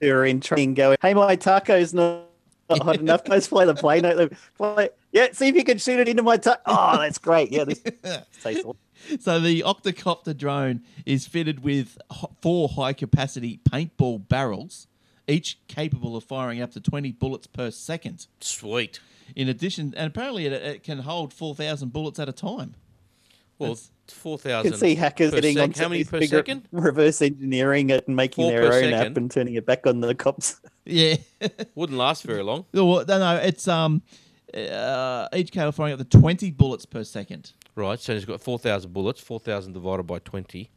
who 0.00 0.10
are 0.10 0.24
in 0.24 0.40
training 0.40 0.74
going, 0.74 0.96
"Hey, 1.02 1.14
my 1.14 1.36
taco's 1.36 1.92
not, 1.94 2.22
not 2.22 2.26
hot 2.70 2.80
oh, 2.86 2.90
enough. 2.92 3.28
Let's 3.28 3.46
fly 3.46 3.64
the 3.64 3.74
plane. 3.74 4.04
out. 4.04 4.32
Fly. 4.54 4.90
Yeah, 5.12 5.28
see 5.32 5.48
if 5.48 5.54
you 5.54 5.64
can 5.64 5.78
shoot 5.78 6.00
it 6.00 6.08
into 6.08 6.22
my 6.22 6.36
taco. 6.36 6.60
Oh, 6.66 6.98
that's 6.98 7.18
great. 7.18 7.52
Yeah, 7.52 7.64
this 7.64 7.80
tastes 8.42 8.64
awesome. 8.64 8.76
So 9.20 9.38
the 9.38 9.60
octocopter 9.60 10.36
drone 10.36 10.82
is 11.04 11.26
fitted 11.26 11.62
with 11.62 11.98
four 12.40 12.68
high-capacity 12.70 13.60
paintball 13.70 14.28
barrels, 14.28 14.86
each 15.28 15.58
capable 15.68 16.16
of 16.16 16.24
firing 16.24 16.62
up 16.62 16.72
to 16.72 16.80
20 16.80 17.12
bullets 17.12 17.46
per 17.46 17.70
second. 17.70 18.26
Sweet. 18.40 19.00
In 19.36 19.48
addition, 19.48 19.94
and 19.96 20.06
apparently 20.06 20.46
it, 20.46 20.52
it 20.52 20.82
can 20.82 21.00
hold 21.00 21.32
4,000 21.32 21.92
bullets 21.92 22.18
at 22.18 22.28
a 22.28 22.32
time. 22.32 22.74
Well, 23.58 23.70
That's- 23.74 23.90
four 24.08 24.38
You 24.44 24.62
can 24.62 24.74
see 24.74 24.94
hackers 24.94 25.30
per 25.30 25.36
getting 25.36 25.56
sec- 25.56 25.62
onto 25.62 25.82
How 25.82 25.88
many 25.88 25.98
these 26.00 26.10
per 26.10 26.18
bigger- 26.20 26.36
second? 26.38 26.68
reverse 26.72 27.20
engineering 27.22 27.90
it 27.90 28.06
and 28.06 28.16
making 28.16 28.44
Four 28.44 28.50
their 28.52 28.70
per 28.70 28.82
own 28.84 28.92
app 28.92 29.16
and 29.16 29.30
turning 29.30 29.54
it 29.54 29.64
back 29.66 29.86
on 29.86 30.00
the 30.00 30.14
cops. 30.14 30.60
Yeah. 30.86 31.16
Wouldn't 31.74 31.96
last 31.98 32.24
very 32.24 32.42
long. 32.42 32.66
no, 32.74 33.00
no, 33.04 33.18
no, 33.18 33.36
it's 33.36 33.66
um, 33.68 34.02
uh, 34.54 35.28
each 35.34 35.50
cable 35.50 35.72
firing 35.72 35.94
up 35.94 35.98
to 36.10 36.18
20 36.18 36.50
bullets 36.50 36.84
per 36.84 37.04
second. 37.04 37.52
Right. 37.74 37.98
So 37.98 38.12
it's 38.12 38.24
got 38.26 38.40
four 38.40 38.58
thousand 38.58 38.92
bullets. 38.92 39.20
Four 39.20 39.40
thousand 39.40 39.72
divided 39.72 40.04
by 40.04 40.18
twenty. 40.20 40.70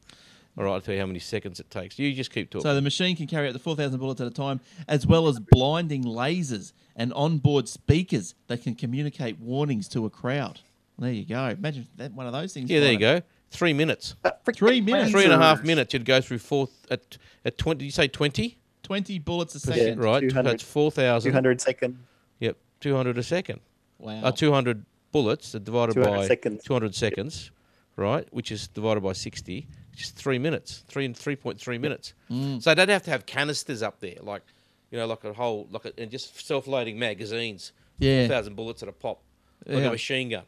All 0.58 0.64
right. 0.64 0.72
I'll 0.74 0.82
tell 0.82 0.94
you 0.96 1.00
how 1.02 1.06
many 1.06 1.20
seconds 1.20 1.60
it 1.60 1.70
takes. 1.70 2.00
You 2.00 2.12
just 2.14 2.32
keep 2.32 2.50
talking. 2.50 2.64
So 2.64 2.74
the 2.74 2.82
machine 2.82 3.16
can 3.16 3.28
carry 3.28 3.48
out 3.48 3.54
the 3.54 3.60
4,000 3.60 4.00
bullets 4.00 4.20
at 4.22 4.26
a 4.26 4.32
time, 4.32 4.60
as 4.88 5.06
well 5.06 5.28
as 5.28 5.40
blinding 5.40 6.04
lasers 6.04 6.72
and 6.96 7.14
onboard 7.14 7.68
speakers 7.70 8.34
that 8.48 8.64
can 8.64 8.74
communicate 8.74 9.40
warnings 9.40 9.88
to 9.90 10.06
a 10.08 10.10
crowd. 10.10 10.62
There 11.00 11.12
you 11.12 11.26
go. 11.26 11.46
Imagine 11.50 11.88
that 11.98 12.12
one 12.14 12.26
of 12.26 12.34
those 12.34 12.54
things. 12.54 12.70
yeah, 12.70 12.80
there 12.80 12.92
you 12.94 13.00
flying. 13.00 13.20
go. 13.20 13.26
Three 13.52 13.74
minutes. 13.74 14.16
Three 14.56 14.82
minutes. 14.82 15.12
Three 15.12 15.24
and 15.24 15.34
a 15.34 15.38
half 15.38 15.64
minutes. 15.64 15.94
You'd 15.94 16.06
go 16.06 16.20
through 16.22 16.40
four 16.40 16.70
at 16.90 17.18
at 17.46 17.58
twenty. 17.58 17.80
Did 17.80 17.86
you 17.86 17.92
say 17.92 18.08
twenty? 18.08 18.58
20 18.84 19.20
bullets 19.20 19.54
a 19.54 19.60
second. 19.60 20.00
Right. 20.00 20.22
200 20.22 20.50
That's 20.50 20.64
four 20.64 20.92
thousand. 20.92 21.32
200 21.32 21.60
second. 21.60 21.98
Yep. 22.40 22.56
Two 22.80 22.96
hundred 22.96 23.18
a 23.18 23.24
second. 23.24 23.60
Wow. 24.00 24.22
Uh, 24.24 24.32
200 24.32 24.86
bullets 25.12 25.54
are 25.56 25.60
divided 25.60 25.94
200 25.96 26.18
by 26.18 26.26
seconds. 26.28 26.64
200 26.64 26.96
seconds, 26.96 27.52
right? 27.98 28.26
Which 28.32 28.50
is 28.52 28.68
divided 28.70 29.02
by 29.02 29.12
60, 29.12 29.68
which 29.92 30.04
is 30.04 30.12
three 30.12 30.40
minutes, 30.40 30.84
three 30.88 31.04
and 31.04 31.14
3.3 31.16 31.82
minutes. 31.82 32.14
Mm. 32.32 32.62
So 32.64 32.74
they'd 32.76 32.88
have 32.88 33.04
to 33.04 33.12
have 33.12 33.26
canisters 33.26 33.82
up 33.82 34.00
there, 34.00 34.16
like, 34.22 34.44
you 34.92 34.98
know, 34.98 35.06
like 35.08 35.24
a 35.26 35.34
whole, 35.34 35.68
like 35.72 35.84
a, 35.86 35.92
and 36.00 36.10
just 36.10 36.46
self-loading 36.46 36.98
magazines. 36.98 37.74
Yeah. 38.00 38.22
1,000 38.22 38.56
bullets 38.56 38.84
at 38.84 38.90
a 38.90 38.94
pop, 38.94 39.22
like 39.66 39.80
Yeah. 39.80 39.88
a 39.88 39.92
machine 39.92 40.30
gun. 40.30 40.44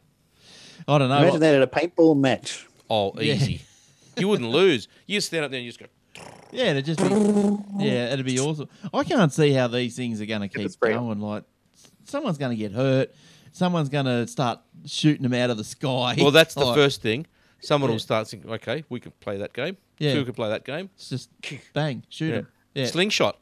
I 0.88 0.98
don't 0.98 1.08
know. 1.08 1.18
Imagine 1.18 1.40
that 1.40 1.54
at 1.56 1.62
a 1.62 1.66
paintball 1.66 2.16
match. 2.18 2.66
Oh, 2.88 3.12
Yeah. 3.16 3.34
easy. 3.34 3.60
you 4.16 4.28
wouldn't 4.28 4.50
lose. 4.50 4.88
You 5.06 5.20
stand 5.20 5.44
up 5.44 5.50
there 5.50 5.58
and 5.58 5.64
you 5.66 5.72
just 5.72 5.80
go, 5.80 5.86
Yeah, 6.52 6.70
it'd 6.72 6.84
just 6.84 6.98
be. 7.00 7.08
Yeah, 7.84 8.12
it'd 8.12 8.26
be 8.26 8.38
awesome. 8.40 8.68
I 8.92 9.04
can't 9.04 9.32
see 9.32 9.52
how 9.52 9.68
these 9.68 9.94
things 9.96 10.20
are 10.20 10.26
going 10.26 10.40
to 10.42 10.48
keep 10.48 10.78
going. 10.80 11.20
Like, 11.20 11.44
someone's 12.04 12.38
going 12.38 12.56
to 12.56 12.60
get 12.60 12.72
hurt. 12.72 13.14
Someone's 13.52 13.88
going 13.88 14.06
to 14.06 14.26
start 14.26 14.60
shooting 14.86 15.22
them 15.22 15.34
out 15.34 15.50
of 15.50 15.56
the 15.56 15.64
sky. 15.64 16.16
well, 16.18 16.30
that's 16.30 16.54
the 16.54 16.60
Like, 16.64 16.74
first 16.76 17.02
thing. 17.02 17.26
Someone 17.60 17.90
Yeah. 17.90 17.94
will 17.94 18.00
start 18.00 18.26
thinking, 18.28 18.50
okay, 18.52 18.84
we 18.88 19.00
can 19.00 19.12
play 19.20 19.36
that 19.38 19.52
game. 19.52 19.76
Yeah. 19.98 20.14
Two 20.14 20.24
can 20.24 20.34
play 20.34 20.48
that 20.48 20.64
game. 20.64 20.88
It's 20.94 21.10
just 21.10 21.28
bang, 21.74 22.02
shoot 22.08 22.26
Yeah. 22.28 22.34
them. 22.36 22.46
Yeah, 22.74 22.86
Slingshot, 22.86 23.36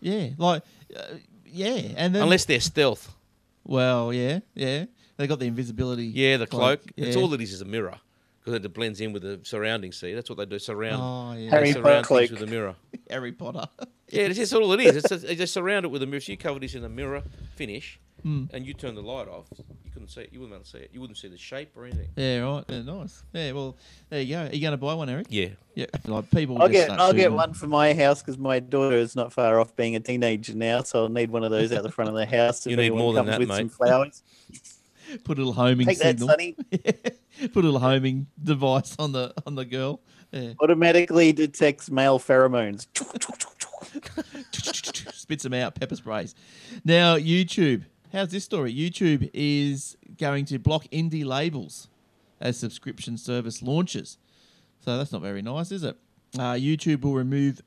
yeah, 0.00 0.28
like, 0.36 0.62
uh, 0.94 1.02
yeah, 1.46 1.70
and 1.96 2.14
then 2.14 2.22
unless 2.22 2.44
they're 2.44 2.60
stealth. 2.60 3.14
well, 3.64 4.12
yeah, 4.12 4.40
yeah, 4.54 4.84
they 5.18 5.26
got 5.26 5.38
the 5.38 5.46
invisibility. 5.46 6.06
Yeah, 6.06 6.38
the 6.38 6.46
cloak. 6.46 6.80
It's 6.96 7.14
yeah. 7.16 7.22
all 7.22 7.32
it 7.34 7.40
is 7.42 7.52
is 7.52 7.60
a 7.60 7.66
mirror 7.66 7.98
because 8.40 8.54
it 8.64 8.72
blends 8.72 9.00
in 9.02 9.12
with 9.12 9.22
the 9.22 9.40
surrounding. 9.42 9.92
See, 9.92 10.14
that's 10.14 10.30
what 10.30 10.38
they 10.38 10.46
do. 10.46 10.58
Surround. 10.58 11.02
Oh 11.02 11.38
yeah, 11.38 11.50
Harry 11.50 11.72
they 11.72 11.80
Potter 11.80 11.84
surround 12.04 12.06
things 12.06 12.28
cloak. 12.28 12.40
with 12.40 12.48
a 12.48 12.50
mirror. 12.50 12.74
Harry 13.10 13.32
Potter. 13.32 13.66
Yeah, 14.10 14.22
it's 14.22 14.38
just 14.38 14.54
all 14.54 14.72
it 14.72 14.80
is. 14.80 14.96
It's 14.96 15.08
just, 15.10 15.26
they 15.26 15.34
just 15.34 15.52
surround 15.52 15.84
it 15.84 15.88
with 15.90 16.02
a 16.02 16.06
mirror. 16.06 16.20
So 16.20 16.32
you 16.32 16.38
cover 16.38 16.58
this 16.58 16.74
in 16.74 16.82
a 16.82 16.88
mirror 16.88 17.22
finish, 17.56 18.00
Hmm. 18.22 18.44
and 18.54 18.64
you 18.64 18.72
turn 18.72 18.94
the 18.94 19.02
light 19.02 19.28
off. 19.28 19.44
You 19.84 19.90
couldn't 19.92 20.08
see 20.08 20.22
it. 20.22 20.30
You 20.32 20.40
wouldn't 20.40 20.52
be 20.52 20.56
able 20.56 20.64
to 20.64 20.70
see 20.70 20.78
it. 20.78 20.90
You 20.94 21.00
wouldn't 21.02 21.18
see 21.18 21.28
the 21.28 21.36
shape 21.36 21.76
or 21.76 21.84
anything. 21.84 22.08
yeah, 22.16 22.38
right. 22.38 22.64
Yeah, 22.70 22.80
nice. 22.84 23.22
Yeah, 23.34 23.52
well, 23.52 23.76
there 24.08 24.22
you 24.22 24.34
go. 24.34 24.40
Are 24.46 24.50
you 24.54 24.62
going 24.62 24.70
to 24.72 24.78
buy 24.78 24.94
one, 24.94 25.10
Eric? 25.10 25.26
Yeah. 25.28 25.48
Yeah, 25.74 25.84
like 26.06 26.30
people. 26.30 26.60
I'll 26.62 26.70
get 26.70 26.88
I'll 26.90 27.08
shooting 27.08 27.20
get 27.20 27.32
one 27.34 27.52
for 27.52 27.66
my 27.66 27.92
house 27.92 28.22
because 28.22 28.38
my 28.38 28.60
daughter 28.60 28.96
is 28.96 29.14
not 29.14 29.30
far 29.30 29.60
off 29.60 29.76
being 29.76 29.94
a 29.94 30.00
teenager 30.00 30.54
now, 30.54 30.82
so 30.84 31.02
I'll 31.02 31.08
need 31.10 31.30
one 31.30 31.44
of 31.44 31.50
those 31.50 31.70
out 31.70 31.82
the 31.82 31.92
front 31.92 32.08
of 32.08 32.16
the 32.16 32.24
house. 32.24 32.64
You 32.64 32.72
if 32.72 32.78
need 32.78 32.84
anyone 32.86 32.98
more 33.02 33.12
than 33.12 33.24
comes 33.26 33.32
that, 33.32 33.40
with 33.40 33.48
mate. 33.50 33.56
some 33.58 33.68
flowers. 33.68 34.22
Put 35.24 35.38
a 35.38 35.40
little 35.40 35.52
homing 35.52 35.86
Take 35.86 35.98
that, 35.98 36.18
signal. 36.18 36.28
Sonny. 36.28 36.52
Put 37.52 37.64
a 37.64 37.68
little 37.68 37.78
homing 37.78 38.26
device 38.42 38.96
on 38.98 39.12
the 39.12 39.32
on 39.46 39.54
the 39.54 39.64
girl. 39.64 40.00
Yeah. 40.32 40.52
Automatically 40.60 41.32
detects 41.32 41.90
male 41.90 42.18
pheromones. 42.18 42.86
Spits 45.14 45.42
them 45.42 45.54
out, 45.54 45.74
pepper 45.74 45.96
sprays. 45.96 46.34
Now, 46.84 47.16
YouTube. 47.16 47.84
How's 48.12 48.30
this 48.30 48.44
story? 48.44 48.74
YouTube 48.74 49.30
is 49.34 49.96
going 50.18 50.46
to 50.46 50.58
block 50.58 50.84
indie 50.90 51.24
labels 51.24 51.88
as 52.40 52.58
subscription 52.58 53.16
service 53.16 53.62
launches. 53.62 54.18
So 54.80 54.96
that's 54.96 55.12
not 55.12 55.22
very 55.22 55.42
nice, 55.42 55.72
is 55.72 55.84
it? 55.84 55.96
Uh, 56.34 56.52
YouTube 56.52 57.02
will 57.02 57.14
remove 57.14 57.62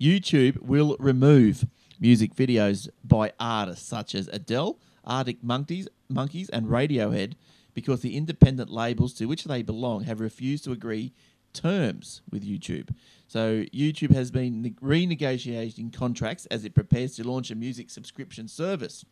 YouTube 0.00 0.60
will 0.60 0.96
remove 0.98 1.64
music 1.98 2.34
videos 2.34 2.88
by 3.04 3.32
artists 3.40 3.88
such 3.88 4.14
as 4.14 4.28
Adele, 4.28 4.78
Arctic 5.06 5.42
Monkeys, 5.42 5.88
Monkeys, 6.08 6.48
and 6.50 6.66
Radiohead 6.66 7.34
because 7.74 8.00
the 8.00 8.16
independent 8.16 8.70
labels 8.70 9.12
to 9.14 9.26
which 9.26 9.44
they 9.44 9.62
belong 9.62 10.04
have 10.04 10.20
refused 10.20 10.64
to 10.64 10.72
agree 10.72 11.12
terms 11.52 12.22
with 12.30 12.44
YouTube. 12.46 12.88
So 13.28 13.64
YouTube 13.74 14.12
has 14.14 14.30
been 14.30 14.62
ne- 14.62 14.70
renegotiating 14.82 15.92
contracts 15.92 16.46
as 16.46 16.64
it 16.64 16.74
prepares 16.74 17.16
to 17.16 17.24
launch 17.24 17.50
a 17.50 17.54
music 17.54 17.90
subscription 17.90 18.48
service. 18.48 19.04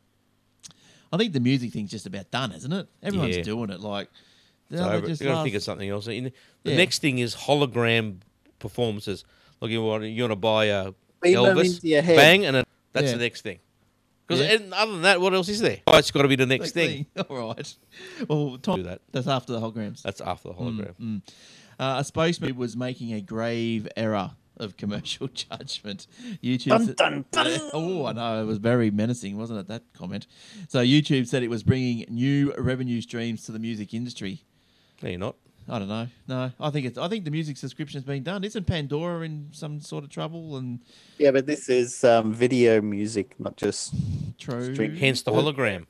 I 1.12 1.16
think 1.16 1.32
the 1.32 1.40
music 1.40 1.72
thing's 1.72 1.90
just 1.90 2.06
about 2.06 2.30
done, 2.30 2.52
isn't 2.52 2.72
it? 2.72 2.88
Everyone's 3.02 3.36
Yeah. 3.36 3.42
doing 3.42 3.70
it. 3.70 3.80
Like, 3.80 4.08
So 4.70 4.76
no, 4.76 4.90
over- 4.92 5.06
just 5.06 5.20
you 5.20 5.28
got 5.28 5.38
to 5.38 5.42
think 5.44 5.54
of 5.56 5.62
something 5.62 5.88
else. 5.88 6.06
In- 6.08 6.32
The 6.64 6.70
Yeah. 6.70 6.76
next 6.76 7.00
thing 7.00 7.18
is 7.18 7.34
hologram 7.34 8.20
performances. 8.58 9.24
Look, 9.60 9.70
you 9.70 9.82
want 9.82 10.04
you 10.04 10.22
want 10.22 10.32
to 10.32 10.36
buy 10.36 10.64
a 10.66 10.92
Elvis, 11.22 11.74
into 11.76 11.88
your 11.88 12.02
head. 12.02 12.16
bang, 12.16 12.46
and 12.46 12.56
a, 12.56 12.64
that's 12.92 13.06
Yeah. 13.06 13.12
the 13.12 13.18
next 13.18 13.42
thing. 13.42 13.58
Because 14.26 14.40
Yeah. 14.40 14.58
other 14.76 14.92
than 14.92 15.02
that, 15.02 15.20
what 15.20 15.34
else 15.34 15.48
is 15.48 15.60
there? 15.60 15.80
Oh, 15.86 15.98
it's 15.98 16.10
got 16.10 16.22
to 16.22 16.28
be 16.28 16.36
the 16.36 16.46
next 16.46 16.72
thing. 16.72 17.06
All 17.28 17.48
right. 17.54 17.76
Well, 18.28 18.58
Tom, 18.62 18.76
Do 18.78 18.82
that. 18.84 19.02
that's 19.12 19.26
after 19.26 19.52
the 19.52 19.60
holograms. 19.60 20.02
That's 20.02 20.20
after 20.20 20.48
the 20.48 20.54
hologram. 20.54 21.22
Uh, 21.78 21.96
a 21.98 22.04
spokesman 22.04 22.56
was 22.56 22.76
making 22.76 23.12
a 23.12 23.20
grave 23.20 23.86
error 23.96 24.30
of 24.56 24.76
commercial 24.76 25.26
judgment. 25.34 26.06
YouTube. 26.42 26.68
Dun, 26.68 26.86
said- 26.86 26.96
dun, 26.96 27.24
dun. 27.32 27.60
Oh, 27.74 28.06
I 28.06 28.12
know. 28.12 28.40
It 28.42 28.46
was 28.46 28.58
very 28.58 28.90
menacing, 28.90 29.36
wasn't 29.36 29.58
it? 29.60 29.68
That 29.68 29.82
comment. 29.92 30.26
So 30.68 30.78
YouTube 30.82 31.26
said 31.26 31.42
it 31.42 31.50
was 31.50 31.62
bringing 31.62 32.06
new 32.08 32.54
revenue 32.56 33.00
streams 33.00 33.44
to 33.46 33.52
the 33.52 33.58
music 33.58 33.92
industry. 33.92 34.42
No, 35.02 35.08
you're 35.10 35.18
not. 35.18 35.36
I 35.68 35.78
don't 35.78 35.88
know. 35.88 36.06
No, 36.28 36.50
I 36.60 36.70
think 36.70 36.86
it's. 36.86 36.98
I 36.98 37.08
think 37.08 37.24
the 37.24 37.30
music 37.30 37.56
subscription's 37.56 38.04
been 38.04 38.22
done. 38.22 38.44
Isn't 38.44 38.66
Pandora 38.66 39.24
in 39.24 39.48
some 39.52 39.80
sort 39.80 40.04
of 40.04 40.10
trouble? 40.10 40.56
And 40.58 40.80
Yeah, 41.18 41.30
but 41.30 41.46
this 41.46 41.68
is 41.70 42.04
um, 42.04 42.32
video 42.34 42.80
music, 42.82 43.34
not 43.38 43.56
just. 43.56 43.94
true. 44.38 44.74
Stream- 44.74 44.96
Hence 44.96 45.22
the 45.22 45.32
hologram. 45.32 45.86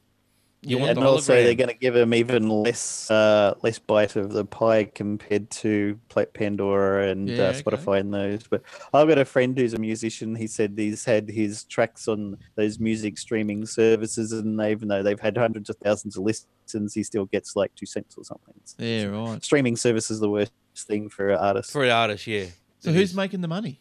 You 0.67 0.77
Yeah. 0.77 0.83
want 0.85 0.91
and 0.99 1.03
the 1.03 1.11
also, 1.11 1.35
they're 1.35 1.55
going 1.55 1.69
to 1.69 1.77
give 1.77 1.93
them 1.93 2.15
even 2.15 2.49
less 2.49 3.11
uh, 3.11 3.53
less 3.63 3.79
bite 3.79 4.17
of 4.17 4.33
the 4.33 4.47
pie 4.47 4.85
compared 4.85 5.51
to 5.51 5.99
Pla- 6.09 6.25
Pandora 6.33 7.09
and 7.11 7.29
Yeah, 7.29 7.43
uh, 7.43 7.49
okay. 7.51 7.63
Spotify 7.63 8.01
and 8.01 8.15
those. 8.15 8.45
But 8.49 8.63
I've 8.95 9.07
got 9.09 9.19
a 9.19 9.27
friend 9.27 9.59
who's 9.59 9.75
a 9.75 9.79
musician. 9.79 10.35
He 10.35 10.47
said 10.47 10.73
he's 10.77 11.05
had 11.05 11.29
his 11.29 11.65
tracks 11.65 12.09
on 12.09 12.39
those 12.55 12.79
music 12.79 13.19
streaming 13.19 13.67
services, 13.67 14.33
and 14.33 14.59
even 14.63 14.89
though 14.89 15.03
they've 15.03 15.21
had 15.21 15.37
hundreds 15.37 15.69
of 15.69 15.77
thousands 15.85 16.17
of 16.17 16.23
listens, 16.23 16.49
he 16.73 17.03
still 17.03 17.27
gets 17.27 17.55
like 17.57 17.75
two 17.75 17.87
cents 17.87 18.17
or 18.17 18.25
something. 18.25 18.55
It's- 18.57 18.75
Yeah, 18.79 19.07
right. 19.07 19.43
Streaming 19.45 19.77
service 19.77 20.11
is 20.11 20.21
the 20.21 20.29
worst 20.31 20.53
thing 20.77 21.09
for 21.09 21.33
artists. 21.33 21.73
For 21.73 21.89
artists, 21.91 22.27
yeah. 22.27 22.47
So 22.81 22.91
It 22.91 22.95
who's 22.97 23.11
is. 23.11 23.17
making 23.17 23.41
the 23.43 23.49
money? 23.49 23.81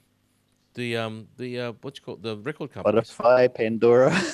the 0.76 0.98
um 0.98 1.28
the 1.38 1.60
uh 1.60 1.72
what's 1.82 2.00
it 2.00 2.02
called 2.02 2.24
the 2.24 2.36
record 2.38 2.72
company. 2.74 3.00
Spotify, 3.02 3.54
Pandora. 3.54 4.12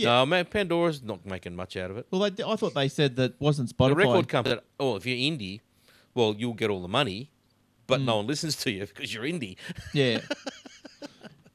Yeah. 0.00 0.10
No, 0.20 0.26
man, 0.26 0.44
Pandora's 0.44 1.02
not 1.02 1.26
making 1.26 1.56
much 1.56 1.76
out 1.76 1.90
of 1.90 1.96
it. 1.98 2.06
Well, 2.12 2.30
they, 2.30 2.44
I 2.44 2.54
thought 2.54 2.72
they 2.74 2.86
said 2.88 3.16
that 3.16 3.32
wasn't 3.40 3.76
Spotify. 3.76 3.88
The 3.88 3.94
record 3.96 4.28
company. 4.28 4.54
That, 4.54 4.64
oh, 4.78 4.94
if 4.94 5.04
you're 5.04 5.16
indie, 5.16 5.60
well, 6.14 6.36
you'll 6.38 6.54
get 6.54 6.70
all 6.70 6.80
the 6.82 6.86
money, 6.86 7.32
but 7.88 7.98
Hmm. 7.98 8.04
no 8.06 8.16
one 8.18 8.28
listens 8.28 8.54
to 8.62 8.70
you 8.70 8.86
because 8.94 9.12
you're 9.12 9.24
indie. 9.24 9.56
Yeah. 9.92 10.20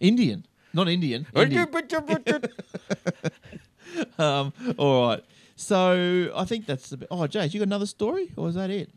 Indian, 0.02 0.46
not 0.74 0.90
Indian. 0.90 1.26
Indie. 1.34 2.50
Um, 4.18 4.54
all 4.78 5.08
right. 5.08 5.24
So 5.64 6.32
I 6.36 6.46
think 6.46 6.66
that's 6.66 6.90
the. 6.90 7.08
Oh, 7.10 7.20
Jace, 7.20 7.54
you 7.54 7.60
got 7.60 7.68
another 7.68 7.86
story, 7.86 8.32
or 8.36 8.50
is 8.50 8.56
that 8.56 8.70
it? 8.70 8.90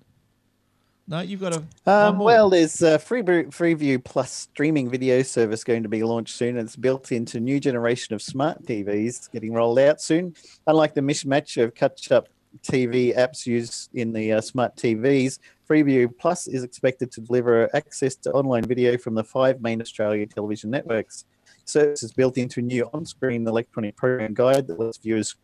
No, 1.09 1.21
you've 1.21 1.41
got 1.41 1.55
a. 1.55 1.62
Um, 1.91 2.19
well, 2.19 2.51
there's 2.51 2.83
a 2.83 2.99
Freeview, 2.99 3.47
Freeview 3.47 4.03
Plus 4.03 4.33
streaming 4.33 4.91
video 4.91 5.23
service 5.23 5.62
going 5.62 5.85
to 5.85 5.89
be 5.89 6.03
launched 6.03 6.35
soon. 6.35 6.57
It's 6.57 6.75
built 6.75 7.12
into 7.12 7.39
new 7.39 7.61
generation 7.61 8.14
of 8.14 8.23
smart 8.23 8.64
TVs 8.64 9.31
getting 9.31 9.53
rolled 9.53 9.79
out 9.79 10.01
soon. 10.01 10.35
Unlike 10.67 10.95
the 10.95 11.03
mismatch 11.03 11.62
of 11.62 11.75
catch-up 11.77 12.29
TV 12.62 13.17
apps 13.17 13.47
used 13.47 13.91
in 13.95 14.12
the 14.12 14.33
uh, 14.33 14.41
smart 14.41 14.75
TVs, 14.75 15.39
Freeview 15.71 16.11
Plus 16.19 16.49
is 16.49 16.64
expected 16.64 17.12
to 17.12 17.21
deliver 17.21 17.75
access 17.77 18.17
to 18.17 18.33
online 18.33 18.64
video 18.64 18.99
from 18.99 19.14
the 19.14 19.25
five 19.25 19.61
main 19.61 19.81
Australian 19.81 20.29
television 20.29 20.71
networks. 20.71 21.25
Service 21.67 22.03
is 22.03 22.12
built 22.12 22.39
into 22.39 22.61
a 22.61 22.62
new 22.62 22.89
on-screen 22.93 23.47
electronic 23.47 23.97
program 23.97 24.35
guide 24.35 24.67
that 24.69 24.79
lets 24.79 24.99
viewers 24.99 25.35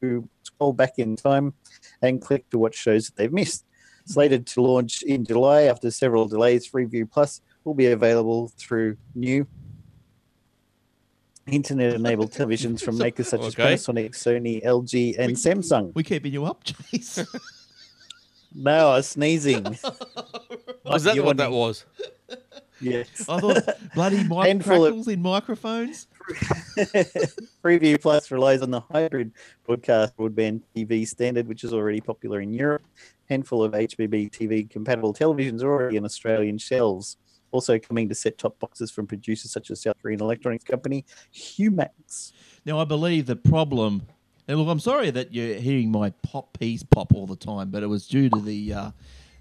scroll 0.63 0.73
back 0.73 0.99
in 0.99 1.17
time 1.17 1.55
and 2.03 2.21
click 2.23 2.49
to 2.51 2.59
watch 2.59 2.77
shows 2.77 3.07
that 3.07 3.17
they've 3.17 3.33
missed. 3.33 3.65
Slated 4.05 4.47
to 4.49 4.63
launch 4.63 5.03
in 5.03 5.25
July 5.25 5.63
after 5.63 5.91
several 5.91 6.27
delays, 6.29 6.69
Freeview 6.69 7.11
Plus 7.11 7.41
will 7.65 7.75
be 7.75 7.87
available 7.87 8.53
through 8.59 8.97
new 9.15 9.47
internet-enabled 11.47 12.33
televisions 12.33 12.81
from 12.83 12.99
makers 13.05 13.29
such 13.29 13.41
as 13.41 13.55
Okay. 13.55 13.75
Panasonic, 13.75 14.11
Sony, 14.13 14.65
LG, 14.65 15.19
and 15.19 15.33
Samsung. 15.37 15.93
we 15.95 16.03
keeping 16.05 16.33
you 16.33 16.45
up, 16.45 16.65
Jace. 16.65 17.27
No, 18.55 18.91
I 18.91 18.97
was 18.97 19.09
sneezing. 19.09 19.65
Oh, 20.85 20.95
was 20.95 21.05
that 21.05 21.15
You 21.15 21.23
what 21.23 21.37
that 21.39 21.53
was? 21.53 21.87
yes. 22.81 23.07
I 23.29 23.39
thought 23.41 23.63
bloody 23.95 24.25
mic 24.25 24.47
Handful 24.47 24.85
of- 24.85 24.91
crackles 24.91 25.09
in 25.09 25.23
microphones. 25.23 26.09
Freeview 27.63 28.01
Plus 28.01 28.31
relies 28.31 28.63
on 28.63 28.71
the 28.71 28.81
hybrid 28.81 29.33
broadcast 29.67 30.17
broadband 30.17 30.63
TV 30.75 31.07
standard, 31.07 31.49
which 31.49 31.65
is 31.65 31.73
already 31.73 32.01
popular 32.01 32.41
in 32.41 32.53
Europe. 32.53 32.83
Handful 33.29 33.63
of 33.63 33.73
HBB 33.73 34.31
TV 34.31 34.69
compatible 34.69 35.13
televisions 35.15 35.63
are 35.63 35.73
already 35.73 35.97
in 35.97 36.05
Australian 36.05 36.59
shelves. 36.59 37.17
Also 37.51 37.79
coming 37.79 38.09
to 38.09 38.15
set-top 38.15 38.59
boxes 38.59 38.91
from 38.91 39.07
producers 39.07 39.53
such 39.53 39.71
as 39.71 39.83
South 39.83 39.97
Korean 40.01 40.21
electronics 40.21 40.65
company 40.65 41.05
Humax. 41.35 42.33
Now, 42.65 42.79
I 42.79 42.85
believe 42.85 43.27
the 43.27 43.37
problem. 43.37 44.03
And 44.49 44.59
look, 44.59 44.69
I'm 44.69 44.81
sorry 44.81 45.11
that 45.11 45.35
you're 45.35 45.57
hearing 45.57 45.91
my 45.91 46.11
pop 46.23 46.59
piece 46.59 46.83
pop 46.83 47.13
all 47.15 47.27
the 47.27 47.37
time, 47.37 47.71
but 47.71 47.83
it 47.83 47.87
was 47.87 48.07
due 48.07 48.29
to 48.31 48.41
the 48.41 48.73
uh, 48.73 48.91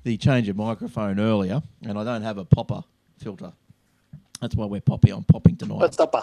the 0.03 0.17
change 0.17 0.49
of 0.49 0.55
microphone 0.57 1.19
earlier, 1.19 1.61
and 1.84 1.97
I 1.97 2.03
don't 2.03 2.21
have 2.21 2.38
a 2.38 2.45
popper 2.45 2.84
filter. 3.17 3.53
That's 4.41 4.55
why 4.55 4.65
we're 4.65 4.82
poppy. 4.82 5.11
I'm 5.11 5.23
popping 5.23 5.55
tonight. 5.55 5.75
What's 5.75 5.99
up? 5.99 6.15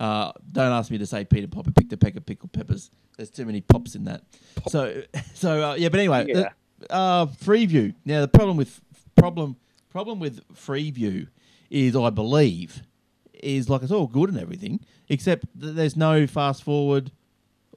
Uh? 0.00 0.32
Don't 0.50 0.72
ask 0.72 0.90
me 0.90 0.98
to 0.98 1.06
say 1.06 1.24
Peter 1.24 1.46
Popper 1.48 1.70
picked 1.72 1.92
a 1.92 1.96
peck 1.96 2.16
of 2.16 2.24
pickled 2.26 2.52
peppers. 2.52 2.90
There's 3.16 3.30
too 3.30 3.44
many 3.46 3.60
pops 3.60 3.94
in 3.94 4.04
that. 4.04 4.22
So, 4.68 5.02
so 5.34 5.70
uh, 5.70 5.74
yeah. 5.74 5.88
But 5.88 6.00
anyway, 6.00 6.26
Yeah. 6.28 6.34
the- 6.34 6.92
uh, 6.92 7.26
Freeview. 7.26 7.94
Now 8.04 8.20
the 8.20 8.28
problem 8.28 8.56
with 8.56 8.80
problem 9.16 9.56
problem 9.90 10.18
with 10.18 10.40
Freeview 10.54 11.28
is, 11.70 11.94
I 11.94 12.10
believe, 12.10 12.82
is 13.34 13.68
like 13.70 13.82
it's 13.82 13.92
all 13.92 14.06
good 14.06 14.28
and 14.28 14.38
everything, 14.38 14.80
except 15.08 15.46
that 15.60 15.72
there's 15.76 15.96
no 15.96 16.26
fast 16.26 16.62
forward 16.62 17.12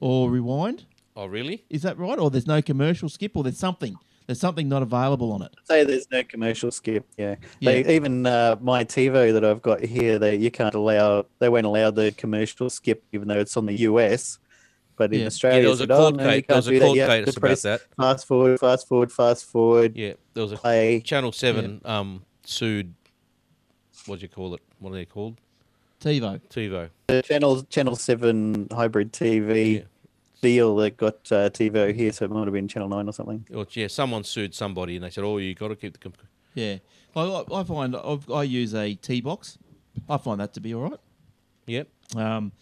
or 0.00 0.30
rewind. 0.30 0.86
Oh, 1.14 1.26
really? 1.26 1.64
Is 1.70 1.82
that 1.82 1.96
right? 1.98 2.18
Or 2.18 2.30
there's 2.30 2.46
no 2.46 2.60
commercial 2.60 3.08
skip, 3.08 3.36
or 3.36 3.42
there's 3.42 3.58
something. 3.58 3.96
There's 4.26 4.40
something 4.40 4.68
not 4.68 4.82
available 4.82 5.32
on 5.32 5.42
it. 5.42 5.54
Say 5.64 5.84
there's 5.84 6.10
no 6.10 6.24
commercial 6.24 6.70
skip. 6.72 7.06
Yeah, 7.16 7.36
Yeah. 7.60 7.82
They, 7.82 7.94
even 7.94 8.26
uh, 8.26 8.56
my 8.60 8.84
TiVo 8.84 9.32
that 9.32 9.44
I've 9.44 9.62
got 9.62 9.80
here, 9.84 10.18
they 10.18 10.36
you 10.36 10.50
can't 10.50 10.74
allow. 10.74 11.26
They 11.38 11.48
won't 11.48 11.66
allow 11.66 11.90
the 11.92 12.12
commercial 12.12 12.68
skip, 12.68 13.04
even 13.12 13.28
though 13.28 13.38
it's 13.38 13.56
on 13.56 13.66
the 13.66 13.74
US. 13.82 14.38
But 14.96 15.12
in 15.12 15.20
Yeah. 15.20 15.26
Australia, 15.26 15.58
Yeah, 15.58 15.62
there 15.62 15.70
was 15.70 15.80
a 15.82 15.84
"Oh, 15.92 15.96
court 15.96 16.16
no, 16.16 16.24
you 16.24 16.28
case. 16.28 16.34
There 16.34 16.42
can't 16.42 16.56
was 16.56 16.66
a 16.66 16.70
do 16.70 16.78
that. 16.78 16.84
court 16.86 16.96
You 16.96 17.06
case 17.06 17.36
about 17.36 17.58
that. 17.58 17.80
Fast 17.96 18.26
forward, 18.26 18.60
fast 18.60 18.88
forward, 18.88 19.12
fast 19.12 19.44
forward. 19.44 19.96
Yeah, 19.96 20.14
there 20.34 20.42
was 20.42 20.52
a 20.52 20.56
Play. 20.56 21.00
Channel 21.00 21.32
Seven 21.32 21.80
um 21.84 22.24
sued. 22.44 22.94
What 24.06 24.18
do 24.18 24.22
you 24.22 24.28
call 24.28 24.54
it? 24.54 24.60
What 24.80 24.90
are 24.90 24.94
they 24.96 25.04
called? 25.04 25.40
TiVo. 26.00 26.40
TiVo. 26.50 26.90
The 27.08 27.22
channel 27.22 27.62
Channel 27.64 27.96
Seven 27.96 28.68
hybrid 28.72 29.12
TV 29.12 29.74
Yeah. 29.76 29.80
Deal 30.42 30.76
that 30.76 30.96
got 30.96 31.14
uh, 31.32 31.50
TiVo 31.50 31.94
here, 31.94 32.12
so 32.12 32.24
it 32.24 32.30
might 32.30 32.44
have 32.44 32.52
been 32.52 32.68
Channel 32.68 32.88
Nine 32.88 33.08
or 33.08 33.12
something. 33.12 33.46
Or, 33.54 33.66
yeah, 33.70 33.88
someone 33.88 34.24
sued 34.24 34.54
somebody, 34.54 34.96
and 34.96 35.04
they 35.04 35.10
said, 35.10 35.24
"Oh, 35.24 35.38
you 35.38 35.54
got 35.54 35.68
to 35.68 35.76
keep 35.76 35.92
the." 35.92 35.98
Comp- 35.98 36.18
Yeah. 36.54 36.78
I 37.14 37.44
I 37.52 37.64
find 37.64 37.96
I've, 37.96 38.30
I 38.30 38.42
use 38.42 38.74
a 38.74 38.94
T 38.94 39.20
box. 39.20 39.58
I 40.08 40.18
find 40.18 40.40
that 40.40 40.52
to 40.54 40.60
be 40.60 40.74
all 40.74 40.82
right. 40.82 41.00
yep. 41.66 41.88
Um, 42.14 42.52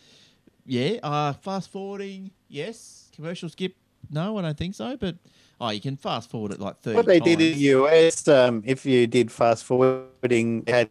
yeah, 0.65 0.99
uh, 1.03 1.33
fast 1.35 1.71
forwarding, 1.71 2.31
yes. 2.49 3.11
Commercial 3.15 3.49
skip, 3.49 3.75
no, 4.11 4.39
I 4.39 4.43
don't 4.43 4.57
think 4.57 4.75
so. 4.75 4.97
But 4.97 5.17
oh, 5.61 5.71
you 5.71 5.81
can 5.81 5.97
fast 5.97 6.31
forward 6.31 6.53
it 6.53 6.61
like 6.61 6.81
thirty. 6.81 6.97
What 6.97 7.07
they 7.07 7.21
did 7.21 7.41
in 7.41 7.53
the 7.53 7.59
US, 7.77 8.27
um, 8.29 8.63
if 8.65 8.87
you 8.87 9.07
did 9.07 9.31
fast 9.31 9.65
forwarding, 9.65 10.63
it 10.67 10.73
had 10.75 10.91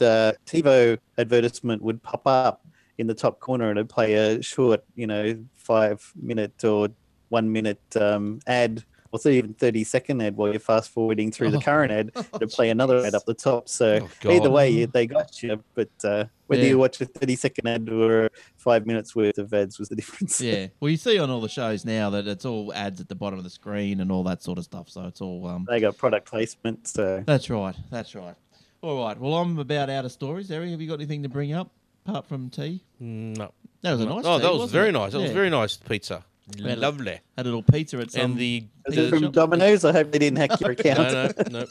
uh, 0.00 0.32
TiVo 0.46 0.98
advertisement 1.18 1.82
would 1.82 2.02
pop 2.02 2.26
up 2.26 2.64
in 2.98 3.06
the 3.06 3.14
top 3.14 3.40
corner 3.40 3.70
and 3.70 3.78
it'd 3.78 3.88
play 3.88 4.14
a 4.14 4.42
short, 4.42 4.84
you 4.94 5.06
know, 5.06 5.38
five 5.54 6.12
minute 6.20 6.62
or 6.64 6.88
one 7.28 7.50
minute 7.50 7.80
um, 8.00 8.40
ad, 8.46 8.84
or 9.12 9.20
even 9.30 9.54
30 9.54 9.84
second 9.84 10.20
ad 10.20 10.36
while 10.36 10.50
you're 10.50 10.60
fast 10.60 10.90
forwarding 10.90 11.30
through 11.30 11.50
the 11.50 11.56
Oh. 11.58 11.60
current 11.60 11.92
ad 11.92 12.10
to 12.40 12.46
play 12.46 12.70
another 12.70 13.04
ad 13.04 13.14
up 13.14 13.24
the 13.24 13.34
top. 13.34 13.68
So 13.68 14.00
Oh, 14.24 14.30
either 14.30 14.50
way, 14.50 14.84
they 14.84 15.06
got 15.06 15.42
you. 15.42 15.62
But 15.74 15.88
uh, 16.04 16.24
whether 16.48 16.62
Yeah. 16.62 16.68
you 16.70 16.78
watch 16.78 17.00
a 17.00 17.06
30 17.06 17.36
second 17.36 17.66
ad 17.68 17.88
or 17.88 18.28
five 18.56 18.84
minutes 18.86 19.14
worth 19.16 19.38
of 19.38 19.54
ads 19.54 19.78
was 19.78 19.88
the 19.88 19.96
difference. 20.00 20.40
Yeah, 20.40 20.66
well, 20.80 20.90
you 20.90 20.96
see 20.96 21.18
on 21.18 21.30
all 21.30 21.40
the 21.40 21.48
shows 21.48 21.84
now 21.84 22.10
that 22.10 22.26
it's 22.26 22.44
all 22.44 22.72
ads 22.74 23.00
at 23.00 23.08
the 23.08 23.14
bottom 23.14 23.38
of 23.38 23.44
the 23.44 23.50
screen 23.50 24.00
and 24.00 24.10
all 24.12 24.24
that 24.24 24.42
sort 24.42 24.58
of 24.58 24.64
stuff. 24.64 24.88
So 24.90 25.04
it's 25.06 25.20
all 25.20 25.46
um, 25.46 25.66
they 25.70 25.80
got 25.80 25.96
product 25.96 26.28
placement. 26.28 26.88
So 26.88 27.22
That's 27.26 27.48
right. 27.48 27.76
That's 27.90 28.14
right. 28.14 28.34
All 28.82 29.02
right. 29.04 29.18
Well, 29.18 29.34
I'm 29.34 29.58
about 29.58 29.88
out 29.90 30.04
of 30.04 30.12
stories. 30.12 30.50
Eric, 30.50 30.70
have 30.70 30.80
you 30.80 30.88
got 30.88 30.94
anything 30.94 31.22
to 31.24 31.28
bring 31.28 31.52
up 31.52 31.70
apart 32.08 32.26
from 32.26 32.50
tea? 32.50 32.82
No. 33.00 33.52
That 33.82 33.92
was 33.92 34.00
a 34.00 34.06
nice. 34.06 34.24
oh, 34.24 34.38
tea, 34.38 34.42
that 34.42 34.50
was 34.52 34.60
wasn't 34.60 34.72
very 34.72 34.88
it? 34.88 34.92
nice. 34.92 35.12
That 35.12 35.18
was 35.20 35.28
Yeah. 35.28 35.34
very 35.34 35.50
nice 35.50 35.76
pizza. 35.76 36.24
Had 36.62 36.78
a- 36.78 36.80
Lovely. 36.80 37.20
Had 37.36 37.44
a 37.46 37.50
little 37.50 37.62
pizza 37.62 37.98
at 37.98 38.10
some. 38.10 38.22
And 38.22 38.36
the, 38.38 38.64
is 38.86 38.96
it 38.96 39.10
from 39.10 39.22
shop? 39.24 39.32
Domino's? 39.32 39.84
I 39.84 39.92
hope 39.92 40.10
they 40.12 40.18
didn't 40.18 40.38
hack 40.38 40.58
your 40.60 40.70
account. 40.76 40.98
no, 40.98 41.32
no, 41.50 41.60
no. 41.60 41.66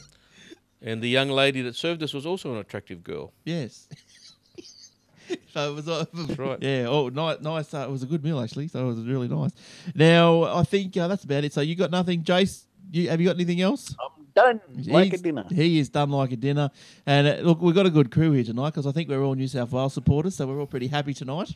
And 0.82 1.02
the 1.02 1.10
young 1.10 1.30
lady 1.30 1.62
that 1.64 1.76
served 1.76 2.04
us 2.04 2.14
was 2.14 2.26
also 2.26 2.52
an 2.54 2.60
attractive 2.60 3.04
girl. 3.04 3.34
yes. 3.44 3.88
so 5.54 5.72
it 5.72 5.76
was. 5.76 5.90
Uh, 5.90 6.06
right. 6.38 6.58
Yeah. 6.62 6.86
Oh, 6.88 7.10
nice. 7.10 7.42
Nice. 7.42 7.74
Uh, 7.74 7.80
it 7.80 7.92
was 7.92 8.04
a 8.04 8.06
good 8.06 8.24
meal 8.24 8.40
actually. 8.40 8.68
So 8.70 8.86
it 8.86 8.88
was 8.88 9.00
really 9.02 9.28
nice. 9.28 9.52
Now 9.96 10.44
I 10.44 10.64
think 10.64 10.96
uh, 10.96 11.08
that's 11.08 11.24
about 11.24 11.44
it. 11.44 11.52
So 11.54 11.62
you 11.62 11.76
got 11.76 11.92
nothing, 11.92 12.24
Jace? 12.24 12.64
You 12.92 13.10
have 13.10 13.20
you 13.20 13.28
got 13.28 13.36
anything 13.36 13.60
else? 13.62 13.94
I'm 14.38 14.60
done 14.82 14.94
like 14.94 15.14
a 15.14 15.18
dinner. 15.18 15.46
He 15.50 15.80
is 15.80 15.90
done 15.90 16.10
like 16.12 16.32
a 16.32 16.36
dinner. 16.38 16.70
And 17.06 17.28
uh, 17.28 17.36
look, 17.42 17.62
we've 17.62 17.76
got 17.76 17.86
a 17.86 17.90
good 17.90 18.12
crew 18.12 18.32
here 18.32 18.44
tonight 18.44 18.70
because 18.72 18.86
I 18.88 18.92
think 18.92 19.10
we're 19.10 19.24
all 19.24 19.36
New 19.36 19.48
South 19.48 19.72
Wales 19.72 19.94
supporters, 19.94 20.36
so 20.36 20.48
we're 20.48 20.60
all 20.60 20.68
pretty 20.68 20.88
happy 20.88 21.14
tonight. 21.14 21.52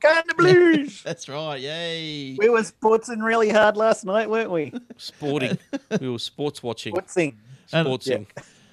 Kind 0.00 0.30
of 0.30 0.36
blues. 0.36 1.02
That's 1.04 1.28
right. 1.28 1.60
Yay. 1.60 2.36
we 2.38 2.48
were 2.48 2.62
sportsing 2.62 3.22
really 3.22 3.48
hard 3.48 3.76
last 3.76 4.04
night, 4.04 4.30
weren't 4.30 4.50
we? 4.50 4.72
Sporting. 4.96 5.58
we 6.00 6.08
were 6.08 6.18
sports 6.20 6.62
watching. 6.62 6.94
Sportsing. 6.94 7.34
And- 7.72 7.86
Sportsing. 7.88 8.26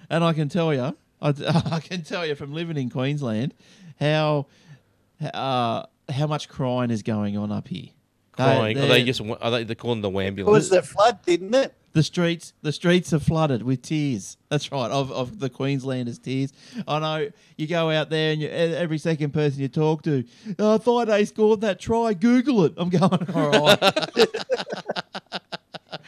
And 0.10 0.24
I 0.24 0.34
can 0.34 0.50
tell 0.50 0.72
you, 0.74 0.96
I, 1.22 1.30
I 1.72 1.80
can 1.80 2.04
tell 2.04 2.26
you 2.26 2.36
from 2.36 2.54
living 2.54 2.78
in 2.78 2.90
Queensland 2.92 3.56
how 4.00 4.46
uh, 5.34 5.84
how 6.10 6.28
much 6.28 6.48
crying 6.50 6.92
is 6.92 7.02
going 7.02 7.38
on 7.38 7.52
up 7.52 7.68
here. 7.68 7.88
Crying. 8.34 8.78
Are 8.78 8.82
they 8.82 8.88
they're- 8.88 9.06
just? 9.06 9.22
Are 9.22 9.50
they? 9.52 9.64
They 9.64 9.74
call 9.76 9.92
them 9.96 10.02
the 10.02 10.12
It 10.20 10.28
ambulance. 10.28 10.54
was 10.54 10.70
the 10.70 10.82
flood, 10.84 11.20
didn't 11.26 11.56
it? 11.56 11.74
The 11.96 12.04
streets? 12.04 12.54
The 12.62 12.74
streets 12.74 13.14
are 13.14 13.20
flooded 13.20 13.64
with 13.64 13.82
tears. 13.82 14.36
That's 14.50 14.70
right, 14.70 14.92
of, 14.92 15.12
of 15.14 15.40
the 15.40 15.50
Queenslanders' 15.50 16.20
tears. 16.20 16.52
I 16.88 17.00
know 17.00 17.30
you 17.58 17.68
go 17.68 17.90
out 17.90 18.10
there 18.10 18.34
and 18.34 18.42
you, 18.42 18.50
every 18.50 18.98
second 18.98 19.34
person 19.34 19.62
you 19.62 19.70
talk 19.70 20.04
to, 20.04 20.26
oh, 20.60 20.76
I 20.76 20.78
thought 20.78 21.08
they 21.08 21.24
scored 21.24 21.62
that 21.62 21.80
try. 21.80 22.14
Google 22.14 22.66
it. 22.66 22.74
I'm 22.76 22.90
going 22.90 23.28
all 23.34 23.50
right. 23.50 23.80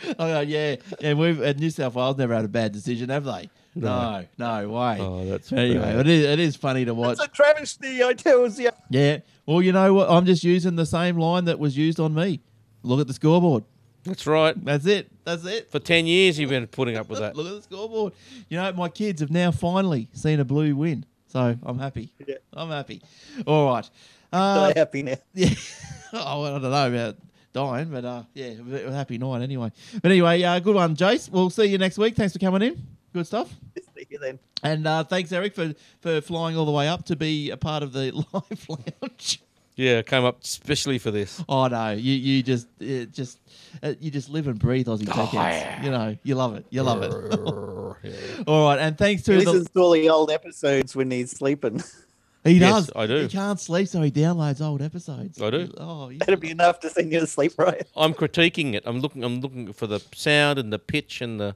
I 0.09 0.13
go, 0.13 0.41
yeah, 0.41 0.75
and 1.01 1.17
we've 1.17 1.41
and 1.41 1.57
New 1.59 1.69
South 1.69 1.95
Wales 1.95 2.17
never 2.17 2.35
had 2.35 2.45
a 2.45 2.49
bad 2.49 2.73
decision, 2.73 3.09
have 3.09 3.23
they? 3.23 3.49
No, 3.73 4.25
no, 4.37 4.69
way. 4.69 4.97
Oh, 4.99 5.25
that's 5.25 5.51
anyway. 5.53 5.79
bad. 5.79 5.99
It 6.01 6.07
is 6.07 6.25
it 6.25 6.39
is 6.39 6.55
funny 6.57 6.83
to 6.85 6.93
watch. 6.93 7.13
It's 7.13 7.23
a 7.23 7.27
travesty, 7.29 8.03
I 8.03 8.13
tells 8.13 8.59
you. 8.59 8.71
Yeah. 8.89 9.19
Well, 9.45 9.61
you 9.61 9.71
know 9.71 9.93
what? 9.93 10.09
I'm 10.09 10.25
just 10.25 10.43
using 10.43 10.75
the 10.75 10.85
same 10.85 11.17
line 11.17 11.45
that 11.45 11.59
was 11.59 11.77
used 11.77 11.99
on 11.99 12.13
me. 12.13 12.41
Look 12.83 12.99
at 12.99 13.07
the 13.07 13.13
scoreboard. 13.13 13.63
That's 14.07 14.25
right. 14.27 14.65
That's 14.65 14.85
it. 14.85 15.09
That's 15.23 15.45
it. 15.45 15.71
For 15.71 15.79
ten 15.79 16.07
years, 16.07 16.39
you've 16.39 16.49
been 16.49 16.67
putting 16.67 16.97
up 16.97 17.09
with 17.09 17.19
that. 17.23 17.35
Look 17.35 17.47
at 17.47 17.55
the 17.55 17.61
scoreboard. 17.61 18.13
You 18.49 18.57
know, 18.57 18.71
my 18.73 18.89
kids 18.89 19.21
have 19.21 19.31
now 19.31 19.51
finally 19.51 20.07
seen 20.13 20.39
a 20.39 20.45
blue 20.45 20.75
win. 20.75 21.05
So 21.27 21.55
I'm 21.63 21.77
happy. 21.79 22.13
Yeah. 22.25 22.35
I'm 22.53 22.69
happy. 22.69 23.01
All 23.45 23.71
right. 23.73 23.85
So 23.85 23.91
Uh, 24.33 24.73
happy 24.75 25.03
now. 25.03 25.15
yeah. 25.33 25.49
oh, 26.13 26.43
I 26.43 26.49
don't 26.51 26.61
know 26.63 26.87
about 26.87 27.17
dying, 27.53 27.89
but 27.89 28.05
uh, 28.05 28.23
yeah, 28.33 28.53
a 28.85 28.91
happy 28.91 29.17
night 29.17 29.41
anyway. 29.41 29.71
But 30.01 30.11
anyway, 30.11 30.43
uh, 30.43 30.59
good 30.59 30.75
one, 30.75 30.95
Jace. 30.95 31.29
We'll 31.29 31.49
see 31.49 31.65
you 31.65 31.77
next 31.77 31.97
week. 31.97 32.15
Thanks 32.15 32.33
for 32.33 32.39
coming 32.39 32.61
in. 32.61 32.81
Good 33.13 33.27
stuff. 33.27 33.53
See 33.95 34.05
you 34.09 34.19
then. 34.19 34.39
And 34.63 34.85
uh, 34.87 35.03
thanks, 35.03 35.31
Eric, 35.31 35.53
for, 35.55 35.73
for 36.01 36.21
flying 36.21 36.55
all 36.57 36.65
the 36.65 36.71
way 36.71 36.87
up 36.87 37.05
to 37.05 37.15
be 37.15 37.49
a 37.51 37.57
part 37.57 37.83
of 37.83 37.93
the 37.93 38.11
live 38.33 38.67
lounge. 38.69 39.41
Yeah, 39.77 39.99
I 39.99 40.01
came 40.01 40.25
up 40.25 40.43
especially 40.43 40.97
for 40.97 41.11
this. 41.11 41.43
Oh 41.47 41.67
no, 41.67 41.91
you 41.91 42.13
you 42.13 42.41
just 42.41 42.67
it 42.79 43.11
just 43.13 43.39
uh, 43.83 43.93
you 43.99 44.09
just 44.09 44.27
live 44.27 44.47
and 44.47 44.57
breathe 44.57 44.87
Aussie 44.87 45.05
tech 45.05 45.29
heads. 45.29 45.85
You 45.85 45.91
know, 45.91 46.17
you 46.23 46.33
love 46.33 46.55
it. 46.55 46.65
You 46.71 46.81
love 46.81 47.03
it. 47.03 47.13
all 48.47 48.65
right, 48.67 48.79
and 48.79 48.97
thanks 48.97 49.21
to 49.23 49.33
He 49.33 49.43
the, 49.43 49.51
listens 49.51 49.69
to 49.69 49.79
all 49.79 49.91
the 49.91 50.09
old 50.09 50.31
episodes 50.31 50.95
when 50.95 51.11
he's 51.11 51.29
sleeping. 51.29 51.83
he 52.43 52.53
Yes, 52.53 52.87
does. 52.87 52.91
I 52.95 53.05
do. 53.05 53.17
He 53.19 53.27
can't 53.27 53.59
sleep, 53.59 53.87
so 53.87 54.01
he 54.01 54.09
downloads 54.09 54.61
old 54.61 54.81
episodes. 54.81 55.39
I 55.39 55.51
do. 55.51 55.71
Oh, 55.77 56.09
you- 56.09 56.17
That'd 56.17 56.39
be 56.39 56.49
enough 56.49 56.79
to 56.79 56.89
send 56.89 57.11
you 57.11 57.19
to 57.19 57.27
sleep, 57.27 57.53
right? 57.59 57.85
I'm 57.95 58.15
critiquing 58.15 58.73
it. 58.73 58.81
I'm 58.87 58.99
looking. 58.99 59.23
I'm 59.23 59.41
looking 59.41 59.73
for 59.73 59.85
the 59.85 59.99
sound 60.15 60.57
and 60.57 60.73
the 60.73 60.79
pitch 60.79 61.21
and 61.21 61.39
the 61.39 61.55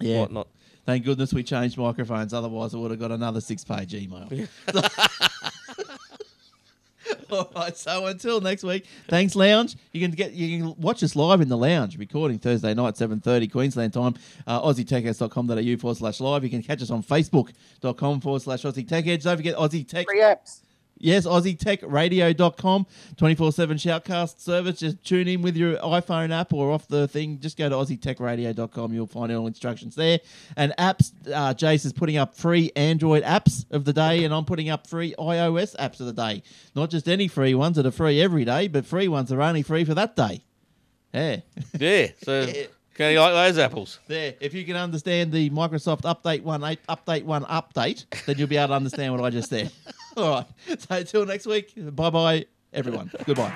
yeah. 0.00 0.20
whatnot. 0.20 0.48
Thank 0.86 1.04
goodness 1.04 1.34
we 1.34 1.42
changed 1.42 1.76
microphones. 1.76 2.32
Otherwise, 2.32 2.74
I 2.74 2.78
would 2.78 2.92
have 2.92 2.98
got 2.98 3.12
another 3.12 3.42
six-page 3.42 3.92
email. 3.92 4.26
All 7.30 7.50
right. 7.54 7.76
So 7.76 8.06
until 8.06 8.40
next 8.40 8.62
week, 8.62 8.86
thanks, 9.08 9.34
Lounge. 9.34 9.76
You 9.92 10.00
can 10.00 10.10
get 10.10 10.32
you 10.32 10.58
can 10.58 10.80
watch 10.80 11.02
us 11.02 11.16
live 11.16 11.40
in 11.40 11.48
the 11.48 11.56
lounge, 11.56 11.98
recording 11.98 12.38
Thursday 12.38 12.74
night, 12.74 12.96
seven 12.96 13.20
thirty 13.20 13.48
Queensland 13.48 13.92
time. 13.92 14.14
Uh, 14.46 14.60
AussieTechHeads.com.au 14.62 15.76
forward 15.80 15.96
slash 15.96 16.20
live. 16.20 16.44
You 16.44 16.50
can 16.50 16.62
catch 16.62 16.82
us 16.82 16.90
on 16.90 17.02
Facebook.com 17.02 18.20
forward 18.20 18.42
slash 18.42 18.62
Aussie 18.62 18.86
Tech 18.86 19.04
Heads. 19.04 19.24
Don't 19.24 19.36
forget 19.36 19.56
Aussie 19.56 19.86
Tech. 19.86 20.06
Free 20.06 20.20
apps. 20.20 20.60
Yes, 21.00 21.26
AussieTechRadio.com, 21.26 22.86
24 23.16 23.52
7 23.52 23.76
shoutcast 23.76 24.40
service. 24.40 24.80
Just 24.80 25.02
tune 25.04 25.28
in 25.28 25.42
with 25.42 25.56
your 25.56 25.76
iPhone 25.76 26.30
app 26.30 26.52
or 26.52 26.72
off 26.72 26.88
the 26.88 27.06
thing. 27.08 27.38
Just 27.40 27.56
go 27.56 27.68
to 27.68 27.74
AussieTechRadio.com. 27.74 28.92
You'll 28.92 29.06
find 29.06 29.32
all 29.32 29.46
instructions 29.46 29.94
there. 29.94 30.20
And 30.56 30.74
apps, 30.78 31.12
uh, 31.32 31.54
Jace 31.54 31.86
is 31.86 31.92
putting 31.92 32.16
up 32.16 32.34
free 32.34 32.72
Android 32.76 33.22
apps 33.22 33.64
of 33.70 33.84
the 33.84 33.92
day, 33.92 34.24
and 34.24 34.34
I'm 34.34 34.44
putting 34.44 34.70
up 34.70 34.86
free 34.86 35.14
iOS 35.18 35.76
apps 35.76 36.00
of 36.00 36.06
the 36.06 36.12
day. 36.12 36.42
Not 36.74 36.90
just 36.90 37.08
any 37.08 37.28
free 37.28 37.54
ones 37.54 37.76
that 37.76 37.86
are 37.86 37.90
free 37.90 38.20
every 38.20 38.44
day, 38.44 38.68
but 38.68 38.84
free 38.84 39.08
ones 39.08 39.28
that 39.28 39.36
are 39.36 39.42
only 39.42 39.62
free 39.62 39.84
for 39.84 39.94
that 39.94 40.16
day. 40.16 40.42
Yeah. 41.12 41.36
Yeah. 41.78 42.08
So 42.22 42.46
can 42.98 43.12
you 43.12 43.20
like 43.20 43.32
those 43.32 43.58
apples? 43.58 44.00
There. 44.08 44.34
If 44.40 44.52
you 44.54 44.64
can 44.64 44.74
understand 44.76 45.30
the 45.32 45.48
Microsoft 45.50 46.02
Update 46.02 46.42
1 46.42 46.64
eight- 46.64 46.86
Update 46.88 47.22
1 47.24 47.44
update, 47.44 48.04
then 48.26 48.36
you'll 48.36 48.48
be 48.48 48.56
able 48.56 48.68
to 48.68 48.74
understand 48.74 49.14
what 49.14 49.24
I 49.24 49.30
just 49.30 49.48
said. 49.48 49.70
All 50.16 50.30
right. 50.30 50.46
So 50.80 50.96
until 50.96 51.24
next 51.24 51.46
week, 51.46 51.72
bye 51.94 52.10
bye, 52.10 52.46
everyone. 52.72 53.10
Goodbye. 53.24 53.52